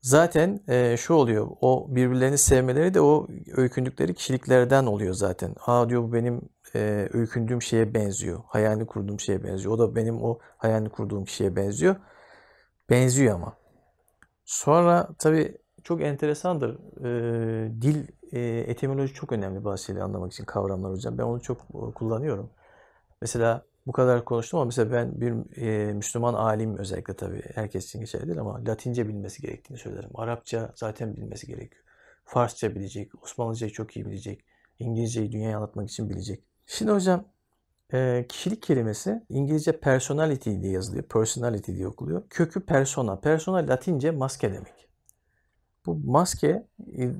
Zaten 0.00 0.60
e, 0.68 0.96
şu 0.96 1.14
oluyor. 1.14 1.48
O 1.60 1.86
birbirlerini 1.88 2.38
sevmeleri 2.38 2.94
de 2.94 3.00
o 3.00 3.28
öykündükleri 3.56 4.14
kişiliklerden 4.14 4.86
oluyor 4.86 5.14
zaten. 5.14 5.54
Aa 5.66 5.88
diyor 5.88 6.02
bu 6.02 6.12
benim 6.12 6.40
e, 6.74 7.08
öykündüğüm 7.12 7.62
şeye 7.62 7.94
benziyor. 7.94 8.42
Hayalini 8.46 8.86
kurduğum 8.86 9.20
şeye 9.20 9.44
benziyor. 9.44 9.74
O 9.74 9.78
da 9.78 9.96
benim 9.96 10.22
o 10.22 10.38
hayalini 10.56 10.88
kurduğum 10.88 11.24
kişiye 11.24 11.56
benziyor. 11.56 11.96
Benziyor 12.90 13.34
ama. 13.34 13.56
Sonra 14.44 15.08
tabii 15.18 15.63
çok 15.84 16.02
enteresandır. 16.02 16.78
E, 17.04 17.82
dil, 17.82 18.06
e, 18.32 18.40
etimoloji 18.70 19.14
çok 19.14 19.32
önemli 19.32 19.78
şeyleri 19.78 20.04
anlamak 20.04 20.32
için 20.32 20.44
kavramlar 20.44 20.92
hocam. 20.92 21.18
Ben 21.18 21.22
onu 21.22 21.40
çok 21.40 21.60
e, 21.60 21.92
kullanıyorum. 21.94 22.50
Mesela 23.20 23.64
bu 23.86 23.92
kadar 23.92 24.24
konuştum 24.24 24.60
ama 24.60 24.64
mesela 24.66 24.92
ben 24.92 25.20
bir 25.20 25.60
e, 25.62 25.92
Müslüman 25.92 26.34
alim 26.34 26.78
özellikle 26.78 27.14
tabii 27.14 27.42
herkes 27.54 27.86
için 27.86 28.00
geçerli 28.00 28.26
değil 28.26 28.40
ama 28.40 28.64
Latince 28.64 29.08
bilmesi 29.08 29.42
gerektiğini 29.42 29.78
söylerim. 29.78 30.10
Arapça 30.14 30.72
zaten 30.76 31.16
bilmesi 31.16 31.46
gerekiyor. 31.46 31.84
Farsça 32.24 32.74
bilecek, 32.74 33.22
Osmanlıcayı 33.22 33.72
çok 33.72 33.96
iyi 33.96 34.06
bilecek, 34.06 34.44
İngilizceyi 34.78 35.32
dünyaya 35.32 35.56
anlatmak 35.56 35.90
için 35.90 36.10
bilecek. 36.10 36.44
Şimdi 36.66 36.92
hocam 36.92 37.24
e, 37.92 38.26
kişilik 38.28 38.62
kelimesi 38.62 39.22
İngilizce 39.28 39.80
personality 39.80 40.50
diye 40.50 40.72
yazılıyor. 40.72 41.04
Personality 41.04 41.72
diye 41.72 41.86
okuluyor. 41.88 42.22
Kökü 42.30 42.60
persona. 42.66 43.20
Persona 43.20 43.56
Latince 43.68 44.10
maske 44.10 44.52
demek. 44.52 44.83
Bu 45.86 45.98
maske 46.04 46.66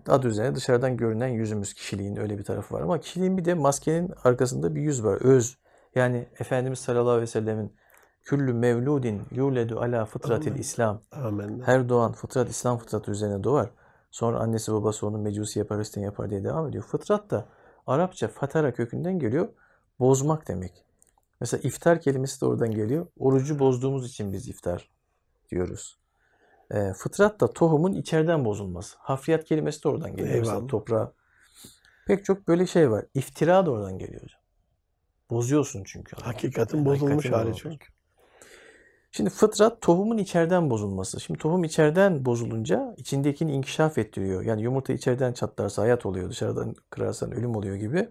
adı 0.09 0.29
üzerine 0.29 0.55
dışarıdan 0.55 0.97
görünen 0.97 1.29
yüzümüz 1.29 1.75
kişiliğin 1.75 2.17
öyle 2.17 2.39
bir 2.39 2.45
tarafı 2.45 2.75
var 2.75 2.81
ama 2.81 3.01
kişiliğin 3.01 3.39
bir 3.39 3.45
de 3.45 3.55
maskenin 3.55 4.13
arkasında 4.25 4.75
bir 4.75 4.81
yüz 4.81 5.05
var. 5.05 5.19
Öz. 5.21 5.59
Yani 5.95 6.29
Efendimiz 6.39 6.79
sallallahu 6.79 7.11
aleyhi 7.11 7.23
ve 7.23 7.27
sellemin 7.27 7.77
küllü 8.23 8.53
mevludin 8.53 9.23
yuledu 9.31 9.81
ala 9.81 10.05
fıtratil. 10.05 10.55
İslam. 10.55 11.01
Amin. 11.13 11.61
Her 11.61 11.89
doğan 11.89 12.13
fıtrat 12.13 12.51
İslam 12.51 12.79
fıtratı 12.79 13.11
üzerine 13.11 13.45
doğar. 13.45 13.71
Sonra 14.11 14.39
annesi 14.39 14.73
babası 14.73 15.07
onu 15.07 15.19
mecusi 15.19 15.59
yapar, 15.59 15.79
Hristiyan 15.79 16.05
yapar 16.05 16.31
diye 16.31 16.45
devam 16.45 16.69
ediyor. 16.69 16.85
Fıtrat 16.85 17.31
da 17.31 17.49
Arapça 17.87 18.29
fatara 18.29 18.75
kökünden 18.75 19.19
geliyor. 19.19 19.49
Bozmak 20.01 20.49
demek. 20.49 20.85
Mesela 21.41 21.61
iftar 21.61 22.01
kelimesi 22.01 22.41
de 22.41 22.47
oradan 22.47 22.71
geliyor. 22.71 23.07
Orucu 23.19 23.59
bozduğumuz 23.59 24.09
için 24.09 24.33
biz 24.33 24.49
iftar 24.49 24.91
diyoruz. 25.51 25.99
E, 26.71 26.93
fıtrat 26.93 27.41
da 27.41 27.53
tohumun 27.53 27.93
içeriden 27.93 28.45
bozulması. 28.45 28.97
Hafriyat 29.01 29.45
kelimesi 29.45 29.85
de 29.85 29.89
oradan 29.89 30.17
geliyor. 30.17 30.39
Mesela 30.39 30.55
Eyvallah. 30.55 30.69
toprağa. 30.69 31.13
Pek 32.07 32.25
çok 32.25 32.49
böyle 32.49 32.67
şey 32.67 32.91
var. 32.91 33.05
İftira 33.15 33.67
da 33.67 33.71
oradan 33.71 33.99
geliyor 33.99 34.23
hocam. 34.23 34.41
Bozuyorsun 35.31 35.83
çünkü. 35.87 36.17
adamı. 36.17 36.33
Hakikatin 36.33 36.79
Yani 36.79 36.87
bozulmuş 36.87 37.25
hakikatin 37.25 37.33
hali 37.45 37.57
çünkü. 37.57 37.87
Şimdi 39.13 39.31
fıtrat 39.31 39.81
tohumun 39.81 40.19
içeriden 40.19 40.71
bozulması. 40.71 41.21
Şimdi 41.21 41.39
tohum 41.39 41.65
içeriden 41.65 42.25
bozulunca 42.25 42.95
içindekini 42.97 43.53
inkişaf 43.53 43.99
ettiriyor. 43.99 44.43
Yani 44.43 44.63
yumurta 44.63 44.93
içeriden 44.93 45.33
çatlarsa 45.33 45.83
hayat 45.83 46.07
oluyor, 46.07 46.31
dışarıdan 46.31 46.75
kırarsan 46.91 47.33
ölüm 47.33 47.57
oluyor 47.57 47.77
gibi. 47.77 48.09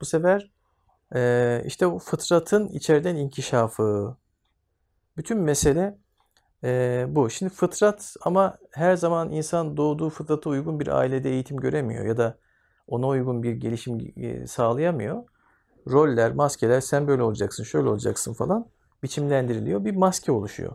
Bu 0.00 0.04
sefer 0.04 0.50
eee, 1.14 1.62
işte 1.66 1.90
bu 1.92 1.98
fıtratın 1.98 2.68
içeriden 2.68 3.16
inkişafı. 3.16 4.16
Bütün 5.16 5.38
mesele 5.38 5.98
eee, 6.64 7.06
bu. 7.08 7.30
Şimdi 7.30 7.52
fıtrat 7.52 8.16
ama 8.20 8.58
her 8.70 8.96
zaman 8.96 9.32
insan 9.32 9.76
doğduğu 9.76 10.10
fıtrata 10.10 10.50
uygun 10.50 10.80
bir 10.80 10.86
ailede 10.88 11.30
eğitim 11.30 11.56
göremiyor 11.56 12.04
ya 12.06 12.16
da 12.16 12.38
ona 12.88 13.08
uygun 13.08 13.42
bir 13.42 13.52
gelişim 13.52 14.12
e, 14.16 14.46
sağlayamıyor. 14.46 15.22
Roller, 15.90 16.32
maskeler 16.32 16.80
sen 16.80 17.08
böyle 17.08 17.22
olacaksın, 17.22 17.64
şöyle 17.64 17.88
olacaksın 17.88 18.32
falan 18.32 18.66
biçimlendiriliyor. 19.02 19.84
Bir 19.84 19.96
maske 19.96 20.32
oluşuyor. 20.32 20.72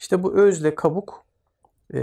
İşte 0.00 0.22
bu 0.22 0.34
özle 0.38 0.74
kabuk 0.74 1.24
e, 1.94 1.98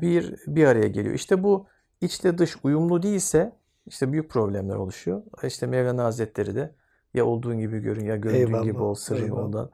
bir 0.00 0.34
bir 0.46 0.66
araya 0.66 0.88
geliyor. 0.88 1.14
İşte 1.14 1.42
bu 1.42 1.66
içle 2.00 2.38
dış 2.38 2.56
uyumlu 2.62 3.02
değilse 3.02 3.52
işte 3.86 4.12
büyük 4.12 4.30
problemler 4.30 4.74
oluşuyor. 4.76 5.22
İşte 5.42 5.66
Mevlana 5.66 6.04
Hazretleri 6.04 6.54
de 6.54 6.74
ya 7.14 7.26
olduğun 7.26 7.58
gibi 7.58 7.78
görün 7.78 8.04
ya 8.04 8.16
göründüğün 8.16 8.46
Eyvallah, 8.46 8.64
gibi 8.64 8.82
ol 8.82 8.94
sırrın 8.94 9.24
eyvallah. 9.24 9.44
ondan. 9.44 9.70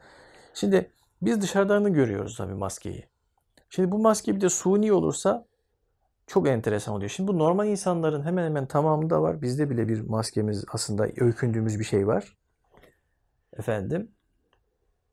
Şimdi 0.54 0.90
biz 1.22 1.40
dışarıdan 1.42 1.92
görüyoruz 1.92 2.37
tabii 2.37 2.55
maskeyi. 2.55 3.09
Şimdi 3.68 3.90
bu 3.92 3.98
maske 3.98 4.37
bir 4.37 4.40
de 4.40 4.48
suni 4.48 4.92
olursa 4.92 5.46
çok 6.26 6.48
enteresan 6.48 6.94
oluyor. 6.94 7.11
Şimdi 7.11 7.29
bu 7.29 7.38
normal 7.38 7.68
insanların 7.68 8.22
hemen 8.22 8.44
hemen 8.44 8.66
tamamında 8.66 9.22
var. 9.22 9.42
Bizde 9.42 9.70
bile 9.70 9.88
bir 9.88 10.00
maskemiz 10.00 10.64
aslında 10.68 11.09
öykündüğümüz 11.16 11.79
bir 11.79 11.85
şey 11.85 12.07
var. 12.07 12.37
Efendim. 13.59 14.11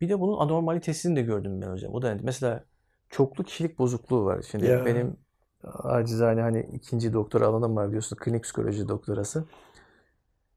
Bir 0.02 0.10
de 0.10 0.20
bunun 0.20 0.38
anormalitesini 0.38 1.16
de 1.16 1.22
gördüm 1.22 1.62
ben 1.62 1.72
hocam. 1.72 1.94
O 1.94 2.02
da 2.02 2.18
mesela 2.22 2.66
çoklu 3.10 3.44
kişilik 3.44 3.80
bozukluğu 3.80 4.26
var. 4.26 4.46
Şimdi 4.52 4.66
Ya. 4.66 4.86
benim 4.86 5.18
acizane 5.63 6.42
hani 6.42 6.70
ikinci 6.74 7.13
doktora 7.13 7.48
alanım 7.48 7.76
var 7.76 7.88
biliyorsun. 7.88 8.16
Klinik 8.16 8.44
psikoloji 8.44 8.88
doktorası. 8.88 9.46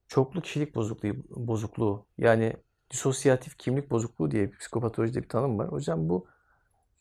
Çoklu 0.08 0.40
kişilik 0.40 0.74
bozukluğu, 0.74 1.14
bozukluğu 1.30 2.06
yani 2.18 2.56
disosyatif 2.90 3.58
kimlik 3.58 3.90
bozukluğu 3.90 4.30
diye 4.30 4.52
bir 4.52 4.58
psikopatolojide 4.58 5.22
bir 5.22 5.28
tanım 5.28 5.58
var. 5.58 5.68
Hocam 5.68 6.08
bu 6.08 6.26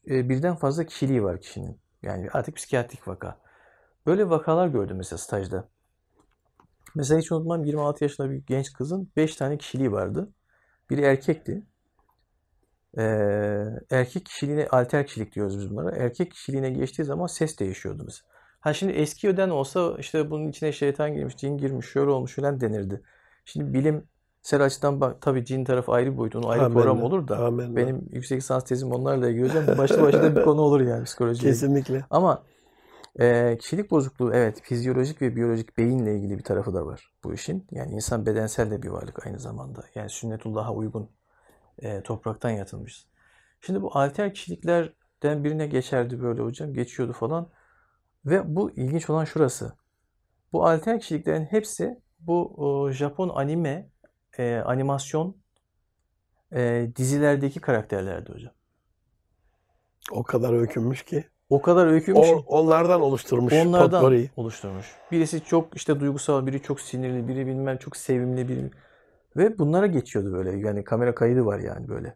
e, 0.09 0.29
birden 0.29 0.55
fazla 0.55 0.85
kişiliği 0.85 1.23
var 1.23 1.41
kişinin. 1.41 1.79
Yani 2.03 2.29
artık 2.33 2.55
psikiyatrik 2.55 3.07
vaka. 3.07 3.39
Böyle 4.05 4.29
vakalar 4.29 4.67
gördüm 4.67 4.97
mesela 4.97 5.17
stajda. 5.17 5.69
Mesela 6.95 7.19
hiç 7.19 7.31
unutmam 7.31 7.65
26 7.65 8.03
yaşında 8.03 8.31
bir 8.31 8.45
genç 8.45 8.73
kızın 8.73 9.11
5 9.15 9.35
tane 9.35 9.57
kişiliği 9.57 9.91
vardı. 9.91 10.33
Biri 10.89 11.01
erkekti. 11.01 11.63
Ee, 12.97 13.65
erkek 13.89 14.25
kişiliğine 14.25 14.67
alter 14.67 15.07
kişilik 15.07 15.35
diyoruz 15.35 15.59
biz 15.59 15.71
bunlara. 15.71 15.95
Erkek 15.95 16.31
kişiliğine 16.31 16.69
geçtiği 16.69 17.03
zaman 17.03 17.27
ses 17.27 17.59
değişiyordu 17.59 18.03
mesela. 18.05 18.27
Ha 18.59 18.73
şimdi 18.73 18.93
eski 18.93 19.29
öden 19.29 19.49
olsa 19.49 19.95
işte 19.99 20.31
bunun 20.31 20.49
içine 20.49 20.71
şeytan 20.71 21.13
girmiş, 21.13 21.37
cin 21.37 21.57
girmiş, 21.57 21.85
şöyle 21.85 22.09
olmuş 22.09 22.35
falan 22.35 22.61
denirdi. 22.61 23.01
Şimdi 23.45 23.73
bilimsel 24.45 24.65
açıdan 24.65 25.01
bak 25.01 25.21
tabii 25.21 25.45
cin 25.45 25.63
tarafı 25.63 25.91
ayrı 25.91 26.13
bir 26.13 26.17
boyut. 26.17 26.35
Onun 26.35 26.47
ayrı 26.47 26.61
Amenna, 26.61 26.73
program 26.73 27.03
olur 27.03 27.27
da 27.27 27.45
amenna. 27.45 27.75
benim 27.75 28.09
yüksek 28.11 28.37
lisans 28.37 28.63
tezim 28.63 28.91
onlarla 28.91 29.29
ilgili 29.29 29.49
hocam. 29.49 29.77
Başlı 29.77 30.01
başına 30.01 30.35
bir 30.35 30.41
konu 30.43 30.61
olur 30.61 30.81
yani 30.81 31.03
psikolojiye. 31.03 31.51
Kesinlikle. 31.51 32.05
Ama 32.09 32.43
e, 33.19 33.57
kişilik 33.57 33.91
bozukluğu 33.91 34.33
evet 34.33 34.61
fizyolojik 34.61 35.21
ve 35.21 35.35
biyolojik 35.35 35.77
beyinle 35.77 36.15
ilgili 36.15 36.37
bir 36.37 36.43
tarafı 36.43 36.73
da 36.73 36.85
var 36.85 37.11
bu 37.23 37.33
işin. 37.33 37.67
Yani 37.71 37.95
insan 37.95 38.25
bedensel 38.25 38.71
de 38.71 38.83
bir 38.83 38.87
varlık 38.87 39.25
aynı 39.27 39.39
zamanda. 39.39 39.83
Yani 39.95 40.09
sünnetullah'a 40.09 40.73
uygun 40.73 41.09
e, 41.79 42.01
topraktan 42.01 42.49
yatılmışız. 42.49 43.07
Şimdi 43.61 43.81
bu 43.81 43.97
alter 43.97 44.33
kişiliklerden 44.33 45.43
birine 45.43 45.67
geçerdi 45.67 46.21
böyle 46.21 46.41
hocam. 46.41 46.73
Geçiyordu 46.73 47.13
falan. 47.13 47.49
Ve 48.25 48.55
bu 48.55 48.71
ilginç 48.71 49.09
olan 49.09 49.25
şurası. 49.25 49.73
Bu 50.53 50.65
alter 50.65 50.99
kişiliklerin 50.99 51.45
hepsi 51.45 52.01
bu 52.19 52.53
o, 52.57 52.91
Japon 52.91 53.29
anime, 53.29 53.89
e, 54.37 54.55
animasyon 54.65 55.35
e, 56.53 56.87
dizilerdeki 56.95 57.59
karakterlerdi 57.59 58.33
hocam. 58.33 58.51
O 60.11 60.23
kadar 60.23 60.53
öykünmüş 60.53 61.03
ki. 61.05 61.25
O 61.49 61.61
kadar 61.61 61.87
öykünmüş. 61.87 62.29
O, 62.29 62.43
onlardan 62.47 63.01
oluşturmuş 63.01 63.53
Onlardan 63.53 63.89
potpourri'yi. 63.89 64.29
oluşturmuş. 64.37 64.95
Birisi 65.11 65.43
çok 65.43 65.75
işte 65.75 65.99
duygusal, 65.99 66.45
biri 66.45 66.61
çok 66.61 66.81
sinirli, 66.81 67.27
biri 67.27 67.47
bilmem 67.47 67.77
çok 67.77 67.97
sevimli, 67.97 68.49
biri 68.49 68.71
ve 69.37 69.57
bunlara 69.59 69.87
geçiyordu 69.87 70.33
böyle. 70.33 70.67
Yani 70.67 70.83
kamera 70.83 71.15
kaydı 71.15 71.45
var 71.45 71.59
yani 71.59 71.87
böyle. 71.87 72.15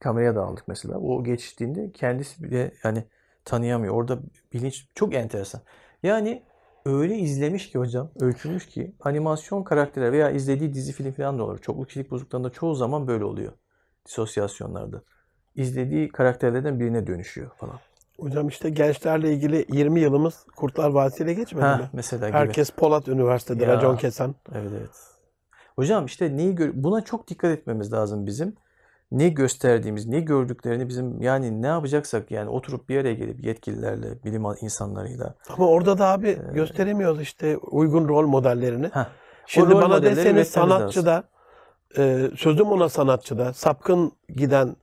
Kameraya 0.00 0.34
da 0.34 0.42
aldık 0.42 0.68
mesela. 0.68 0.98
O 0.98 1.24
geçtiğinde 1.24 1.92
kendisi 1.92 2.42
bile 2.42 2.72
yani 2.84 3.04
tanıyamıyor. 3.44 3.94
Orada 3.94 4.18
bilinç 4.52 4.88
çok 4.94 5.14
enteresan. 5.14 5.60
Yani 6.02 6.42
öyle 6.84 7.16
izlemiş 7.18 7.70
ki 7.70 7.78
hocam, 7.78 8.10
öykünmüş 8.20 8.66
ki 8.66 8.94
animasyon 9.00 9.62
karakterler 9.62 10.12
veya 10.12 10.30
izlediği 10.30 10.74
dizi 10.74 10.92
film 10.92 11.12
falan 11.12 11.38
da 11.38 11.44
olur. 11.44 11.58
Çokluk 11.58 11.86
kişilik 11.88 12.10
bozukluklarında 12.10 12.50
çoğu 12.50 12.74
zaman 12.74 13.06
böyle 13.06 13.24
oluyor. 13.24 13.52
Disosyasyonlarda. 14.06 15.02
İzlediği 15.54 16.08
karakterlerden 16.08 16.80
birine 16.80 17.06
dönüşüyor 17.06 17.50
falan. 17.56 17.78
Hocam 18.20 18.48
işte 18.48 18.70
gençlerle 18.70 19.32
ilgili 19.32 19.66
20 19.68 20.00
yılımız 20.00 20.46
Kurtlar 20.56 20.90
Vadisi 20.90 21.22
ile 21.22 21.34
geçmedi 21.34 21.66
Ha, 21.66 21.76
mi? 21.76 21.90
mesela 21.92 22.28
gibi. 22.30 22.38
Herkes 22.38 22.70
Polat 22.70 23.08
Üniversitede 23.08 23.64
Ya. 23.64 23.68
racon 23.68 23.96
kesen. 23.96 24.34
Evet 24.54 24.70
evet. 24.78 24.90
Hocam 25.76 26.06
işte 26.06 26.36
neyi 26.36 26.54
gör 26.54 26.70
buna 26.74 27.04
çok 27.04 27.28
dikkat 27.28 27.58
etmemiz 27.58 27.92
lazım 27.92 28.26
bizim. 28.26 28.54
Ne 29.12 29.28
gösterdiğimiz, 29.28 30.06
ne 30.06 30.20
gördüklerini 30.20 30.88
bizim 30.88 31.22
yani 31.22 31.62
ne 31.62 31.66
yapacaksak 31.66 32.30
yani 32.30 32.50
oturup 32.50 32.88
bir 32.88 33.00
araya 33.00 33.14
gelip 33.14 33.44
yetkililerle, 33.44 34.24
bilim 34.24 34.42
insanlarıyla. 34.60 35.34
Ama 35.48 35.66
orada 35.68 35.98
da 35.98 36.06
abi 36.06 36.28
Ee, 36.28 36.54
gösteremiyoruz 36.54 37.20
işte 37.20 37.56
uygun 37.56 38.08
rol 38.08 38.26
modellerini. 38.26 38.86
Heh, 38.86 39.06
Şimdi 39.46 39.74
bana 39.74 40.02
deseniz 40.02 40.18
üretmemiz 40.18 40.48
sanatçıda, 40.48 41.24
e, 41.98 42.30
sözüm 42.36 42.66
ona 42.66 42.88
sanatçıda, 42.88 43.52
sapkın 43.52 44.12
giden, 44.28 44.76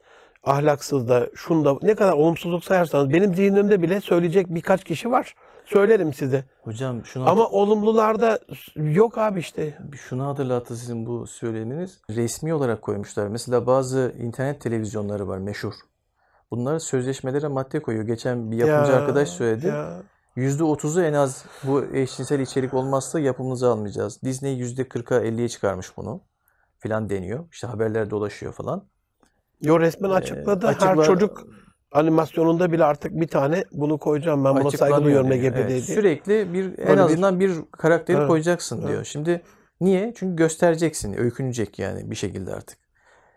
ahlaksız 0.44 1.10
da, 1.10 1.28
şunda 1.36 1.76
ne 1.82 1.96
kadar 1.96 2.14
olumsuzluk 2.14 2.64
sayarsanız 2.64 3.14
benim 3.14 3.36
zihnimde 3.36 3.82
bile 3.82 4.02
söyleyecek 4.02 4.48
birkaç 4.50 4.84
kişi 4.84 5.12
var. 5.12 5.36
Söylerim 5.72 6.14
size. 6.14 6.44
hocam 6.62 7.06
şunu 7.06 7.30
Ama 7.30 7.48
olumlularda 7.48 8.40
yok 8.76 9.18
abi 9.18 9.40
işte. 9.40 9.78
şunu 10.10 10.28
hatırlattı 10.28 10.76
sizin 10.78 11.06
bu 11.06 11.28
söyleminiz. 11.28 12.02
Resmi 12.10 12.54
olarak 12.54 12.82
koymuşlar. 12.82 13.28
Mesela 13.28 13.66
bazı 13.68 14.14
internet 14.20 14.62
televizyonları 14.62 15.28
var 15.28 15.38
meşhur. 15.38 15.74
Bunlar 16.52 16.80
sözleşmelere 16.80 17.48
madde 17.48 17.82
koyuyor. 17.82 18.06
Geçen 18.06 18.52
bir 18.52 18.58
yapımcı 18.58 18.92
Ya, 18.92 18.98
arkadaş 18.98 19.30
söyledi. 19.30 19.68
ya. 19.68 20.04
%30'u 20.38 21.02
en 21.02 21.14
az 21.14 21.46
bu 21.64 21.84
eşcinsel 21.86 22.40
içerik 22.40 22.74
olmazsa 22.74 23.20
yapımınızı 23.20 23.70
almayacağız. 23.72 24.22
Disney 24.24 24.58
%40'a 24.62 25.22
50'ye 25.22 25.50
çıkarmış 25.50 25.98
bunu 25.98 26.22
filan 26.80 27.10
deniyor. 27.10 27.46
İşte 27.52 27.68
haberler 27.68 28.10
dolaşıyor 28.10 28.54
falan. 28.54 28.84
Yo 29.62 29.80
resmen 29.80 30.10
açıkladı. 30.10 30.68
Her 30.68 30.74
açıkla- 30.74 31.04
çocuk 31.06 31.48
animasyonunda 31.92 32.72
bile 32.72 32.84
artık 32.86 33.12
bir 33.22 33.28
tane 33.28 33.64
bunu 33.72 33.98
koyacağım. 33.98 34.46
Ben 34.46 34.56
buna 34.56 34.72
saygı 34.72 35.04
duyuyorum 35.04 35.32
diyor. 35.32 35.44
LGBT 35.44 35.72
Evet, 35.72 35.84
sürekli 35.84 36.54
bir 36.54 36.64
en 36.66 36.78
Böyle 36.78 36.92
bir- 36.94 36.98
azından 36.98 37.40
bir 37.40 37.52
karakteri 37.72 38.18
Evet, 38.18 38.28
koyacaksın 38.28 38.82
diyor. 38.82 38.94
evet. 38.94 39.06
Şimdi 39.06 39.42
niye? 39.82 40.14
Çünkü 40.18 40.36
göstereceksin, 40.36 41.14
öykünecek 41.18 41.80
yani 41.80 42.12
bir 42.12 42.16
şekilde 42.16 42.54
artık. 42.54 42.78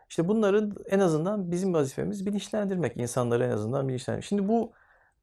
İşte 0.08 0.28
bunların 0.28 0.72
en 0.90 0.98
azından 0.98 1.50
bizim 1.50 1.74
vazifemiz 1.74 2.26
bilinçlendirmek. 2.26 2.96
insanları 2.96 3.44
en 3.44 3.50
azından 3.50 3.88
bilinçlendirmek. 3.88 4.24
Şimdi 4.24 4.48
bu 4.48 4.72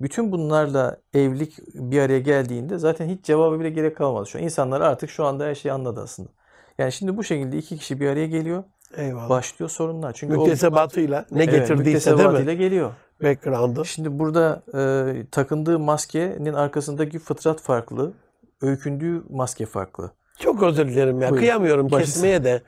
bütün 0.01 0.31
bunlarla 0.31 0.97
evlilik 1.13 1.57
bir 1.73 1.99
araya 2.01 2.19
geldiğinde 2.19 2.77
zaten 2.77 3.09
hiç 3.09 3.23
cevabı 3.25 3.59
bile 3.59 3.69
gerek 3.69 3.97
kalmadı. 3.97 4.27
Şu 4.27 4.37
an 4.39 4.43
insanlar 4.43 4.81
artık 4.81 5.09
şu 5.09 5.25
anda 5.25 5.45
her 5.45 5.55
şeyi 5.55 5.73
anladı 5.73 6.01
aslında. 6.03 6.29
Yani 6.77 6.91
şimdi 6.91 7.17
bu 7.17 7.23
şekilde 7.23 7.57
iki 7.57 7.77
kişi 7.77 7.99
bir 7.99 8.07
araya 8.07 8.27
geliyor, 8.27 8.63
Eyvallah. 8.97 9.29
başlıyor 9.29 9.69
sorunlar. 9.69 10.13
Çünkü 10.13 10.35
o 10.37 10.41
Müktesebatıyla 10.41 11.25
ne 11.31 11.43
Evet, 11.43 11.53
getirdiyse 11.53 12.17
değil 12.17 12.29
mi? 12.29 12.57
geliyor. 12.57 12.91
Background'ı. 13.23 13.85
Şimdi 13.85 14.19
burada 14.19 14.63
e, 14.73 15.25
takındığı 15.31 15.79
maskenin 15.79 16.53
arkasındaki 16.53 17.19
fıtrat 17.19 17.61
farklı, 17.61 18.13
öykündüğü 18.61 19.23
maske 19.29 19.65
farklı. 19.65 20.11
Çok 20.39 20.63
özür 20.63 20.87
dilerim 20.87 21.21
ya. 21.21 21.29
Buyurun. 21.29 21.37
Kıyamıyorum 21.37 21.85
Başla. 21.91 21.99
kesmeye 21.99 22.43
de. 22.43 22.61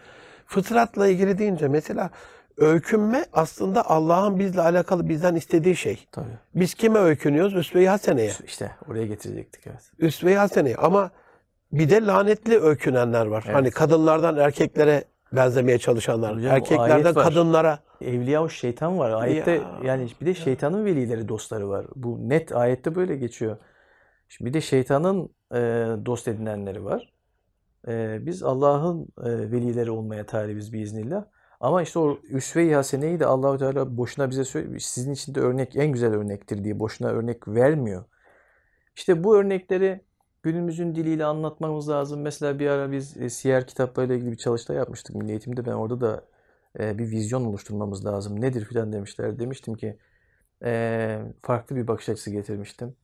Fıtratla 0.45 1.07
ilgili 1.07 1.37
deyince 1.37 1.67
mesela 1.67 2.09
öykünme 2.57 3.25
aslında 3.33 3.89
Allah'ın 3.89 4.39
bizle 4.39 4.61
alakalı 4.61 5.09
bizden 5.09 5.35
istediği 5.35 5.75
şey. 5.75 6.07
Tabii. 6.11 6.37
Biz 6.55 6.73
kime 6.73 6.99
öykünüyoruz? 6.99 7.55
Üsve-i 7.55 7.87
Hasene'ye. 7.87 8.31
İşte 8.45 8.71
oraya 8.87 9.05
getirecektik 9.05 9.67
evet. 9.67 9.91
Üsve-i 9.99 10.35
Hasene'ye. 10.35 10.75
Ama 10.75 11.11
bir 11.71 11.89
de 11.89 12.05
lanetli 12.05 12.59
öykünenler 12.59 13.25
var. 13.25 13.43
Evet. 13.45 13.55
Hani 13.55 13.71
kadınlardan 13.71 14.37
erkeklere 14.37 15.03
benzemeye 15.33 15.77
çalışanlar. 15.77 16.35
Hocam, 16.35 16.55
Erkeklerden 16.55 17.13
kadınlara. 17.13 17.79
Evliya 18.01 18.43
o 18.43 18.49
şeytan 18.49 18.99
var. 18.99 19.11
Ayette 19.11 19.51
Ya. 19.51 19.79
yani 19.83 20.09
bir 20.21 20.25
de 20.25 20.33
şeytanın 20.33 20.85
velileri 20.85 21.27
dostları 21.27 21.69
var. 21.69 21.85
Bu 21.95 22.29
net 22.29 22.55
ayette 22.55 22.95
böyle 22.95 23.15
geçiyor. 23.15 23.57
Şimdi 24.29 24.49
bir 24.49 24.53
de 24.53 24.61
şeytanın 24.61 25.29
e, 25.53 25.57
dost 26.05 26.27
edinenleri 26.27 26.85
var. 26.85 27.13
E, 27.87 28.17
biz 28.25 28.43
Allah'ın 28.43 29.07
e, 29.23 29.51
velileri 29.51 29.91
olmaya 29.91 30.25
talibiz 30.25 30.73
biiznillah. 30.73 31.25
Ama 31.59 31.81
işte 31.81 31.99
o 31.99 32.19
üsve-i 32.29 32.75
haseneyi 32.75 33.19
de 33.19 33.25
Allahu 33.25 33.57
Teala 33.57 33.97
boşuna 33.97 34.29
bize 34.29 34.43
söylüyor. 34.45 34.79
Sizin 34.79 35.13
için 35.13 35.35
de 35.35 35.39
örnek 35.39 35.75
en 35.75 35.91
güzel 35.91 36.13
örnektir 36.13 36.63
diye 36.63 36.79
boşuna 36.79 37.07
örnek 37.07 37.47
vermiyor. 37.47 38.03
İşte 38.95 39.23
bu 39.23 39.37
örnekleri 39.37 40.01
günümüzün 40.43 40.95
diliyle 40.95 41.25
anlatmamız 41.25 41.89
lazım. 41.89 42.21
Mesela 42.21 42.59
bir 42.59 42.67
ara 42.67 42.91
biz 42.91 43.17
e, 43.17 43.29
siyer 43.29 43.67
kitaplarıyla 43.67 44.15
ilgili 44.15 44.31
bir 44.31 44.37
çalıştay 44.37 44.77
yapmıştık 44.77 45.15
Milli 45.15 45.31
Eğitim'de. 45.31 45.65
Ben 45.65 45.71
orada 45.71 46.01
da 46.01 46.25
e, 46.79 46.97
bir 46.97 47.11
vizyon 47.11 47.45
oluşturmamız 47.45 48.05
lazım. 48.05 48.41
Nedir 48.41 48.65
filan 48.65 48.93
demişler. 48.93 49.39
Demiştim 49.39 49.75
ki 49.75 49.97
e, 50.63 51.19
farklı 51.41 51.75
bir 51.75 51.87
bakış 51.87 52.09
açısı 52.09 52.31
getirmiştim. 52.31 52.95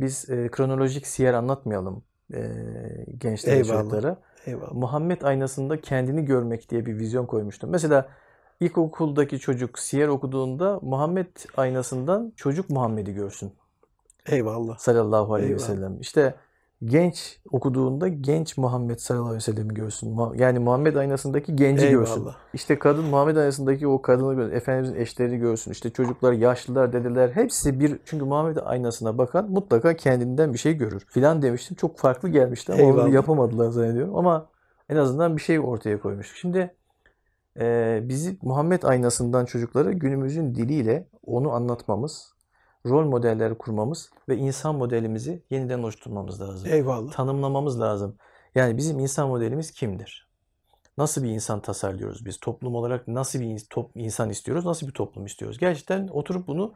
Biz 0.00 0.30
e, 0.30 0.48
kronolojik 0.48 1.06
siyer 1.06 1.34
anlatmayalım 1.34 2.04
e, 2.34 2.42
gençlere, 3.18 3.56
Eyvallah. 3.56 3.78
çocuklara. 3.80 4.16
Eyvallah. 4.46 4.72
Muhammed 4.72 5.22
aynasında 5.22 5.80
kendini 5.80 6.24
görmek 6.24 6.70
diye 6.70 6.86
bir 6.86 6.98
vizyon 6.98 7.26
koymuştum. 7.26 7.70
Mesela 7.70 8.08
ilkokuldaki 8.60 9.38
çocuk 9.38 9.78
siyer 9.78 10.08
okuduğunda 10.08 10.78
Muhammed 10.82 11.26
aynasından 11.56 12.32
çocuk 12.36 12.70
Muhammed'i 12.70 13.14
görsün 13.14 13.52
Eyvallah. 14.26 14.78
sallallahu 14.78 15.34
aleyhi 15.34 15.50
ve 15.50 15.54
Eyvallah. 15.54 15.66
sellem. 15.74 16.00
İşte 16.00 16.34
genç 16.84 17.40
okuduğunda 17.50 18.08
genç 18.08 18.56
Muhammed 18.56 18.98
sallallahu 18.98 19.26
aleyhi 19.26 19.36
ve 19.36 19.52
sellem'i 19.52 19.74
görsün. 19.74 20.18
Yani 20.34 20.58
Muhammed 20.58 20.96
aynasındaki 20.96 21.56
genci 21.56 21.90
görsün. 21.90 22.20
Eyvallah. 22.20 22.36
İşte 22.54 22.78
kadın 22.78 23.04
Muhammed 23.04 23.36
aynasındaki 23.36 23.86
o 23.86 24.02
kadını 24.02 24.34
görsün. 24.34 24.56
Efendimizin 24.56 24.94
eşleri 24.94 25.36
görsün. 25.36 25.70
İşte 25.70 25.90
çocuklar, 25.90 26.32
yaşlılar, 26.32 26.92
dedeler 26.92 27.30
hepsi 27.30 27.80
bir 27.80 27.98
çünkü 28.04 28.24
Muhammed 28.24 28.56
aynasına 28.64 29.18
bakan 29.18 29.50
mutlaka 29.50 29.96
kendinden 29.96 30.52
bir 30.52 30.58
şey 30.58 30.74
görür. 30.74 31.06
Filan 31.08 31.42
demiştim. 31.42 31.76
Çok 31.76 31.98
farklı 31.98 32.28
gelmişti 32.28 32.72
ama 32.72 32.82
onu 32.82 32.90
Eyvallah. 32.90 33.12
yapamadılar 33.12 33.70
zannediyorum. 33.70 34.16
Ama 34.16 34.46
en 34.88 34.96
azından 34.96 35.36
bir 35.36 35.42
şey 35.42 35.60
ortaya 35.60 36.00
koymuştuk. 36.00 36.36
Şimdi 36.36 36.74
e, 37.60 38.00
bizi 38.02 38.38
Muhammed 38.42 38.82
aynasından 38.82 39.44
çocuklara 39.44 39.92
günümüzün 39.92 40.54
diliyle 40.54 41.08
onu 41.26 41.52
anlatmamız, 41.52 42.32
rol 42.86 43.04
modelleri 43.04 43.54
kurmamız 43.58 44.10
ve 44.28 44.36
insan 44.36 44.74
modelimizi 44.74 45.42
yeniden 45.50 45.78
oluşturmamız 45.78 46.40
lazım. 46.40 46.68
Eyvallah. 46.72 47.12
Tanımlamamız 47.12 47.80
lazım. 47.80 48.16
Yani 48.54 48.76
bizim 48.76 48.98
insan 48.98 49.28
modelimiz 49.28 49.70
kimdir? 49.70 50.28
Nasıl 50.98 51.22
bir 51.22 51.28
insan 51.28 51.60
tasarlıyoruz 51.60 52.26
biz? 52.26 52.40
Toplum 52.40 52.74
olarak 52.74 53.08
nasıl 53.08 53.40
bir 53.40 53.58
insan 53.94 54.30
istiyoruz? 54.30 54.64
Nasıl 54.64 54.86
bir 54.86 54.92
toplum 54.92 55.26
istiyoruz? 55.26 55.58
Gerçekten 55.58 56.08
oturup 56.08 56.46
bunu 56.46 56.74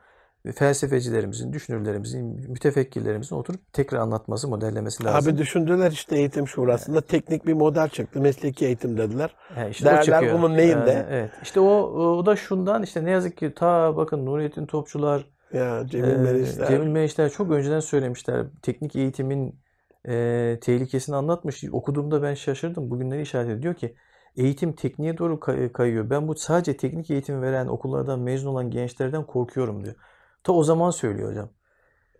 felsefecilerimizin, 0.55 1.53
düşünürlerimizin, 1.53 2.51
mütefekkirlerimizin 2.51 3.37
oturup 3.37 3.73
tekrar 3.73 3.99
anlatması, 3.99 4.49
modellemesi 4.49 5.05
lazım. 5.05 5.31
Abi 5.31 5.39
düşündüler 5.39 5.91
işte 5.93 6.17
eğitim 6.17 6.49
şurasında 6.49 7.01
teknik 7.01 7.47
bir 7.47 7.53
model 7.53 7.89
çıktı. 7.89 8.21
Mesleki 8.21 8.67
eğitim 8.67 8.99
dediler. 8.99 9.35
He, 9.55 9.71
işte 9.71 9.85
Değerler 9.85 10.39
bunun 10.39 10.57
neyinde? 10.57 10.91
Yani 10.91 11.07
evet. 11.11 11.31
İşte 11.43 11.61
o, 11.61 11.73
o 12.19 12.27
da 12.27 12.37
şundan 12.37 12.83
işte 12.83 13.05
ne 13.05 13.11
yazık 13.11 13.37
ki 13.37 13.55
ta 13.55 13.97
bakın 13.97 14.27
Nurettin 14.27 14.67
Topçular, 14.67 15.27
Ya 15.57 15.87
Cemil 15.87 16.17
Meriçler. 16.17 16.67
Cemil 16.69 16.87
Meriçler 16.87 17.31
çok 17.31 17.51
önceden 17.51 17.81
söylemişler. 17.81 18.47
Teknik 18.63 18.97
eğitimin 18.97 19.61
e, 20.09 20.59
tehlikesini 20.61 21.17
anlatmış. 21.17 21.65
Okuduğumda 21.73 22.23
ben 22.23 22.35
şaşırdım. 22.35 22.91
Bugünleri 22.91 23.23
işaret 23.23 23.47
ediyor. 23.47 23.63
Diyor 23.63 23.75
ki 23.75 23.95
eğitim 24.37 24.73
tekniğe 24.73 25.19
doğru 25.19 25.41
kay- 25.41 25.73
kayıyor. 25.73 26.11
Ben 26.11 26.29
bu 26.29 26.35
sadece 26.35 26.77
teknik 26.77 27.11
eğitim 27.11 27.43
veren 27.43 27.67
okullardan 27.67 28.21
mezun 28.21 28.51
olan 28.51 28.71
gençlerden 28.71 29.27
korkuyorum 29.27 29.85
diyor. 29.85 29.95
Ta 30.45 30.53
o 30.53 30.65
zaman 30.65 30.91
söylüyor 30.91 31.31
hocam. 31.31 31.51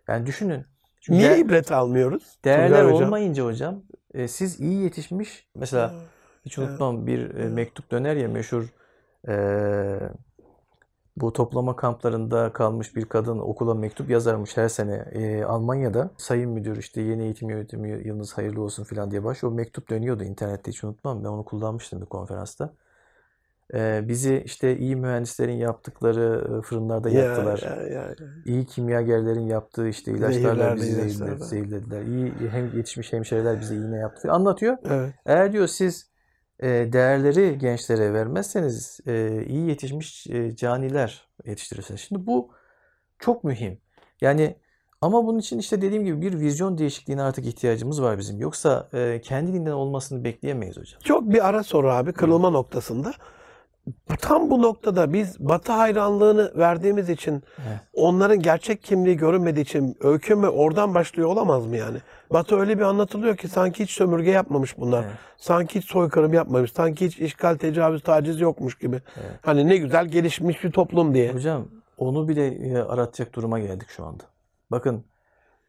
Yani 0.07 0.25
düşünün. 0.25 0.65
Niye 1.09 1.29
de- 1.29 1.39
ibret 1.39 1.71
almıyoruz? 1.71 2.37
değerler 2.45 2.67
Turgay 2.79 2.93
Hocam? 2.93 3.07
olmayınca 3.07 3.45
hocam 3.45 3.83
e, 4.13 4.27
siz 4.27 4.59
iyi 4.59 4.83
yetişmiş 4.83 5.47
mesela 5.55 5.93
hiç 6.45 6.57
unutmam 6.57 7.07
bir 7.07 7.35
e, 7.35 7.49
mektup 7.49 7.91
döner 7.91 8.15
ya 8.15 8.27
meşhur 8.29 8.73
e, 9.27 9.33
bu 11.21 11.33
toplama 11.33 11.75
kamplarında 11.75 12.53
kalmış 12.53 12.95
bir 12.95 13.05
kadın 13.05 13.39
okula 13.39 13.73
mektup 13.73 14.09
yazarmış 14.09 14.57
her 14.57 14.69
sene 14.69 14.95
e, 15.11 15.43
Almanya'da. 15.43 16.09
Sayın 16.17 16.51
müdür 16.51 16.77
işte 16.77 17.01
yeni 17.01 17.23
eğitim 17.23 17.49
yönetimi 17.49 18.01
yılınız 18.07 18.33
hayırlı 18.37 18.61
olsun 18.61 18.83
falan 18.83 19.11
diye 19.11 19.23
başlıyor. 19.23 19.53
O 19.53 19.55
mektup 19.55 19.89
dönüyordu 19.89 20.23
internette 20.23 20.71
hiç 20.71 20.83
unutmam. 20.83 21.23
Ben 21.23 21.29
onu 21.29 21.45
kullanmıştım 21.45 22.01
bir 22.01 22.05
konferansta. 22.05 22.73
Ee, 23.73 24.01
bizi 24.07 24.41
işte 24.45 24.77
iyi 24.77 24.95
mühendislerin 24.95 25.53
yaptıkları 25.57 26.57
e, 26.57 26.61
fırınlarda 26.61 27.09
Ya, 27.09 27.23
yaktılar. 27.23 27.61
ya, 27.61 27.75
ya, 27.75 28.03
ya. 28.03 28.15
İyi 28.45 28.65
kimyagerlerin 28.65 29.47
yaptığı 29.47 29.87
işte 29.87 30.11
ilaçlarla 30.11 30.75
bizi 30.75 30.91
zehirledi- 30.91 31.17
ilaçlarla. 31.17 31.45
zehirlediler. 31.45 32.01
İyi 32.01 32.33
hem 32.51 32.77
yetişmiş 32.77 33.13
hemşireler 33.13 33.59
bize 33.61 33.75
iğne 33.75 33.97
yaptı. 33.97 34.31
Anlatıyor. 34.31 34.77
Evet. 34.89 35.13
Eğer 35.25 35.51
diyor 35.53 35.67
siz 35.67 36.03
e, 36.03 36.06
değerleri 36.61 37.57
gençlere 37.57 38.13
vermezseniz 38.13 38.99
iyi 39.47 39.67
yetişmiş 39.67 40.27
caniler 40.55 41.27
yetiştirirsiniz. 41.45 42.01
Şimdi 42.01 42.27
bu 42.27 42.51
çok 43.19 43.43
mühim. 43.43 43.81
Yani 44.21 44.55
ama 45.01 45.27
bunun 45.27 45.39
için 45.39 45.59
işte 45.59 45.81
dediğim 45.81 46.05
gibi 46.05 46.21
bir 46.21 46.39
vizyon 46.39 46.77
değişikliğine 46.77 47.21
artık 47.21 47.45
ihtiyacımız 47.45 48.01
var 48.01 48.17
bizim. 48.17 48.39
Yoksa 48.39 48.89
e, 48.93 49.21
kendiliğinden 49.21 49.71
olmasını 49.71 50.23
bekleyemeyiz 50.23 50.77
hocam. 50.77 51.01
Çok 51.03 51.33
bir 51.33 51.47
ara 51.47 51.63
soru 51.63 51.91
abi 51.91 52.13
kırılma 52.13 52.49
noktasında. 52.49 53.13
Tam 54.21 54.49
bu 54.49 54.61
noktada 54.61 55.13
biz 55.13 55.39
Batı 55.39 55.71
hayranlığını 55.71 56.51
verdiğimiz 56.55 57.09
için 57.09 57.43
Evet. 57.57 57.79
onların 57.93 58.39
gerçek 58.39 58.83
kimliği 58.83 59.17
görünmediği 59.17 59.63
için 59.63 59.95
öykü 60.01 60.35
mü 60.35 60.47
oradan 60.47 60.95
başlıyor 60.95 61.29
olamaz 61.29 61.65
mı 61.65 61.77
yani? 61.77 61.97
Batı 62.33 62.59
öyle 62.59 62.77
bir 62.77 62.83
anlatılıyor 62.83 63.37
ki 63.37 63.47
sanki 63.47 63.83
hiç 63.83 63.91
sömürge 63.91 64.31
yapmamış 64.31 64.77
bunlar. 64.77 65.03
Evet. 65.03 65.15
Sanki 65.37 65.79
hiç 65.79 65.89
soykırım 65.91 66.33
yapmamış. 66.33 66.71
Sanki 66.71 67.05
hiç 67.05 67.19
işgal, 67.19 67.55
tecavüz, 67.55 68.03
taciz 68.03 68.39
yokmuş 68.39 68.77
gibi. 68.77 69.01
Evet. 69.17 69.39
Hani 69.41 69.67
ne 69.67 69.77
güzel 69.77 70.05
gelişmiş 70.05 70.63
bir 70.63 70.71
toplum 70.71 71.13
diye. 71.13 71.33
Hocam 71.33 71.67
onu 71.97 72.27
bile 72.27 72.47
e, 72.47 72.77
aratacak 72.77 73.33
duruma 73.33 73.59
geldik 73.59 73.89
şu 73.89 74.05
anda. 74.05 74.23
Bakın 74.71 75.05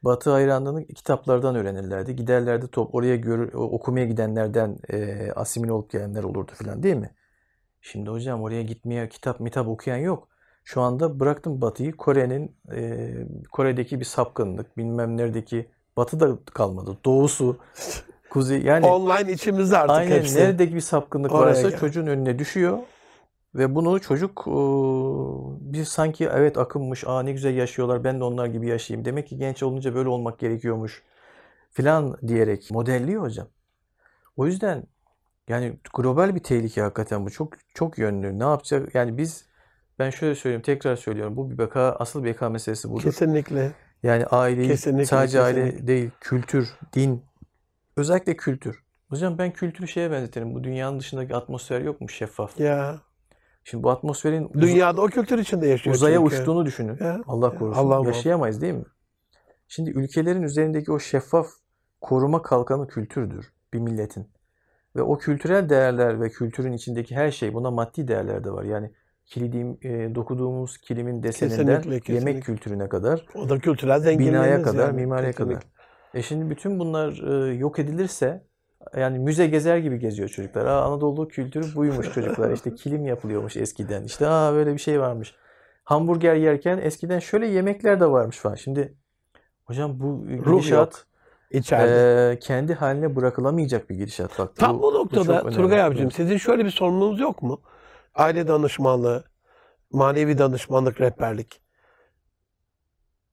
Batı 0.02 0.30
hayranlığını 0.30 0.86
kitaplardan 0.86 1.54
öğrenirlerdi. 1.56 2.16
Giderlerdi 2.16 2.68
top 2.68 2.94
oraya 2.94 3.16
gör, 3.16 3.52
okumaya 3.52 4.06
gidenlerden 4.06 4.78
e, 4.92 5.30
asimile 5.32 5.72
olup 5.72 5.90
gelenler 5.90 6.22
olurdu 6.22 6.52
falan 6.54 6.82
değil 6.82 6.96
mi? 6.96 7.10
Şimdi 7.80 8.10
hocam 8.10 8.42
oraya 8.42 8.62
gitmeye 8.62 9.08
kitap 9.08 9.40
mitap 9.40 9.68
okuyan 9.68 9.96
yok. 9.96 10.28
Şu 10.64 10.80
anda 10.80 11.20
bıraktım 11.20 11.60
Batı'yı 11.60 11.96
Kore'nin 11.96 12.56
e, 12.74 13.10
Kore'deki 13.52 14.00
bir 14.00 14.04
sapkınlık 14.04 14.76
bilmem 14.76 15.16
neredeki 15.16 15.68
Batı 15.96 16.20
da 16.20 16.38
kalmadı. 16.54 16.98
Doğusu, 17.04 17.56
kuzey 18.30 18.62
yani 18.62 18.86
Online 18.86 19.32
içimizde 19.32 19.78
artık 19.78 19.96
Aynen 19.96 20.16
hepsi. 20.16 20.38
neredeki 20.38 20.74
bir 20.74 20.80
sapkınlık 20.80 21.32
Oraya 21.32 21.50
varsa 21.50 21.70
gel. 21.70 21.78
çocuğun 21.78 22.06
önüne 22.06 22.38
düşüyor 22.38 22.78
ve 23.54 23.74
bunu 23.74 24.00
çocuk 24.00 24.44
e, 24.46 24.52
bir 25.72 25.84
sanki 25.84 26.28
evet 26.32 26.58
akınmış, 26.58 27.04
aa 27.06 27.22
ne 27.22 27.32
güzel 27.32 27.54
yaşıyorlar 27.54 28.04
ben 28.04 28.20
de 28.20 28.24
onlar 28.24 28.46
gibi 28.46 28.68
yaşayayım. 28.68 29.04
Demek 29.04 29.28
ki 29.28 29.36
genç 29.38 29.62
olunca 29.62 29.94
böyle 29.94 30.08
olmak 30.08 30.38
gerekiyormuş 30.38 31.02
filan 31.70 32.16
diyerek 32.26 32.70
modelliyor 32.70 33.22
hocam. 33.22 33.48
O 34.36 34.46
yüzden 34.46 34.84
yani 35.48 35.78
global 35.94 36.34
bir 36.34 36.42
tehlike 36.42 36.82
hakikaten 36.82 37.26
bu. 37.26 37.30
Çok 37.30 37.52
çok 37.74 37.98
yönlü. 37.98 38.38
Ne 38.38 38.44
yapacak? 38.44 38.94
Yani 38.94 39.18
biz 39.18 39.44
ben 39.98 40.10
şöyle 40.10 40.34
söyleyeyim, 40.34 40.62
tekrar 40.62 40.96
söylüyorum. 40.96 41.36
Bu 41.36 41.50
bir 41.50 41.58
beka, 41.58 41.96
asıl 41.98 42.24
beka 42.24 42.48
meselesi 42.48 42.90
budur. 42.90 43.02
Kesinlikle. 43.02 43.72
Yani 44.02 44.26
aileyi 44.26 44.68
Kesinlikle, 44.68 45.06
sadece 45.06 45.40
aile 45.40 45.64
kesinlikle. 45.64 45.86
değil, 45.86 46.10
kültür, 46.20 46.68
din, 46.94 47.24
özellikle 47.96 48.36
kültür. 48.36 48.84
Hocam 49.08 49.38
ben 49.38 49.52
kültürü 49.52 49.88
şeye 49.88 50.10
benzetirim. 50.10 50.54
Bu 50.54 50.64
dünyanın 50.64 51.00
dışındaki 51.00 51.34
atmosfer 51.34 51.80
yok 51.80 52.00
mu 52.00 52.08
şeffaf? 52.08 52.60
Ya 52.60 53.00
Şimdi 53.64 53.82
bu 53.84 53.90
atmosferin 53.90 54.50
dünyada 54.54 55.02
o 55.02 55.06
kültür 55.06 55.38
içinde 55.38 55.66
yaşıyor 55.66 55.96
uzaya 55.96 56.18
çünkü. 56.18 56.36
uçtuğunu 56.36 56.66
düşünün. 56.66 56.96
Ya, 57.00 57.20
Allah 57.26 57.58
korusun. 57.58 57.80
Allah. 57.80 58.06
Yaşayamayız 58.06 58.60
değil 58.60 58.74
mi? 58.74 58.84
Şimdi 59.68 59.90
ülkelerin 59.90 60.42
üzerindeki 60.42 60.92
o 60.92 60.98
şeffaf 60.98 61.46
koruma 62.00 62.42
kalkanı 62.42 62.88
kültürdür 62.88 63.52
bir 63.72 63.78
milletin. 63.78 64.28
Ve 64.98 65.02
o 65.02 65.18
kültürel 65.18 65.68
değerler 65.68 66.20
ve 66.20 66.28
kültürün 66.28 66.72
içindeki 66.72 67.16
her 67.16 67.30
şey 67.30 67.54
buna 67.54 67.70
maddi 67.70 68.08
değerler 68.08 68.44
de 68.44 68.50
var. 68.50 68.64
Yani 68.64 68.90
kilidim, 69.26 69.78
e, 69.82 70.14
dokuduğumuz 70.14 70.78
kilimin 70.78 71.22
deseninden 71.22 71.56
Kesinlikle, 71.56 71.90
yemek 71.90 72.04
kesinlikle. 72.04 72.40
kültürüne 72.40 72.88
kadar 72.88 73.26
O 73.34 73.48
da 73.48 73.58
kültürel 73.58 73.98
zenginliğimiz 74.00 74.40
binaya 74.40 74.62
kadar, 74.62 74.86
yani. 74.86 74.96
mimariye 74.96 75.30
Kesinlikle. 75.32 75.54
kadar. 75.54 75.68
E 76.14 76.22
şimdi 76.22 76.50
bütün 76.50 76.78
bunlar 76.78 77.22
e, 77.48 77.54
yok 77.54 77.78
edilirse 77.78 78.42
yani 78.96 79.18
müze 79.18 79.46
gezer 79.46 79.78
gibi 79.78 79.98
geziyor 79.98 80.28
çocuklar. 80.28 80.66
Aa, 80.66 80.82
Anadolu 80.82 81.28
kültürü 81.28 81.74
buymuş 81.74 82.12
çocuklar. 82.12 82.50
İşte 82.52 82.74
kilim 82.74 83.06
yapılıyormuş 83.06 83.56
eskiden. 83.56 84.04
İşte 84.04 84.26
aa 84.26 84.52
böyle 84.54 84.72
bir 84.72 84.78
şey 84.78 85.00
varmış. 85.00 85.34
Hamburger 85.84 86.34
yerken 86.34 86.78
eskiden 86.78 87.18
şöyle 87.18 87.46
yemekler 87.46 88.00
de 88.00 88.10
varmış 88.10 88.38
falan. 88.38 88.54
Şimdi 88.54 88.94
hocam 89.64 90.00
bu 90.00 90.26
gidişat 90.28 91.04
İçeride. 91.50 92.32
e, 92.32 92.38
kendi 92.38 92.74
haline 92.74 93.16
bırakılamayacak 93.16 93.90
bir 93.90 93.94
gidişat. 93.94 94.38
Bak 94.38 94.56
Tam 94.56 94.78
bu 94.78 94.82
bu 94.82 94.94
noktada 94.94 95.40
önemli. 95.40 95.56
Turgay 95.56 95.82
abicim 95.82 96.10
sizin 96.10 96.36
şöyle 96.36 96.64
bir 96.64 96.70
sorununuz 96.70 97.20
yok 97.20 97.42
mu? 97.42 97.60
Aile 98.14 98.48
danışmanlığı, 98.48 99.24
manevi 99.92 100.38
danışmanlık, 100.38 101.00
rehberlik. 101.00 101.60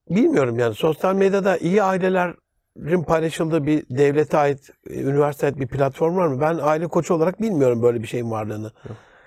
Bilmiyorum 0.09 0.59
yani 0.59 0.75
sosyal 0.75 1.15
medyada 1.15 1.57
iyi 1.57 1.83
ailelerin 1.83 3.03
paylaşıldığı 3.03 3.65
bir 3.65 3.83
devlete 3.89 4.37
ait, 4.37 4.69
e, 4.89 5.01
üniversiteye 5.01 5.51
ait 5.51 5.59
bir 5.59 5.67
platform 5.67 6.15
var 6.15 6.27
mı? 6.27 6.41
Ben 6.41 6.59
aile 6.61 6.87
koçu 6.87 7.13
olarak 7.13 7.41
bilmiyorum 7.41 7.83
böyle 7.83 8.01
bir 8.01 8.07
şeyin 8.07 8.31
varlığını. 8.31 8.71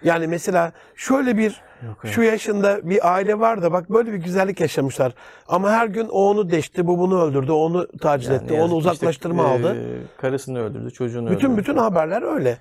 Yani 0.03 0.27
mesela 0.27 0.73
şöyle 0.97 1.37
bir 1.37 1.61
Yok, 1.87 1.97
şu 2.05 2.23
yaşında 2.23 2.91
bir 2.91 3.15
aile 3.15 3.39
var 3.39 3.63
da 3.63 3.73
bak 3.73 3.91
böyle 3.91 4.13
bir 4.13 4.17
güzellik 4.19 4.61
yaşamışlar. 4.61 5.13
Ama 5.49 5.71
her 5.71 5.87
gün 5.87 6.09
o 6.09 6.31
onu 6.31 6.51
deşti, 6.51 6.87
bu 6.87 6.99
bunu 6.99 7.23
öldürdü, 7.23 7.53
onu 7.53 7.87
taciz 7.99 8.29
Yani 8.29 8.37
etti, 8.45 8.55
yazık 8.55 8.65
onu 8.65 8.73
ki 8.73 8.79
işte, 8.79 8.91
uzaklaştırma 8.91 9.43
e, 9.43 9.47
aldı. 9.47 9.77
Karısını 10.17 10.59
öldürdü, 10.59 10.91
çocuğunu 10.91 11.31
Bütün 11.31 11.47
öldürdü. 11.49 11.61
bütün 11.61 11.77
haberler 11.77 12.23
öyle. 12.35 12.59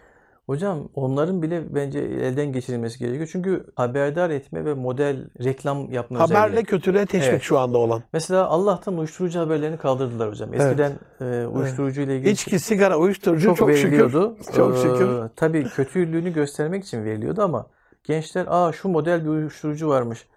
Hocam 0.47 0.89
onların 0.93 1.41
bile 1.41 1.75
bence 1.75 1.99
elden 1.99 2.51
geçirilmesi 2.51 2.99
gerekiyor. 2.99 3.29
Çünkü 3.31 3.65
haberdar 3.75 4.29
etme 4.29 4.65
ve 4.65 4.73
model 4.73 5.29
reklam 5.43 5.91
yapma 5.91 6.19
Haberle 6.19 6.45
özelliği. 6.45 6.65
kötülüğe 6.65 7.05
teşvik 7.05 7.29
Evet. 7.29 7.41
şu 7.41 7.59
anda 7.59 7.77
olan. 7.77 8.03
Mesela 8.13 8.45
Allah'tan 8.47 8.97
uyuşturucu 8.97 9.39
haberlerini 9.39 9.77
kaldırdılar 9.77 10.29
hocam. 10.29 10.49
Evet. 10.53 10.61
Eskiden 10.61 10.91
e, 11.21 11.45
uyuşturucu 11.47 12.01
ile 12.01 12.15
ilgili 12.17 12.29
İçki, 12.29 12.59
sigara, 12.59 12.97
uyuşturucu 12.97 13.45
çok, 13.47 13.57
çok, 13.57 13.71
şükür. 13.71 13.83
veriliyordu. 13.91 14.37
Çok 14.55 14.75
Ee, 14.77 14.81
şükür. 14.81 15.09
tabii 15.35 15.63
kötülüğünü 15.63 16.33
göstermek 16.33 16.83
için 16.83 17.03
veriliyordu 17.05 17.41
ama 17.41 17.67
gençler 18.03 18.45
aa 18.49 18.71
şu 18.71 18.89
model 18.89 19.23
bir 19.23 19.29
uyuşturucu 19.29 19.87
varmış. 19.89 20.27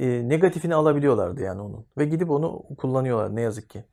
E, 0.00 0.28
negatifini 0.28 0.74
alabiliyorlardı 0.74 1.42
yani 1.42 1.60
onun. 1.60 1.86
Ve 1.98 2.04
gidip 2.04 2.30
onu 2.30 2.62
kullanıyorlar 2.78 3.36
ne 3.36 3.40
yazık 3.40 3.70
ki. 3.70 3.84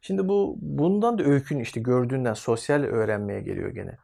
Şimdi 0.00 0.28
bu 0.28 0.56
bundan 0.60 1.18
da 1.18 1.22
öykün 1.24 1.58
işte 1.58 1.80
gördüğünden 1.80 2.34
sosyal 2.34 2.82
öğrenmeye 2.82 3.40
geliyor 3.40 3.70
gene. 3.70 3.96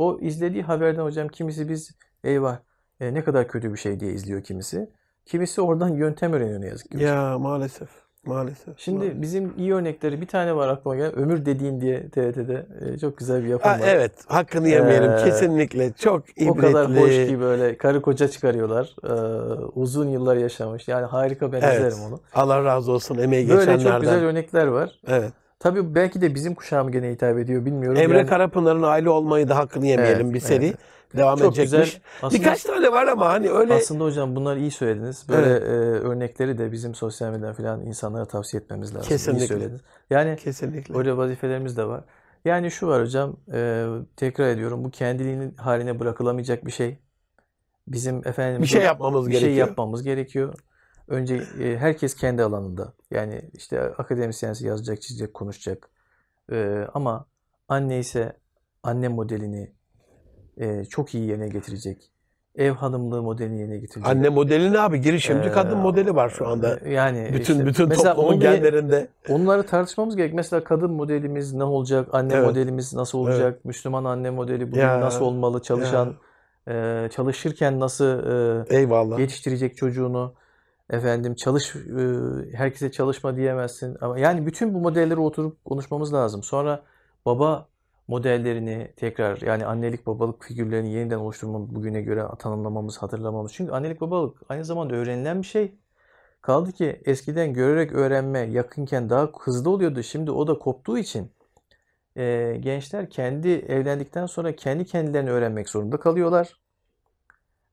O 0.00 0.18
izlediği 0.20 0.62
haberden 0.62 1.02
hocam 1.02 1.28
kimisi 1.28 1.68
biz 1.68 1.90
eyvah 2.24 2.56
e, 3.00 3.14
ne 3.14 3.24
kadar 3.24 3.48
kötü 3.48 3.72
bir 3.72 3.78
şey 3.78 4.00
diye 4.00 4.12
izliyor 4.12 4.42
kimisi. 4.42 4.90
Kimisi 5.26 5.62
oradan 5.62 5.88
yöntem 5.88 6.32
öğreniyor 6.32 6.60
ne 6.60 6.66
yazık 6.66 6.90
ki. 6.90 6.96
hocam. 6.96 7.16
Ya 7.16 7.38
maalesef. 7.38 7.88
Maalesef. 8.26 8.78
Şimdi 8.78 8.98
maalesef. 8.98 9.22
bizim 9.22 9.52
iyi 9.58 9.74
örnekleri 9.74 10.20
bir 10.20 10.26
tane 10.26 10.56
var 10.56 10.68
aklıma 10.68 10.96
gelen. 10.96 11.16
Ömür 11.18 11.44
dediğin 11.46 11.80
diye 11.80 12.08
TRT'de 12.10 12.66
e, 12.80 12.98
çok 12.98 13.18
güzel 13.18 13.44
bir 13.44 13.48
yapım 13.48 13.70
Ha, 13.70 13.78
var. 13.80 13.84
evet, 13.88 14.12
hakkını 14.26 14.68
yemeyelim 14.68 15.10
Ee, 15.10 15.24
kesinlikle. 15.24 15.92
Çok 15.92 16.30
ibretli. 16.30 16.50
O 16.50 16.54
kadar 16.54 16.96
hoş 16.96 17.10
ki 17.10 17.40
böyle 17.40 17.76
karı 17.78 18.02
koca 18.02 18.28
çıkarıyorlar. 18.28 18.94
Ee, 19.04 19.08
uzun 19.74 20.08
yıllar 20.08 20.36
yaşamış. 20.36 20.88
Yani 20.88 21.06
harika 21.06 21.52
ben 21.52 21.60
Evet. 21.60 21.74
izlerim 21.92 22.08
onu. 22.12 22.20
Allah 22.34 22.64
razı 22.64 22.92
olsun 22.92 23.18
emeği 23.18 23.48
Böyle 23.48 23.58
geçenlerden. 23.60 23.90
çok 23.92 24.00
güzel 24.00 24.24
örnekler 24.24 24.66
var. 24.66 25.00
Evet. 25.06 25.32
Tabii 25.60 25.94
belki 25.94 26.20
de 26.20 26.34
bizim 26.34 26.54
kuşağım 26.54 26.90
gene 26.92 27.10
hitap 27.10 27.38
ediyor 27.38 27.64
bilmiyorum. 27.64 28.00
Emre 28.00 28.18
Yani 28.18 28.26
Karapınar'ın 28.28 28.82
aile 28.82 29.10
olmayı 29.10 29.48
da 29.48 29.56
hakkını 29.56 29.86
yemeyelim 29.86 30.26
Evet, 30.26 30.34
bir 30.34 30.40
seri. 30.40 30.66
evet. 30.66 30.76
Devam 31.16 31.38
çok 31.38 31.56
güzel. 31.56 31.78
edecekmiş. 31.78 32.02
Aslında, 32.22 32.40
Birkaç 32.42 32.62
tane 32.62 32.92
var 32.92 33.06
ama 33.06 33.28
hani 33.28 33.50
öyle 33.50 33.74
aslında 33.74 34.04
hocam 34.04 34.36
bunlar 34.36 34.56
iyi 34.56 34.70
söylediniz. 34.70 35.26
Böyle 35.28 35.46
Evet. 35.50 35.62
e, 35.62 35.66
örnekleri 36.08 36.58
de 36.58 36.72
bizim 36.72 36.94
sosyal 36.94 37.30
medyadan 37.30 37.54
falan 37.54 37.80
insanlara 37.86 38.24
tavsiye 38.24 38.62
etmemiz 38.62 38.94
lazım. 38.94 39.06
İyi 39.06 39.08
Kesinlikle. 39.08 39.46
söylediniz. 39.46 39.80
Yani 40.10 40.36
kesinlikle. 40.36 40.98
Öyle 40.98 41.16
vazifelerimiz 41.16 41.76
de 41.76 41.84
var. 41.84 42.04
Yani 42.44 42.70
şu 42.70 42.86
var 42.88 43.02
hocam, 43.02 43.36
e, 43.52 43.86
tekrar 44.16 44.48
ediyorum 44.48 44.84
bu 44.84 44.90
kendiliğinin 44.90 45.54
haline 45.56 46.00
bırakılamayacak 46.00 46.66
bir 46.66 46.70
şey. 46.72 46.98
Bizim 47.88 48.28
efendim 48.28 48.62
Bir 48.62 48.66
şey 48.66 48.82
yapmamız 48.82 49.26
bir 49.26 49.32
şey 49.32 49.40
gerekiyor. 49.40 49.68
yapmamız 49.68 50.02
gerekiyor. 50.02 50.54
Önce 51.10 51.34
e, 51.60 51.76
herkes 51.76 52.14
kendi 52.14 52.42
alanında. 52.42 52.92
Yani 53.10 53.42
işte 53.54 53.80
akademisyense 53.80 54.66
yazacak, 54.66 55.02
çizecek, 55.02 55.34
konuşacak. 55.34 55.88
E, 56.52 56.86
ama 56.94 57.26
anne 57.68 57.98
ise 57.98 58.36
anne 58.82 59.08
modelini 59.08 59.72
e, 60.56 60.84
çok 60.84 61.14
iyi 61.14 61.28
yerine 61.28 61.48
getirecek. 61.48 62.10
Ev 62.54 62.70
hanımlığı 62.72 63.22
modelini 63.22 63.58
yerine 63.58 63.78
getirecek. 63.78 64.06
Anne 64.06 64.28
modeli 64.28 64.72
ne 64.72 64.78
abi? 64.78 65.00
Girişimci 65.00 65.48
Ee, 65.48 65.52
kadın 65.52 65.78
modeli 65.78 66.14
var 66.14 66.28
şu 66.28 66.48
anda. 66.48 66.78
Yani 66.88 67.30
Bütün 67.32 67.54
işte 67.54 67.66
bütün 67.66 67.88
toplumun 67.90 68.32
onu 68.32 68.40
genlerinde. 68.40 69.08
Onları 69.28 69.66
tartışmamız 69.66 70.16
gerek. 70.16 70.34
Mesela 70.34 70.64
kadın 70.64 70.90
modelimiz 70.90 71.52
ne 71.54 71.64
olacak? 71.64 72.08
Anne 72.12 72.34
Evet. 72.34 72.44
modelimiz 72.46 72.94
nasıl 72.94 73.18
olacak? 73.18 73.64
Müslüman 73.64 74.04
anne 74.04 74.30
modeli 74.30 74.68
bugün 74.68 74.80
Ya, 74.80 75.00
nasıl 75.00 75.24
olmalı? 75.24 75.62
Çalışan, 75.62 76.14
e, 76.68 77.08
çalışırken 77.12 77.80
nasıl 77.80 78.04
e, 78.70 78.76
Eyvallah. 78.76 79.18
yetiştirecek 79.18 79.76
çocuğunu? 79.76 80.34
Efendim 80.90 81.34
çalış, 81.34 81.74
herkese 82.52 82.92
çalışma 82.92 83.36
diyemezsin. 83.36 83.96
Ama 84.00 84.18
yani 84.18 84.46
bütün 84.46 84.74
bu 84.74 84.80
modelleri 84.80 85.20
oturup 85.20 85.64
konuşmamız 85.64 86.14
lazım. 86.14 86.42
Sonra 86.42 86.82
baba 87.26 87.68
modellerini 88.08 88.92
tekrar 88.96 89.40
yani 89.40 89.66
annelik 89.66 90.06
babalık 90.06 90.44
figürlerini 90.44 90.92
yeniden 90.92 91.18
oluşturmamız, 91.18 91.74
bugüne 91.74 92.02
göre 92.02 92.24
tanımlamamız, 92.38 92.98
hatırlamamız. 92.98 93.52
Çünkü 93.52 93.72
annelik 93.72 94.00
babalık 94.00 94.36
aynı 94.48 94.64
zamanda 94.64 94.94
öğrenilen 94.94 95.42
bir 95.42 95.46
şey. 95.46 95.74
Kaldı 96.42 96.72
ki 96.72 97.02
eskiden 97.04 97.52
görerek 97.54 97.92
öğrenme 97.92 98.40
yakınken 98.40 99.10
daha 99.10 99.30
hızlı 99.40 99.70
oluyordu. 99.70 100.02
Şimdi 100.02 100.30
o 100.30 100.46
da 100.46 100.58
koptuğu 100.58 100.98
için 100.98 101.30
e, 102.16 102.56
gençler 102.60 103.10
kendi 103.10 103.48
evlendikten 103.48 104.26
sonra 104.26 104.56
kendi 104.56 104.84
kendilerini 104.84 105.30
öğrenmek 105.30 105.68
zorunda 105.68 105.96
kalıyorlar. 105.96 106.59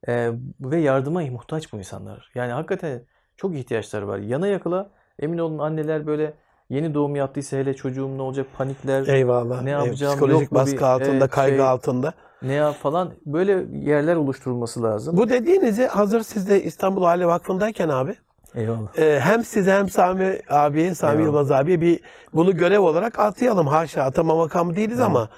E, 0.07 0.31
ve 0.61 0.77
yardıma 0.77 1.21
muhtaç 1.21 1.73
bu 1.73 1.77
insanlar. 1.77 2.31
Yani 2.35 2.51
hakikaten 2.51 3.01
çok 3.37 3.55
ihtiyaçları 3.55 4.07
var. 4.07 4.17
Yana 4.17 4.47
yakıla 4.47 4.89
emin 5.19 5.37
olun 5.37 5.57
anneler 5.59 6.07
böyle 6.07 6.33
yeni 6.69 6.93
doğum 6.93 7.15
yaptıysa 7.15 7.57
hele 7.57 7.73
çocuğum 7.73 8.17
ne 8.17 8.21
olacak 8.21 8.47
panikler 8.57 9.07
Eyvallah. 9.07 9.61
Ne 9.61 9.69
yapacağım, 9.69 10.11
Psikolojik 10.13 10.41
yok 10.41 10.51
mu 10.51 10.57
baskı 10.59 10.77
bir- 10.77 10.81
altında, 10.81 11.11
evet, 11.11 11.29
kaygı 11.29 11.57
şey- 11.57 11.65
altında. 11.65 12.13
ne 12.41 12.53
yap 12.53 12.75
falan 12.75 13.13
böyle 13.25 13.65
yerler 13.73 14.15
oluşturulması 14.15 14.83
lazım. 14.83 15.17
Bu 15.17 15.29
dediğinizi 15.29 15.87
hazır 15.87 16.21
siz 16.21 16.49
de 16.49 16.63
İstanbul 16.63 17.03
Aile 17.03 17.25
Vakfı'ndayken 17.25 17.89
abi 17.89 18.15
Eyvallah. 18.55 18.97
e, 18.99 19.19
hem 19.19 19.43
size 19.43 19.71
hem 19.71 19.89
Sami 19.89 20.39
abiye, 20.49 20.95
Sami 20.95 21.11
Eyvallah. 21.11 21.25
Yılmaz 21.25 21.51
abiye 21.51 21.81
bir 21.81 21.99
bunu 22.33 22.57
görev 22.57 22.79
olarak 22.79 23.19
atayalım. 23.19 23.67
Haşa 23.67 24.03
atama 24.03 24.35
makamı 24.35 24.75
değiliz 24.75 24.99
ama 24.99 25.29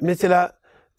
mesela 0.00 0.52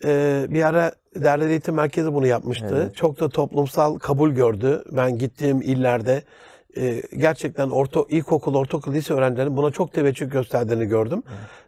e, 0.03 0.45
bir 0.49 0.63
ara 0.67 0.91
Derler 1.15 1.49
Eğitim 1.49 1.75
Merkezi 1.75 2.13
bunu 2.13 2.27
yapmıştı. 2.27 2.75
Evet. 2.75 2.95
Çok 2.95 3.19
da 3.19 3.29
toplumsal 3.29 3.99
kabul 3.99 4.31
gördü. 4.31 4.83
Ben 4.91 5.17
gittiğim 5.17 5.61
illerde 5.61 6.23
e, 6.77 7.01
gerçekten 7.17 7.69
orta, 7.69 7.99
ilkokul, 8.09 8.55
ortaokul, 8.55 8.93
lise 8.93 9.13
öğrencilerinin 9.13 9.57
buna 9.57 9.71
çok 9.71 9.93
teveccüh 9.93 10.31
gösterdiğini 10.31 10.85
gördüm. 10.85 11.23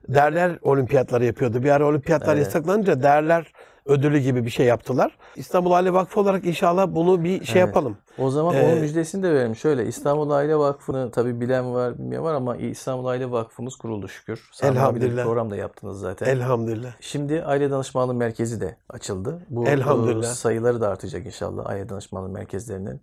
Derler 0.10 0.60
olimpiyatları 0.62 1.26
yapıyordu. 1.26 1.64
Bir 1.64 1.70
ara 1.70 1.86
olimpiyatlar 1.86 2.36
Evet. 2.36 2.46
yasaklanınca 2.46 3.04
derler 3.04 3.52
ödülü 3.88 4.20
gibi 4.20 4.46
bir 4.46 4.50
şey 4.50 4.66
yaptılar. 4.66 5.18
İstanbul 5.36 5.72
Aile 5.72 5.94
Vakfı 5.94 6.20
olarak 6.20 6.46
inşallah 6.46 6.88
bunu 6.96 7.24
bir 7.24 7.46
şey 7.46 7.62
Evet. 7.62 7.68
yapalım. 7.68 7.98
O 8.18 8.30
zaman 8.30 8.56
Ee, 8.56 8.64
onun 8.64 8.80
müjdesini 8.80 9.24
de 9.24 9.34
verelim. 9.34 9.56
Şöyle 9.56 9.86
İstanbul 9.86 10.30
Aile 10.30 10.56
Vakfı'nı 10.56 11.12
tabii 11.12 11.42
bilen 11.42 11.74
var 11.74 11.98
bilmeyen 11.98 12.24
var 12.24 12.34
ama 12.34 12.56
İstanbul 12.58 13.06
Aile 13.06 13.32
Vakfımız 13.32 13.76
kuruldu 13.76 14.08
şükür. 14.08 14.50
Bir 14.64 14.68
Elhamdülillah. 14.68 15.24
program 15.24 15.50
da 15.52 15.56
yaptınız 15.56 16.00
zaten. 16.00 16.26
Elhamdülillah. 16.26 16.92
Şimdi 17.00 17.44
Aile 17.44 17.72
Danışmanlığı 17.72 18.14
Merkezi 18.14 18.62
de 18.62 18.78
açıldı. 18.90 19.40
Bu 19.50 19.68
Elhamdülillah. 19.68 20.32
e, 20.32 20.34
sayıları 20.36 20.82
da 20.82 20.90
artacak 20.90 21.26
inşallah 21.26 21.66
Aile 21.70 21.90
Danışmanlığı 21.90 22.30
Merkezlerinin. 22.30 23.02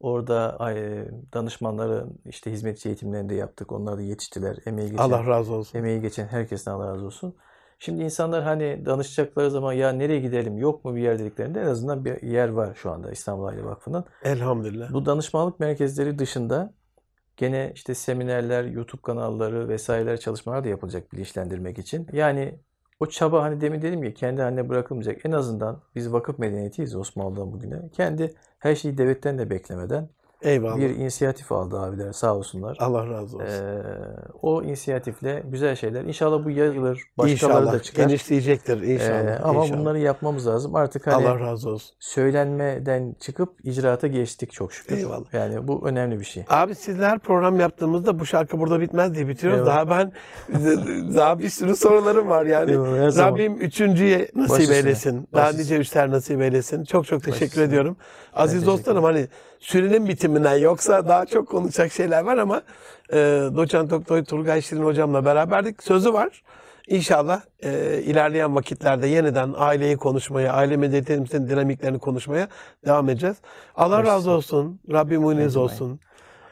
Orada 0.00 0.58
danışmanların 1.34 2.20
işte 2.26 2.52
hizmetçi 2.52 2.88
eğitimlerini 2.88 3.28
de 3.28 3.34
yaptık. 3.34 3.72
Onlar 3.72 3.98
da 3.98 4.02
yetiştiler. 4.02 4.56
Emeği 4.66 4.90
geçen 4.90 5.02
Allah 5.04 5.26
razı 5.26 5.54
olsun. 5.54 5.78
Emeği 5.78 6.00
geçen 6.00 6.26
herkesten 6.26 6.72
Allah 6.72 6.92
razı 6.92 7.04
olsun. 7.06 7.34
Şimdi 7.78 8.02
insanlar 8.02 8.42
hani 8.42 8.86
danışacakları 8.86 9.50
zaman 9.50 9.72
ya 9.72 9.92
nereye 9.92 10.20
gidelim 10.20 10.58
yok 10.58 10.84
mu 10.84 10.96
bir 10.96 11.00
yer 11.00 11.18
dediklerinde 11.18 11.60
en 11.60 11.66
azından 11.66 12.04
bir 12.04 12.22
yer 12.22 12.48
var 12.48 12.74
şu 12.74 12.90
anda 12.90 13.10
İstanbul 13.10 13.44
Aile 13.44 13.64
Vakfı'nın. 13.64 14.04
Elhamdülillah. 14.22 14.92
Bu 14.92 15.06
danışmanlık 15.06 15.60
merkezleri 15.60 16.18
dışında 16.18 16.74
gene 17.36 17.72
işte 17.74 17.94
seminerler, 17.94 18.64
YouTube 18.64 19.02
kanalları 19.02 19.68
vesaireler 19.68 20.20
çalışmalar 20.20 20.64
da 20.64 20.68
yapılacak 20.68 21.12
bilinçlendirmek 21.12 21.78
için. 21.78 22.06
Yani 22.12 22.58
o 23.00 23.06
çaba 23.06 23.42
hani 23.42 23.60
demin 23.60 23.82
dedim 23.82 24.04
ya 24.04 24.14
kendi 24.14 24.42
haline 24.42 24.68
bırakılmayacak. 24.68 25.26
En 25.26 25.32
azından 25.32 25.82
biz 25.94 26.12
vakıf 26.12 26.38
medeniyetiyiz 26.38 26.96
Osmanlı'dan 26.96 27.52
bugüne. 27.52 27.88
Kendi 27.92 28.34
her 28.58 28.74
şeyi 28.74 28.98
devletten 28.98 29.38
de 29.38 29.50
beklemeden 29.50 30.08
Eyvallah. 30.42 30.76
bir 30.76 30.90
inisiyatif 30.90 31.52
aldı 31.52 31.80
abiler 31.80 32.12
sağ 32.12 32.34
olsunlar. 32.34 32.76
Allah 32.80 33.10
razı 33.10 33.36
olsun. 33.36 33.48
Ee, 33.48 33.82
o 34.42 34.62
inisiyatifle 34.62 35.42
güzel 35.46 35.76
şeyler. 35.76 36.04
İnşallah 36.04 36.44
bu 36.44 36.50
yayılır. 36.50 37.02
Başkaları 37.18 37.32
inşallah 37.32 37.72
da 37.72 37.82
çıkar. 37.82 38.02
genişleyecektir 38.06 38.82
inşallah. 38.82 39.10
Ee, 39.10 39.38
ama 39.42 39.64
inşallah. 39.64 39.78
bunları 39.80 39.98
yapmamız 39.98 40.46
lazım. 40.46 40.74
Artık 40.74 41.06
hani 41.06 41.14
Allah 41.28 41.40
razı 41.40 41.70
olsun. 41.70 41.96
söylenmeden 42.00 43.16
çıkıp 43.20 43.48
icraata 43.64 44.06
geçtik 44.06 44.52
çok 44.52 44.72
şükür. 44.72 44.96
Eyvallah. 44.96 45.34
Yani 45.34 45.68
bu 45.68 45.88
önemli 45.88 46.20
bir 46.20 46.24
şey. 46.24 46.44
Abi 46.48 46.74
sizler 46.74 47.18
program 47.18 47.60
yaptığımızda 47.60 48.18
bu 48.18 48.26
şarkı 48.26 48.58
burada 48.58 48.80
bitmez 48.80 49.14
diye 49.14 49.28
bitiriyoruz. 49.28 49.66
Daha 49.66 49.90
ben 49.90 50.12
daha 51.16 51.38
bir 51.38 51.48
sürü 51.48 51.76
sorularım 51.76 52.28
var 52.28 52.46
yani. 52.46 52.70
Eyvallah. 52.70 53.18
Rabbim 53.18 53.56
üçüncüye 53.60 54.30
nasip 54.34 54.58
Baş 54.58 54.70
eylesin. 54.70 55.28
baş 55.32 55.42
Daha 55.42 55.52
nice 55.52 55.76
üçler 55.76 56.10
nasip 56.10 56.40
eylesin. 56.42 56.84
Çok 56.84 57.06
çok 57.06 57.22
teşekkür 57.22 57.46
üstüne. 57.46 57.64
ediyorum. 57.64 57.96
Aziz 58.34 58.52
teşekkür 58.60 58.72
dostlarım 58.72 59.04
hani 59.04 59.28
sürenin 59.60 60.08
bitiminden 60.08 60.56
yoksa 60.56 61.08
daha 61.08 61.26
çok 61.26 61.48
konuşacak 61.48 61.92
şeyler 61.92 62.24
var 62.24 62.36
ama 62.38 62.62
e, 63.12 63.16
Doçent 63.56 63.90
Doktor 63.90 64.24
Turgay 64.24 64.62
Şirin 64.62 64.84
hocamla 64.84 65.24
beraberdik. 65.24 65.82
Sözü 65.82 66.12
var. 66.12 66.42
İnşallah 66.88 67.40
e, 67.62 68.02
ilerleyen 68.02 68.56
vakitlerde 68.56 69.06
yeniden 69.06 69.54
aileyi 69.56 69.96
konuşmaya, 69.96 70.52
aile 70.52 70.76
medeniyetimizin 70.76 71.48
dinamiklerini 71.48 71.98
konuşmaya 71.98 72.48
devam 72.86 73.08
edeceğiz. 73.08 73.36
Allah 73.74 73.98
Baş 73.98 74.06
razı 74.06 74.30
olsun. 74.30 74.80
Rabbim 74.92 75.30
Ecmaîn. 75.30 75.64
olsun. 75.64 76.00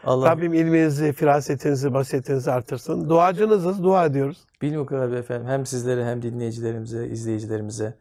Allah 0.04 0.30
Rabbim 0.30 0.54
ilminizi, 0.54 1.12
firasetinizi, 1.12 1.94
basiretinizi 1.94 2.50
artırsın. 2.52 3.08
Duacınızız, 3.08 3.82
dua 3.82 4.06
ediyoruz. 4.06 4.46
bilmukadar 4.62 5.12
efendim 5.12 5.48
hem 5.48 5.66
sizlere 5.66 6.04
hem 6.04 6.22
dinleyicilerimize, 6.22 7.06
izleyicilerimize 7.06 7.94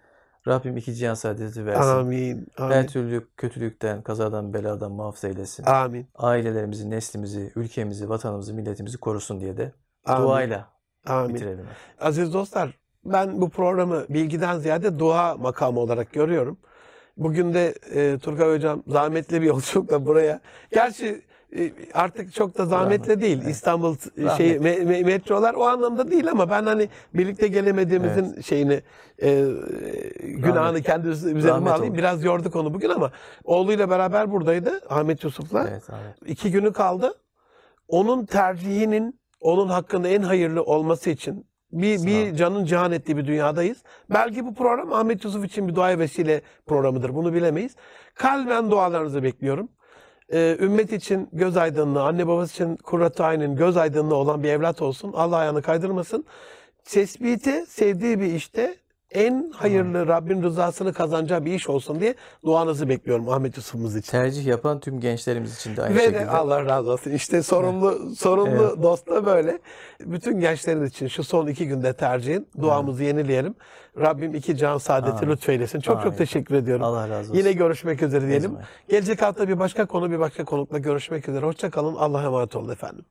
Rabbim 0.48 0.78
iki 0.78 0.96
cihan 0.96 1.14
saadeti 1.14 1.66
versin. 1.66 1.82
Amin. 1.82 2.48
Her 2.58 2.66
Amin. 2.66 2.88
türlü 2.88 3.28
kötülükten, 3.38 4.02
kazadan, 4.02 4.54
beladan 4.54 4.92
muhafaza 4.92 5.28
eylesin. 5.28 5.64
Amin. 5.64 6.08
Ailelerimizi, 6.16 6.90
neslimizi, 6.90 7.52
ülkemizi, 7.56 8.10
vatanımızı, 8.10 8.54
milletimizi 8.54 8.98
korusun 8.98 9.40
diye 9.42 9.58
de 9.58 9.72
Amin. 10.06 10.24
duayla 10.24 10.70
Amin. 11.06 11.36
bitirelim. 11.36 11.66
Aziz 12.02 12.34
dostlar, 12.34 12.78
ben 13.06 13.42
bu 13.42 13.50
programı 13.50 14.06
bilgiden 14.10 14.60
ziyade 14.60 15.00
dua 15.00 15.36
makamı 15.36 15.80
olarak 15.80 16.14
görüyorum. 16.14 16.58
Bugün 17.18 17.54
de 17.54 17.76
e, 17.94 18.18
Turgay 18.20 18.56
Hocam 18.56 18.84
zahmetli 18.88 19.42
bir 19.42 19.48
yolculukla 19.48 20.06
buraya. 20.06 20.40
Gerçi 20.72 21.22
artık 21.94 22.34
çok 22.34 22.58
da 22.58 22.66
zahmetli 22.66 23.06
Zahmet, 23.06 23.22
değil. 23.22 23.40
evet. 23.42 23.52
İstanbul 23.52 23.96
şey 24.38 24.52
me- 24.52 24.84
me- 24.84 25.04
metrolar 25.06 25.54
o 25.54 25.64
anlamda 25.64 26.12
değil 26.12 26.32
ama 26.32 26.50
ben 26.50 26.64
hani 26.66 26.90
birlikte 27.14 27.48
gelemediğimizin 27.48 28.42
şeyini 28.42 28.82
e, 29.22 29.46
günahını 30.22 30.82
kendi 30.82 31.08
üzerime 31.08 31.70
alayım. 31.70 31.94
Biraz 31.94 32.24
yorduk 32.24 32.56
onu 32.56 32.74
bugün 32.74 32.90
ama 32.90 33.12
oğluyla 33.44 33.90
beraber 33.90 34.32
buradaydı 34.32 34.82
Ahmet 34.90 35.24
Yusuf'la. 35.24 35.68
Evet 35.70 35.90
abi. 35.90 36.32
İki 36.32 36.52
günü 36.52 36.74
kaldı. 36.74 37.14
Onun 37.88 38.26
tercihinin 38.26 39.20
onun 39.40 39.68
hakkında 39.68 40.08
en 40.08 40.22
hayırlı 40.22 40.64
olması 40.64 41.10
için 41.10 41.46
bir, 41.72 42.06
bir 42.06 42.36
canın 42.36 42.66
cihan 42.66 42.92
ettiği 42.92 43.18
bir 43.18 43.28
dünyadayız. 43.28 43.78
Belki 44.10 44.46
bu 44.46 44.54
program 44.54 44.94
Ahmet 44.94 45.26
Yusuf 45.26 45.46
için 45.46 45.68
bir 45.68 45.76
duaya 45.76 46.00
vesile 46.00 46.42
programıdır. 46.66 47.16
Bunu 47.16 47.34
bilemeyiz. 47.34 47.76
Kalben 48.16 48.72
dualarınızı 48.72 49.24
bekliyorum. 49.24 49.70
Ee, 50.34 50.58
ümmet 50.60 50.94
için 50.94 51.30
göz 51.34 51.58
aydınlığı, 51.58 52.04
anne 52.04 52.28
babası 52.28 52.54
için 52.54 52.76
kurrat 52.76 53.22
ayının 53.22 53.56
göz 53.56 53.78
aydınlığı 53.78 54.16
olan 54.16 54.44
bir 54.44 54.50
evlat 54.50 54.82
olsun. 54.82 55.14
Allah 55.14 55.36
ayağını 55.38 55.62
kaydırmasın. 55.62 56.26
Tespiti 56.84 57.66
sevdiği 57.66 58.20
bir 58.20 58.34
işte 58.34 58.76
en 59.16 59.52
hayırlı 59.56 60.08
Rabbin 60.08 60.44
rızasını 60.44 60.94
kazanacağı 60.94 61.46
bir 61.46 61.54
iş 61.54 61.70
olsun 61.70 62.00
diye 62.00 62.16
duanızı 62.46 62.90
bekliyorum 62.90 63.30
Ahmet 63.30 63.58
Yusuf'umuz 63.58 63.96
için. 63.96 64.12
Tercih 64.12 64.46
yapan 64.46 64.80
tüm 64.80 65.00
gençlerimiz 65.00 65.56
için 65.56 65.76
de 65.76 65.82
aynı 65.82 65.96
Ve 65.96 66.00
şekilde. 66.00 66.20
de 66.20 66.30
Allah 66.30 66.66
razı 66.66 66.92
olsun. 66.92 67.12
İşte 67.12 67.44
sorumlu 67.44 68.16
sorumlu 68.16 68.84
dost 68.84 69.10
da 69.10 69.26
böyle. 69.26 69.60
Bütün 70.00 70.40
gençlerin 70.40 70.86
için 70.86 71.08
şu 71.08 71.24
son 71.24 71.48
iki 71.48 71.68
günde 71.68 71.94
tercihin 71.94 72.48
duamızı 72.62 73.04
yenileyelim. 73.04 73.56
Rabbim 74.00 74.36
iki 74.36 74.58
can 74.58 74.78
saadeti 74.78 75.18
Amin. 75.18 75.30
lütfeylesin. 75.30 75.80
Çok 75.80 75.96
çok 75.96 76.06
Amin. 76.06 76.18
teşekkür 76.18 76.56
ediyorum. 76.56 76.84
Allah 76.84 77.10
razı 77.10 77.32
olsun. 77.32 77.40
Yine 77.40 77.54
görüşmek 77.54 78.02
üzere 78.04 78.28
diyelim. 78.28 78.52
Gelecek 78.90 79.22
hafta 79.22 79.48
bir 79.48 79.60
başka 79.60 79.86
konu 79.86 80.12
bir 80.12 80.20
başka 80.20 80.46
konukla 80.46 80.78
görüşmek 80.78 81.30
üzere. 81.30 81.46
Hoşça 81.46 81.70
kalın. 81.70 81.96
Allah'a 81.96 82.24
emanet 82.24 82.56
olun 82.56 82.70
efendim. 82.72 83.06